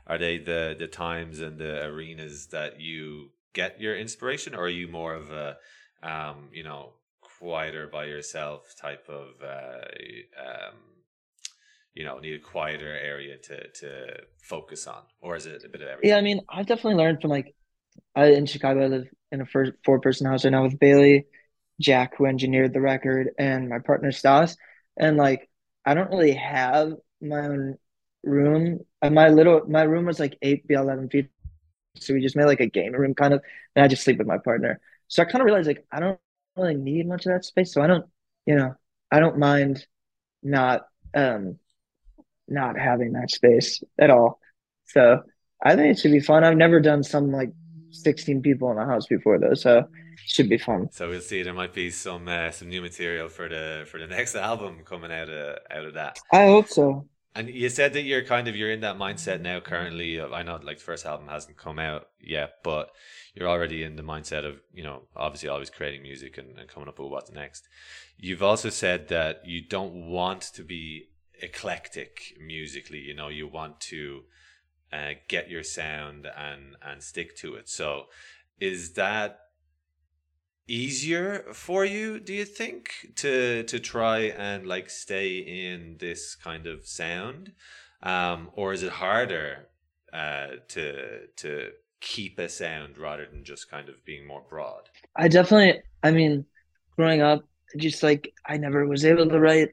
are 0.06 0.18
they 0.18 0.38
the 0.38 0.76
the 0.78 0.86
times 0.86 1.40
and 1.40 1.58
the 1.58 1.84
arenas 1.84 2.48
that 2.48 2.80
you 2.80 3.30
get 3.52 3.80
your 3.80 3.96
inspiration, 3.96 4.54
or 4.54 4.64
are 4.64 4.68
you 4.68 4.88
more 4.88 5.14
of 5.14 5.30
a 5.30 5.56
um, 6.02 6.48
you 6.52 6.62
know 6.62 6.92
quieter 7.38 7.86
by 7.86 8.04
yourself 8.04 8.74
type 8.80 9.08
of 9.08 9.28
uh, 9.42 9.84
um, 10.40 10.74
you 11.94 12.04
know 12.04 12.18
need 12.18 12.34
a 12.34 12.38
quieter 12.38 12.96
area 12.96 13.36
to 13.38 13.68
to 13.68 14.16
focus 14.42 14.86
on, 14.86 15.02
or 15.20 15.36
is 15.36 15.46
it 15.46 15.64
a 15.64 15.68
bit 15.68 15.82
of 15.82 15.88
everything? 15.88 16.10
Yeah, 16.10 16.16
I 16.16 16.20
mean, 16.20 16.40
I've 16.48 16.66
definitely 16.66 17.02
learned 17.02 17.20
from 17.20 17.30
like 17.30 17.54
I 18.14 18.26
in 18.26 18.46
Chicago. 18.46 18.84
I 18.84 18.88
live 18.88 19.08
in 19.32 19.40
a 19.40 19.46
first 19.46 19.72
four 19.84 20.00
person 20.00 20.26
house 20.26 20.44
right 20.44 20.50
now 20.50 20.62
with 20.62 20.78
Bailey, 20.78 21.26
Jack, 21.80 22.16
who 22.16 22.26
engineered 22.26 22.72
the 22.72 22.80
record, 22.80 23.30
and 23.38 23.68
my 23.68 23.78
partner 23.78 24.12
Stas, 24.12 24.56
and 24.96 25.16
like 25.16 25.48
I 25.84 25.94
don't 25.94 26.10
really 26.10 26.34
have 26.34 26.92
my 27.20 27.40
own 27.40 27.76
room. 28.22 28.80
And 29.06 29.14
my 29.14 29.28
little 29.28 29.62
my 29.68 29.82
room 29.82 30.06
was 30.06 30.18
like 30.18 30.36
eight 30.42 30.66
by 30.66 30.74
eleven 30.74 31.08
feet, 31.08 31.30
so 31.94 32.12
we 32.12 32.20
just 32.20 32.34
made 32.34 32.46
like 32.46 32.58
a 32.58 32.66
game 32.66 32.92
room 32.92 33.14
kind 33.14 33.32
of, 33.34 33.40
and 33.76 33.84
I 33.84 33.86
just 33.86 34.02
sleep 34.02 34.18
with 34.18 34.26
my 34.26 34.38
partner. 34.38 34.80
So 35.06 35.22
I 35.22 35.26
kind 35.26 35.42
of 35.42 35.44
realized 35.44 35.68
like 35.68 35.86
I 35.92 36.00
don't 36.00 36.18
really 36.56 36.74
need 36.74 37.06
much 37.06 37.24
of 37.24 37.32
that 37.32 37.44
space, 37.44 37.72
so 37.72 37.80
I 37.80 37.86
don't, 37.86 38.04
you 38.46 38.56
know, 38.56 38.74
I 39.12 39.20
don't 39.20 39.38
mind 39.38 39.86
not 40.42 40.88
um 41.14 41.60
not 42.48 42.76
having 42.76 43.12
that 43.12 43.30
space 43.30 43.80
at 43.96 44.10
all. 44.10 44.40
So 44.86 45.22
I 45.62 45.76
think 45.76 45.96
it 45.96 46.00
should 46.00 46.10
be 46.10 46.18
fun. 46.18 46.42
I've 46.42 46.56
never 46.56 46.80
done 46.80 47.04
some 47.04 47.30
like 47.30 47.52
16 47.92 48.42
people 48.42 48.72
in 48.72 48.76
the 48.76 48.86
house 48.86 49.06
before 49.06 49.38
though, 49.38 49.54
so 49.54 49.78
it 49.78 49.86
should 50.26 50.48
be 50.48 50.58
fun. 50.58 50.88
So 50.90 51.08
we'll 51.08 51.20
see. 51.20 51.44
There 51.44 51.54
might 51.54 51.74
be 51.74 51.90
some 51.90 52.26
uh, 52.26 52.50
some 52.50 52.70
new 52.70 52.82
material 52.82 53.28
for 53.28 53.48
the 53.48 53.86
for 53.86 54.00
the 54.00 54.08
next 54.08 54.34
album 54.50 54.80
coming 54.84 55.12
out 55.12 55.30
of 55.30 55.58
out 55.70 55.84
of 55.84 55.94
that. 55.94 56.18
I 56.32 56.46
hope 56.46 56.66
so. 56.66 57.06
And 57.36 57.50
you 57.50 57.68
said 57.68 57.92
that 57.92 58.02
you're 58.02 58.24
kind 58.24 58.48
of 58.48 58.56
you're 58.56 58.70
in 58.70 58.80
that 58.80 58.96
mindset 58.96 59.42
now 59.42 59.60
currently. 59.60 60.16
Of, 60.16 60.32
I 60.32 60.42
know 60.42 60.58
like 60.62 60.78
the 60.78 60.84
first 60.84 61.04
album 61.04 61.28
hasn't 61.28 61.58
come 61.58 61.78
out 61.78 62.08
yet, 62.18 62.54
but 62.62 62.92
you're 63.34 63.48
already 63.48 63.82
in 63.82 63.96
the 63.96 64.02
mindset 64.02 64.46
of 64.46 64.56
you 64.72 64.82
know 64.82 65.02
obviously 65.14 65.50
always 65.50 65.68
creating 65.68 66.00
music 66.02 66.38
and, 66.38 66.58
and 66.58 66.66
coming 66.66 66.88
up 66.88 66.98
with 66.98 67.10
what's 67.10 67.30
next. 67.30 67.68
You've 68.16 68.42
also 68.42 68.70
said 68.70 69.08
that 69.08 69.46
you 69.46 69.60
don't 69.60 70.08
want 70.08 70.40
to 70.54 70.62
be 70.62 71.10
eclectic 71.42 72.34
musically. 72.40 73.00
You 73.00 73.14
know, 73.14 73.28
you 73.28 73.46
want 73.46 73.80
to 73.80 74.22
uh, 74.90 75.12
get 75.28 75.50
your 75.50 75.62
sound 75.62 76.26
and 76.34 76.76
and 76.82 77.02
stick 77.02 77.36
to 77.36 77.54
it. 77.56 77.68
So, 77.68 78.06
is 78.58 78.94
that 78.94 79.40
easier 80.68 81.46
for 81.52 81.84
you 81.84 82.18
do 82.18 82.32
you 82.34 82.44
think 82.44 82.90
to 83.16 83.62
to 83.64 83.78
try 83.78 84.18
and 84.18 84.66
like 84.66 84.90
stay 84.90 85.38
in 85.38 85.96
this 85.98 86.34
kind 86.34 86.66
of 86.66 86.86
sound? 86.86 87.52
Um 88.02 88.50
or 88.54 88.72
is 88.72 88.82
it 88.82 88.92
harder 88.92 89.68
uh 90.12 90.48
to 90.68 91.26
to 91.36 91.70
keep 92.00 92.38
a 92.38 92.48
sound 92.48 92.98
rather 92.98 93.26
than 93.26 93.44
just 93.44 93.70
kind 93.70 93.88
of 93.88 94.04
being 94.04 94.26
more 94.26 94.42
broad? 94.48 94.88
I 95.14 95.28
definitely 95.28 95.82
i 96.02 96.10
mean 96.10 96.44
growing 96.96 97.20
up 97.20 97.44
just 97.76 98.02
like 98.02 98.32
i 98.46 98.56
never 98.56 98.86
was 98.86 99.04
able 99.04 99.28
to 99.28 99.40
write 99.40 99.70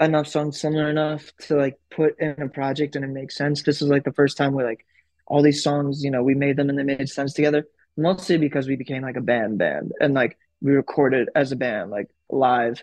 enough 0.00 0.26
songs 0.26 0.60
similar 0.60 0.88
enough 0.90 1.32
to 1.38 1.56
like 1.56 1.78
put 1.90 2.18
in 2.20 2.40
a 2.40 2.48
project 2.48 2.96
and 2.96 3.04
it 3.04 3.08
makes 3.08 3.36
sense. 3.36 3.62
This 3.62 3.82
is 3.82 3.88
like 3.88 4.04
the 4.04 4.12
first 4.12 4.36
time 4.36 4.52
where 4.52 4.66
like 4.66 4.84
all 5.26 5.42
these 5.42 5.62
songs 5.62 6.02
you 6.02 6.10
know 6.10 6.22
we 6.22 6.34
made 6.34 6.56
them 6.56 6.70
and 6.70 6.78
they 6.78 6.82
made 6.82 7.08
sense 7.08 7.34
together 7.34 7.66
mostly 7.98 8.38
because 8.38 8.66
we 8.66 8.76
became 8.76 9.02
like 9.02 9.16
a 9.16 9.20
band 9.20 9.58
band 9.58 9.92
and 10.00 10.14
like 10.14 10.38
we 10.62 10.72
recorded 10.72 11.28
as 11.34 11.52
a 11.52 11.56
band 11.56 11.90
like 11.90 12.08
live 12.30 12.82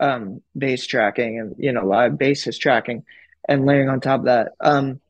um 0.00 0.40
bass 0.56 0.86
tracking 0.86 1.38
and 1.38 1.54
you 1.58 1.72
know 1.72 1.86
live 1.86 2.12
bassist 2.12 2.58
tracking 2.58 3.04
and 3.48 3.66
layering 3.66 3.88
on 3.88 4.00
top 4.00 4.20
of 4.20 4.26
that. 4.26 4.52
Um 4.60 5.00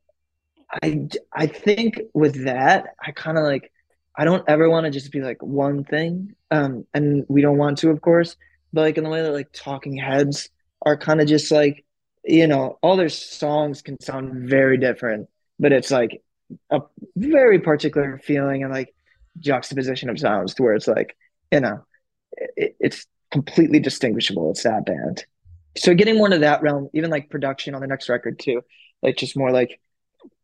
i 0.83 1.09
i 1.33 1.47
think 1.47 2.01
with 2.15 2.45
that 2.45 2.95
i 3.05 3.13
kind 3.13 3.39
of 3.39 3.45
like 3.45 3.71
i 4.17 4.25
don't 4.25 4.45
ever 4.49 4.69
want 4.69 4.85
to 4.85 4.91
just 4.91 5.13
be 5.13 5.21
like 5.21 5.43
one 5.43 5.85
thing 5.85 6.35
um 6.51 6.87
and 6.95 7.25
we 7.29 7.43
don't 7.43 7.59
want 7.59 7.79
to 7.79 7.91
of 7.91 8.01
course 8.01 8.37
but 8.73 8.83
like 8.83 8.99
in 8.99 9.05
the 9.05 9.11
way 9.11 9.23
that 9.23 9.33
like 9.33 9.53
talking 9.53 9.97
heads 9.97 10.49
are 10.83 10.97
kind 10.97 11.21
of 11.21 11.29
just 11.29 11.51
like 11.51 11.85
you 12.25 12.47
know 12.47 12.79
all 12.83 12.97
their 12.97 13.09
songs 13.09 13.83
can 13.83 14.01
sound 14.01 14.49
very 14.49 14.79
different 14.79 15.29
but 15.59 15.73
it's 15.73 15.91
like 15.91 16.23
a 16.71 16.81
very 17.17 17.61
particular 17.61 18.21
feeling 18.25 18.63
and 18.63 18.73
like 18.73 18.94
juxtaposition 19.39 20.09
of 20.09 20.19
sounds 20.19 20.55
to 20.55 20.63
where 20.63 20.75
it's 20.75 20.89
like 20.89 21.17
you 21.51 21.61
know 21.61 21.85
it, 22.57 22.77
it's 22.81 23.07
completely 23.31 23.81
distinguishable 23.81 24.51
it's 24.51 24.63
that 24.63 24.87
band 24.87 25.25
so 25.77 25.95
getting 25.95 26.17
more 26.17 26.27
into 26.27 26.39
that 26.39 26.63
realm 26.63 26.89
even 26.93 27.11
like 27.11 27.31
production 27.31 27.75
on 27.75 27.81
the 27.81 27.87
next 27.87 28.09
record 28.09 28.39
too 28.39 28.63
like 29.03 29.17
just 29.17 29.37
more 29.37 29.51
like 29.51 29.81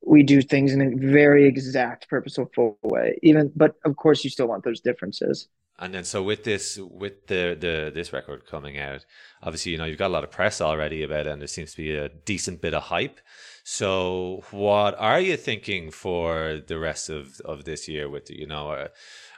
we 0.05 0.22
do 0.22 0.43
things 0.43 0.72
in 0.72 0.80
a 0.80 0.97
very 0.97 1.47
exact 1.47 2.09
purposeful 2.09 2.78
way 2.82 3.18
even 3.22 3.53
but 3.55 3.74
of 3.84 3.97
course 3.97 4.24
you 4.24 4.30
still 4.30 4.49
want 4.49 4.64
those 4.64 4.80
differences 4.80 5.49
And 5.80 5.95
then 5.95 6.05
so 6.05 6.22
with 6.22 6.45
this 6.45 6.78
with 6.78 7.26
the 7.26 7.57
the 7.59 7.91
this 7.93 8.12
record 8.12 8.47
coming 8.47 8.78
out, 8.78 9.07
obviously 9.43 9.72
you 9.72 9.78
know 9.78 9.86
you've 9.86 9.99
got 9.99 10.09
a 10.09 10.12
lot 10.12 10.24
of 10.24 10.30
press 10.30 10.61
already 10.61 11.03
about 11.03 11.26
it, 11.26 11.28
and 11.28 11.41
there 11.41 11.49
seems 11.49 11.70
to 11.70 11.78
be 11.78 11.97
a 11.97 12.11
decent 12.11 12.61
bit 12.61 12.74
of 12.74 12.82
hype. 12.82 13.18
So 13.65 14.43
what 14.51 14.95
are 14.99 15.21
you 15.21 15.37
thinking 15.37 15.91
for 15.91 16.61
the 16.67 16.79
rest 16.79 17.09
of 17.09 17.41
of 17.45 17.65
this 17.65 17.89
year? 17.89 18.09
With 18.09 18.31
you 18.31 18.47
know, 18.47 18.71
uh, 18.71 18.89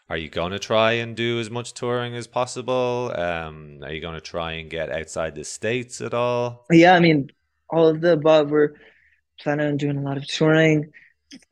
are 0.09 0.17
you 0.17 0.29
going 0.29 0.53
to 0.53 0.59
try 0.59 0.93
and 0.93 1.17
do 1.17 1.41
as 1.41 1.51
much 1.51 1.75
touring 1.75 2.15
as 2.15 2.27
possible? 2.27 3.13
Um, 3.15 3.81
are 3.83 3.93
you 3.93 4.01
going 4.01 4.15
to 4.15 4.21
try 4.21 4.53
and 4.53 4.69
get 4.71 4.91
outside 4.91 5.35
the 5.35 5.45
states 5.45 6.01
at 6.01 6.15
all? 6.15 6.67
Yeah, 6.71 6.95
I 6.95 7.01
mean, 7.01 7.31
all 7.71 7.89
of 7.89 8.01
the 8.01 8.13
above. 8.13 8.51
We're 8.51 8.75
planning 9.41 9.67
on 9.67 9.77
doing 9.77 9.97
a 9.97 10.03
lot 10.03 10.17
of 10.17 10.27
touring. 10.27 10.93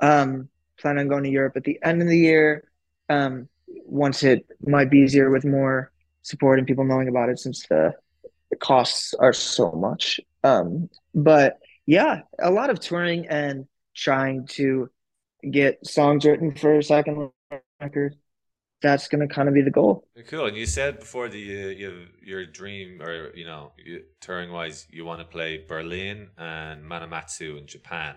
Um, 0.00 0.48
planning 0.78 1.00
on 1.00 1.08
going 1.08 1.24
to 1.24 1.30
Europe 1.30 1.56
at 1.56 1.64
the 1.64 1.78
end 1.82 2.02
of 2.02 2.08
the 2.08 2.18
year. 2.18 2.64
Um, 3.08 3.48
once 3.86 4.22
it 4.22 4.46
might 4.66 4.90
be 4.90 4.98
easier 4.98 5.30
with 5.30 5.44
more 5.44 5.90
support 6.22 6.58
and 6.58 6.68
people 6.68 6.84
knowing 6.84 7.08
about 7.08 7.28
it 7.28 7.38
since 7.38 7.66
the, 7.68 7.92
the 8.50 8.56
costs 8.56 9.14
are 9.14 9.32
so 9.32 9.72
much. 9.72 10.20
Um, 10.44 10.88
but 11.14 11.58
yeah, 11.90 12.20
a 12.38 12.52
lot 12.52 12.70
of 12.70 12.78
touring 12.78 13.26
and 13.26 13.66
trying 13.96 14.46
to 14.46 14.88
get 15.50 15.84
songs 15.84 16.24
written 16.24 16.54
for 16.54 16.78
a 16.78 16.84
second 16.84 17.30
record. 17.80 18.14
That's 18.80 19.08
going 19.08 19.26
to 19.26 19.34
kind 19.34 19.48
of 19.48 19.54
be 19.54 19.62
the 19.62 19.72
goal. 19.72 20.06
Cool. 20.28 20.46
And 20.46 20.56
you 20.56 20.66
said 20.66 21.00
before 21.00 21.28
the 21.28 21.40
you, 21.40 21.68
you 21.68 22.06
your 22.22 22.46
dream 22.46 23.02
or 23.02 23.34
you 23.34 23.44
know 23.44 23.72
you, 23.76 24.04
touring 24.20 24.52
wise, 24.52 24.86
you 24.88 25.04
want 25.04 25.18
to 25.18 25.26
play 25.26 25.64
Berlin 25.68 26.28
and 26.38 26.84
Manamatsu 26.84 27.58
in 27.58 27.66
Japan. 27.66 28.14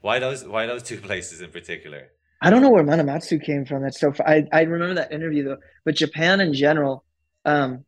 Why 0.00 0.20
those? 0.20 0.46
Why 0.46 0.66
those 0.66 0.84
two 0.84 1.00
places 1.08 1.40
in 1.40 1.50
particular? 1.50 2.12
I 2.40 2.50
don't 2.50 2.62
know 2.62 2.70
where 2.70 2.84
Manamatsu 2.84 3.44
came 3.44 3.64
from. 3.66 3.82
That's 3.82 3.98
so. 3.98 4.14
I 4.24 4.46
I 4.52 4.62
remember 4.62 4.94
that 4.94 5.10
interview 5.10 5.42
though. 5.42 5.58
But 5.84 5.96
Japan 5.96 6.40
in 6.40 6.54
general, 6.54 7.04
um, 7.44 7.84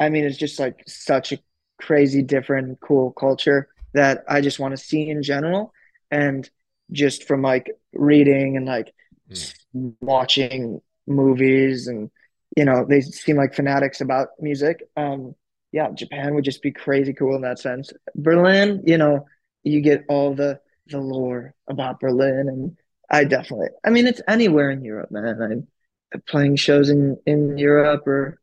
I 0.00 0.08
mean, 0.08 0.24
it's 0.24 0.36
just 0.36 0.58
like 0.58 0.82
such 0.88 1.30
a 1.30 1.38
crazy, 1.78 2.22
different, 2.22 2.80
cool 2.80 3.12
culture 3.12 3.68
that 3.94 4.24
I 4.28 4.40
just 4.40 4.58
want 4.58 4.76
to 4.76 4.82
see 4.82 5.08
in 5.08 5.22
general, 5.22 5.72
and 6.10 6.48
just 6.90 7.24
from 7.24 7.42
like 7.42 7.70
reading 7.92 8.56
and 8.56 8.66
like 8.66 8.92
mm. 9.30 9.94
watching 10.00 10.80
movies, 11.06 11.86
and 11.86 12.10
you 12.56 12.64
know, 12.64 12.84
they 12.88 13.00
seem 13.00 13.36
like 13.36 13.54
fanatics 13.54 14.00
about 14.00 14.28
music. 14.40 14.82
Um, 14.96 15.34
yeah, 15.72 15.90
Japan 15.90 16.34
would 16.34 16.44
just 16.44 16.62
be 16.62 16.70
crazy 16.70 17.14
cool 17.14 17.34
in 17.34 17.42
that 17.42 17.58
sense. 17.58 17.92
Berlin, 18.14 18.82
you 18.86 18.98
know, 18.98 19.26
you 19.62 19.80
get 19.80 20.04
all 20.08 20.34
the 20.34 20.60
the 20.88 20.98
lore 20.98 21.54
about 21.68 22.00
Berlin 22.00 22.48
and 22.48 22.76
I 23.12 23.24
definitely. 23.24 23.68
I 23.84 23.90
mean, 23.90 24.06
it's 24.06 24.22
anywhere 24.26 24.70
in 24.70 24.82
Europe, 24.82 25.10
man. 25.10 25.66
I'm 26.12 26.22
playing 26.26 26.56
shows 26.56 26.88
in 26.88 27.18
in 27.26 27.58
Europe 27.58 28.06
or 28.06 28.40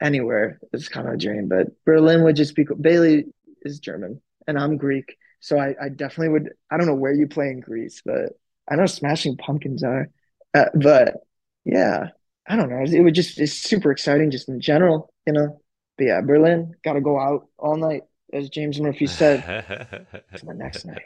anywhere 0.00 0.60
is 0.72 0.88
kind 0.88 1.08
of 1.08 1.14
a 1.14 1.16
dream. 1.16 1.48
But 1.48 1.68
Berlin 1.86 2.22
would 2.24 2.36
just 2.36 2.54
be. 2.54 2.66
cool. 2.66 2.76
Bailey 2.76 3.26
is 3.62 3.80
German 3.80 4.20
and 4.50 4.58
I'm 4.58 4.76
Greek, 4.76 5.16
so 5.40 5.58
I, 5.58 5.74
I 5.80 5.88
definitely 5.88 6.28
would. 6.30 6.50
I 6.70 6.76
don't 6.76 6.86
know 6.86 6.94
where 6.94 7.12
you 7.12 7.26
play 7.26 7.48
in 7.48 7.60
Greece, 7.60 8.02
but 8.04 8.32
I 8.70 8.76
know 8.76 8.86
Smashing 8.86 9.36
Pumpkins 9.36 9.82
are. 9.82 10.10
Uh, 10.54 10.66
but 10.74 11.14
yeah, 11.64 12.08
I 12.46 12.56
don't 12.56 12.68
know. 12.68 12.84
It 12.84 13.00
would 13.00 13.14
just 13.14 13.40
it's 13.40 13.52
super 13.52 13.90
exciting, 13.90 14.30
just 14.30 14.48
in 14.48 14.60
general, 14.60 15.12
you 15.26 15.32
know. 15.32 15.60
But 15.96 16.04
yeah, 16.04 16.20
Berlin 16.20 16.74
got 16.84 16.94
to 16.94 17.00
go 17.00 17.18
out 17.18 17.46
all 17.58 17.76
night, 17.76 18.02
as 18.32 18.50
James 18.50 18.80
Murphy 18.80 19.06
said. 19.06 19.42
the 20.32 20.54
next 20.54 20.84
night 20.84 21.02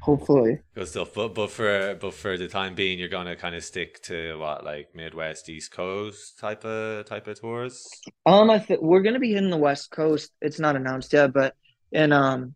hopefully. 0.00 0.58
Good 0.74 0.88
stuff. 0.88 1.12
But 1.14 1.34
but 1.34 1.50
for 1.50 1.96
but 2.00 2.14
for 2.14 2.36
the 2.36 2.48
time 2.48 2.74
being, 2.74 2.98
you're 2.98 3.08
gonna 3.08 3.36
kind 3.36 3.54
of 3.54 3.64
stick 3.64 4.02
to 4.04 4.38
what 4.38 4.64
like 4.64 4.94
Midwest, 4.94 5.48
East 5.48 5.70
Coast 5.70 6.38
type 6.38 6.64
of 6.64 7.06
type 7.06 7.26
of 7.26 7.38
tours. 7.40 7.88
Um, 8.26 8.50
I 8.50 8.58
think 8.58 8.80
we're 8.80 9.02
gonna 9.02 9.18
be 9.18 9.34
hitting 9.34 9.50
the 9.50 9.56
West 9.56 9.90
Coast. 9.90 10.30
It's 10.40 10.58
not 10.58 10.76
announced 10.76 11.12
yet, 11.12 11.32
but 11.32 11.54
in 11.92 12.12
um, 12.12 12.54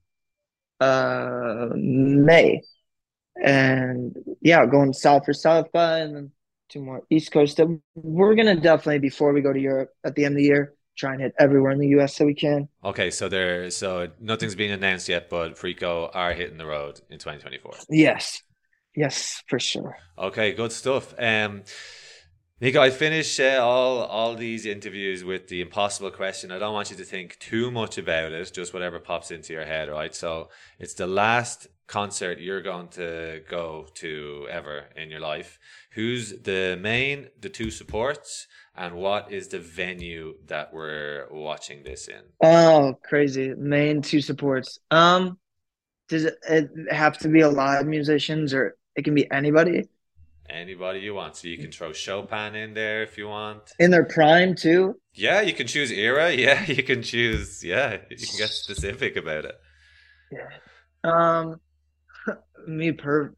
uh, 0.83 1.69
May, 1.75 2.61
and 3.43 4.17
yeah, 4.41 4.67
going 4.67 4.93
south 4.93 5.25
for 5.25 5.33
South 5.33 5.71
by, 5.73 6.01
and 6.01 6.17
then 6.17 6.33
two 6.69 6.83
more 6.83 7.03
East 7.11 7.33
Coast. 7.33 7.61
We're 7.95 8.35
gonna 8.35 8.57
definitely 8.57 8.99
before 8.99 9.33
we 9.33 9.41
go 9.41 9.53
to 9.53 9.61
Europe 9.61 9.91
at 10.05 10.15
the 10.15 10.25
end 10.25 10.35
of 10.35 10.39
the 10.39 10.45
year 10.45 10.75
try 10.97 11.13
and 11.13 11.23
hit 11.23 11.35
everywhere 11.39 11.73
in 11.73 11.79
the 11.79 11.89
US 11.89 12.17
that 12.19 12.27
we 12.27 12.35
can. 12.35 12.69
Okay, 12.85 13.11
so 13.11 13.29
there, 13.29 13.71
so 13.71 14.09
nothing's 14.21 14.55
been 14.55 14.73
announced 14.73 15.09
yet, 15.09 15.31
but 15.31 15.57
Friko 15.57 16.11
are 16.13 16.33
hitting 16.33 16.59
the 16.59 16.67
road 16.67 17.01
in 17.11 17.19
2024. 17.19 17.73
Yes, 17.91 18.43
yes, 18.95 19.43
for 19.49 19.59
sure. 19.59 19.97
Okay, 20.19 20.53
good 20.53 20.73
stuff. 20.73 21.15
Um, 21.19 21.63
Niko, 22.63 22.77
I 22.77 22.91
finish 22.91 23.41
uh, 23.41 23.59
all 23.61 24.05
all 24.05 24.37
these 24.37 24.67
interviews 24.67 25.25
with 25.25 25.49
the 25.49 25.61
impossible 25.61 26.13
question. 26.13 26.53
I 26.53 26.61
don't 26.61 26.73
want 26.73 26.93
you 26.93 26.97
to 26.97 27.05
think 27.05 27.37
too 27.41 27.73
much 27.73 27.99
about 27.99 28.31
it, 28.31 28.53
just 28.55 28.73
whatever 28.73 29.01
pops 29.01 29.33
into 29.33 29.53
your 29.53 29.65
head, 29.65 29.89
right? 29.89 30.15
So 30.15 30.49
it's 30.79 30.95
the 30.95 31.09
last 31.09 31.67
concert 31.89 32.39
you're 32.39 32.63
going 32.63 32.87
to 32.91 33.43
go 33.51 33.89
to 33.95 34.47
ever 34.49 34.85
in 34.95 35.11
your 35.11 35.19
life. 35.19 35.59
Who's 35.95 36.41
the 36.43 36.79
main, 36.81 37.31
the 37.41 37.49
two 37.49 37.73
supports, 37.73 38.47
and 38.77 38.95
what 38.95 39.33
is 39.33 39.49
the 39.49 39.59
venue 39.59 40.35
that 40.47 40.73
we're 40.73 41.27
watching 41.33 41.83
this 41.83 42.07
in? 42.07 42.23
Oh, 42.45 42.97
crazy! 43.03 43.55
Main 43.57 44.03
two 44.03 44.21
supports. 44.21 44.79
Um, 44.93 45.37
does 46.09 46.27
it 46.27 46.71
have 46.93 47.19
to 47.19 47.29
be 47.29 47.41
a 47.41 47.49
live 47.49 47.87
musicians, 47.89 48.55
or 48.55 48.77
it 48.95 49.03
can 49.03 49.17
be 49.17 49.29
anybody? 49.33 49.89
Anybody 50.49 51.01
you 51.01 51.15
want. 51.15 51.37
So 51.37 51.49
you 51.49 51.59
can 51.59 51.71
throw 51.71 51.93
Chopin 51.93 52.55
in 52.55 52.75
there 52.75 53.03
if 53.03 53.17
you 53.17 53.29
want. 53.29 53.73
In 53.79 53.91
their 53.91 54.05
prime 54.05 54.55
too? 54.55 54.97
Yeah, 55.15 55.41
you 55.41 55.53
can 55.53 55.67
choose 55.67 55.91
era. 55.91 56.33
Yeah, 56.37 56.65
you 56.65 56.83
can 56.83 57.03
choose. 57.03 57.63
Yeah, 57.65 57.99
you 58.11 58.17
can 58.17 58.39
get 58.39 58.51
specific 58.51 59.17
about 59.17 59.45
it. 59.45 59.55
Yeah. 60.31 60.49
Um, 61.05 61.61
me 62.67 62.93
per 62.93 63.35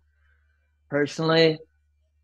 personally, 0.91 1.59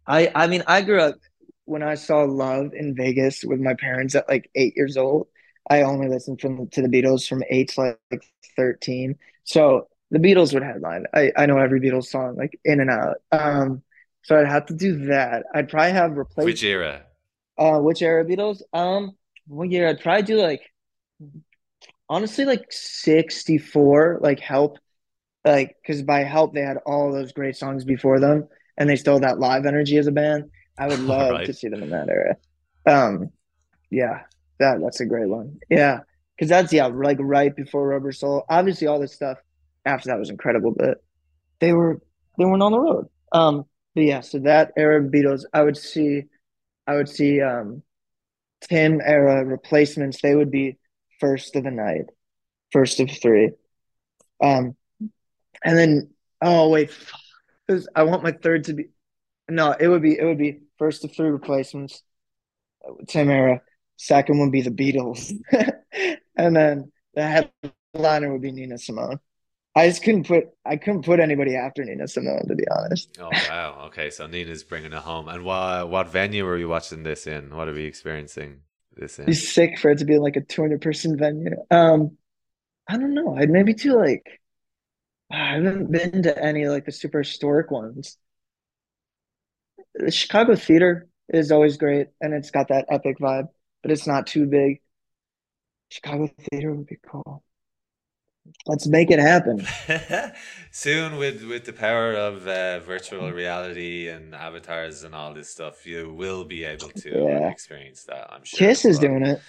I 0.06 0.30
I 0.34 0.46
mean 0.46 0.62
I 0.66 0.82
grew 0.82 1.00
up 1.00 1.16
when 1.64 1.82
I 1.82 1.94
saw 1.94 2.22
Love 2.22 2.72
in 2.74 2.94
Vegas 2.94 3.44
with 3.44 3.60
my 3.60 3.74
parents 3.74 4.14
at 4.14 4.28
like 4.28 4.50
eight 4.54 4.74
years 4.76 4.96
old. 4.96 5.28
I 5.68 5.82
only 5.82 6.08
listened 6.08 6.40
from 6.40 6.68
to 6.68 6.82
the 6.82 6.88
Beatles 6.88 7.28
from 7.28 7.42
eight 7.50 7.70
to 7.70 7.96
like 8.10 8.24
thirteen. 8.56 9.16
So 9.44 9.88
the 10.10 10.18
Beatles 10.18 10.52
would 10.54 10.62
headline. 10.62 11.04
I 11.14 11.32
I 11.36 11.46
know 11.46 11.58
every 11.58 11.80
Beatles 11.80 12.06
song 12.06 12.36
like 12.36 12.58
in 12.64 12.80
and 12.80 12.90
out. 12.90 13.16
Um 13.32 13.82
so 14.22 14.38
I'd 14.38 14.48
have 14.48 14.66
to 14.66 14.74
do 14.74 15.06
that. 15.06 15.44
I'd 15.54 15.68
probably 15.68 15.92
have 15.92 16.16
replaced 16.16 16.46
which 16.46 16.62
era? 16.62 17.04
Uh, 17.58 17.78
which 17.78 18.02
era 18.02 18.24
Beatles? 18.24 18.62
Um, 18.72 19.16
one 19.46 19.70
year 19.70 19.88
I'd 19.88 20.00
probably 20.00 20.22
do 20.22 20.40
like 20.40 20.62
honestly 22.08 22.44
like 22.44 22.66
sixty 22.70 23.58
four. 23.58 24.18
Like 24.22 24.40
Help, 24.40 24.78
like 25.44 25.76
because 25.82 26.02
by 26.02 26.24
Help 26.24 26.54
they 26.54 26.62
had 26.62 26.78
all 26.86 27.12
those 27.12 27.32
great 27.32 27.56
songs 27.56 27.84
before 27.84 28.20
them, 28.20 28.48
and 28.76 28.88
they 28.88 28.96
still 28.96 29.14
had 29.14 29.24
that 29.24 29.38
live 29.38 29.66
energy 29.66 29.96
as 29.96 30.06
a 30.06 30.12
band. 30.12 30.50
I 30.78 30.88
would 30.88 31.00
love 31.00 31.32
right. 31.32 31.46
to 31.46 31.52
see 31.52 31.68
them 31.68 31.82
in 31.82 31.90
that 31.90 32.08
era. 32.08 32.36
Um, 32.86 33.30
yeah, 33.90 34.22
that 34.58 34.80
that's 34.80 35.00
a 35.00 35.06
great 35.06 35.28
one. 35.28 35.58
Yeah, 35.68 36.00
because 36.36 36.48
that's 36.48 36.72
yeah 36.72 36.86
like 36.86 37.18
right 37.20 37.54
before 37.54 37.88
Rubber 37.88 38.12
Soul. 38.12 38.44
Obviously, 38.48 38.86
all 38.86 39.00
this 39.00 39.14
stuff 39.14 39.38
after 39.84 40.08
that 40.08 40.18
was 40.18 40.30
incredible, 40.30 40.72
but 40.76 40.98
they 41.60 41.72
were 41.72 42.00
they 42.38 42.44
weren't 42.44 42.62
on 42.62 42.72
the 42.72 42.80
road. 42.80 43.08
Um, 43.32 43.64
but 43.94 44.04
yeah, 44.04 44.20
so 44.20 44.38
that 44.40 44.72
era 44.76 45.02
of 45.02 45.10
Beatles, 45.10 45.42
I 45.52 45.62
would 45.62 45.76
see, 45.76 46.24
I 46.86 46.96
would 46.96 47.08
see 47.08 47.40
um, 47.40 47.82
Tim 48.62 49.00
era 49.00 49.44
replacements. 49.44 50.20
They 50.20 50.34
would 50.34 50.50
be 50.50 50.78
first 51.18 51.56
of 51.56 51.64
the 51.64 51.70
night, 51.70 52.06
first 52.72 53.00
of 53.00 53.10
three. 53.10 53.52
Um, 54.42 54.76
and 55.64 55.76
then 55.76 56.10
oh 56.40 56.68
wait, 56.70 56.90
I 57.94 58.04
want 58.04 58.22
my 58.22 58.32
third 58.32 58.64
to 58.64 58.74
be 58.74 58.88
no, 59.48 59.72
it 59.72 59.88
would 59.88 60.02
be 60.02 60.18
it 60.18 60.24
would 60.24 60.38
be 60.38 60.60
first 60.78 61.04
of 61.04 61.14
three 61.14 61.30
replacements, 61.30 62.02
Tim 63.08 63.30
era. 63.30 63.62
Second 63.96 64.38
would 64.40 64.52
be 64.52 64.62
the 64.62 64.70
Beatles, 64.70 65.30
and 66.36 66.56
then 66.56 66.90
the 67.14 67.50
headliner 67.94 68.32
would 68.32 68.40
be 68.40 68.52
Nina 68.52 68.78
Simone. 68.78 69.20
I 69.74 69.88
just 69.88 70.02
couldn't 70.02 70.26
put 70.26 70.44
I 70.64 70.76
couldn't 70.76 71.04
put 71.04 71.20
anybody 71.20 71.54
after 71.54 71.84
Nina 71.84 72.08
Simone 72.08 72.46
to 72.48 72.54
be 72.54 72.64
honest. 72.70 73.16
Oh 73.20 73.30
wow, 73.30 73.84
okay, 73.86 74.10
so 74.10 74.26
Nina's 74.26 74.64
bringing 74.64 74.92
it 74.92 74.98
home. 74.98 75.28
And 75.28 75.44
what 75.44 75.88
what 75.88 76.08
venue 76.08 76.46
are 76.46 76.56
you 76.56 76.68
watching 76.68 77.02
this 77.02 77.26
in? 77.26 77.54
What 77.54 77.68
are 77.68 77.72
we 77.72 77.84
experiencing 77.84 78.60
this 78.96 79.18
in? 79.18 79.26
He's 79.26 79.52
sick 79.52 79.78
for 79.78 79.90
it 79.90 79.98
to 79.98 80.04
be 80.04 80.18
like 80.18 80.36
a 80.36 80.40
two 80.40 80.62
hundred 80.62 80.80
person 80.82 81.16
venue. 81.16 81.54
Um, 81.70 82.16
I 82.88 82.96
don't 82.96 83.14
know. 83.14 83.36
I'd 83.36 83.50
maybe 83.50 83.74
do 83.74 83.96
like 83.96 84.40
I 85.30 85.54
haven't 85.54 85.92
been 85.92 86.22
to 86.24 86.42
any 86.42 86.66
like 86.66 86.84
the 86.84 86.92
super 86.92 87.18
historic 87.18 87.70
ones. 87.70 88.16
The 89.94 90.10
Chicago 90.10 90.56
Theater 90.56 91.08
is 91.28 91.52
always 91.52 91.76
great, 91.76 92.08
and 92.20 92.34
it's 92.34 92.50
got 92.50 92.68
that 92.68 92.86
epic 92.88 93.18
vibe, 93.20 93.48
but 93.82 93.92
it's 93.92 94.06
not 94.06 94.26
too 94.26 94.46
big. 94.46 94.80
Chicago 95.90 96.28
Theater 96.50 96.74
would 96.74 96.86
be 96.86 96.98
cool. 97.08 97.44
Let's 98.66 98.86
make 98.86 99.10
it 99.10 99.18
happen. 99.18 99.66
Soon, 100.72 101.16
with 101.16 101.44
with 101.44 101.64
the 101.64 101.72
power 101.72 102.12
of 102.14 102.46
uh, 102.46 102.80
virtual 102.80 103.30
reality 103.32 104.08
and 104.08 104.34
avatars 104.34 105.02
and 105.04 105.14
all 105.14 105.34
this 105.34 105.50
stuff, 105.50 105.86
you 105.86 106.12
will 106.12 106.44
be 106.44 106.64
able 106.64 106.88
to 106.88 107.10
Yeah. 107.10 107.48
experience 107.50 108.04
that. 108.04 108.32
I'm 108.32 108.44
sure. 108.44 108.58
Kiss 108.58 108.84
is 108.84 108.98
doing 108.98 109.24
it. 109.24 109.40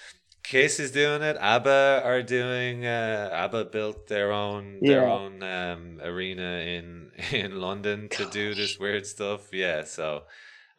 Kiss 0.42 0.80
is 0.80 0.90
doing 0.90 1.22
it. 1.22 1.36
ABBA 1.40 2.02
are 2.04 2.22
doing. 2.22 2.84
Uh, 2.84 3.30
ABBA 3.32 3.66
built 3.66 4.08
their 4.08 4.32
own 4.32 4.78
their 4.80 5.06
own 5.08 5.42
um, 5.42 6.00
arena 6.02 6.58
in 6.58 7.12
in 7.32 7.60
London 7.60 8.08
to 8.10 8.24
do 8.30 8.54
this 8.54 8.78
weird 8.78 9.06
stuff. 9.06 9.52
Yeah, 9.52 9.84
so 9.84 10.24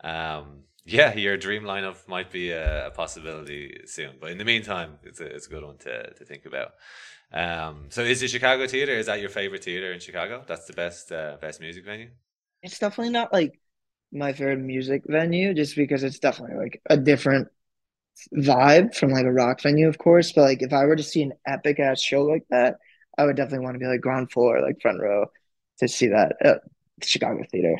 um, 0.04 0.64
yeah, 0.86 1.14
your 1.16 1.38
dream 1.38 1.64
lineup 1.64 2.08
might 2.08 2.30
be 2.32 2.52
a, 2.52 2.88
a 2.88 2.92
possibility 2.92 3.80
soon. 3.86 4.16
But 4.20 4.32
in 4.32 4.38
the 4.38 4.46
meantime, 4.46 5.00
it's 5.04 5.22
a 5.22 5.26
it's 5.26 5.48
a 5.48 5.50
good 5.50 5.64
one 5.64 5.78
to 5.80 6.14
to 6.14 6.26
think 6.26 6.46
about. 6.46 6.74
Um, 7.34 7.86
so 7.90 8.04
is 8.04 8.22
the 8.22 8.28
Chicago 8.28 8.68
Theater? 8.68 8.94
Is 8.94 9.08
that 9.08 9.20
your 9.20 9.30
favorite 9.30 9.64
theater 9.64 9.92
in 9.92 10.00
Chicago? 10.00 10.44
That's 10.46 10.66
the 10.66 10.74
best 10.74 11.12
uh, 11.12 11.38
best 11.42 11.60
music 11.60 11.86
venue. 11.86 12.10
It's 12.62 12.80
definitely 12.80 13.12
not 13.12 13.34
like 13.34 13.60
my 14.12 14.34
favorite 14.34 14.60
music 14.60 15.04
venue, 15.08 15.54
just 15.54 15.76
because 15.76 16.04
it's 16.04 16.20
definitely 16.20 16.58
like 16.58 16.82
a 16.90 16.98
different 16.98 17.48
vibe 18.36 18.96
from 18.96 19.12
like 19.12 19.26
a 19.26 19.32
rock 19.32 19.62
venue, 19.62 19.88
of 19.88 19.98
course. 19.98 20.32
But 20.32 20.44
like 20.44 20.62
if 20.62 20.74
I 20.74 20.86
were 20.86 20.96
to 20.96 21.04
see 21.04 21.24
an 21.24 21.34
epic 21.46 21.80
ass 21.80 22.02
show 22.02 22.24
like 22.24 22.46
that, 22.50 22.78
I 23.18 23.26
would 23.26 23.36
definitely 23.36 23.66
want 23.66 23.76
to 23.76 23.80
be 23.80 23.88
like 23.88 24.02
ground 24.02 24.32
floor, 24.32 24.62
like 24.62 24.82
front 24.82 25.02
row 25.02 25.26
to 25.80 25.88
see 25.88 26.08
that 26.08 26.36
at 26.42 26.62
the 27.00 27.08
Chicago 27.08 27.44
Theater. 27.52 27.78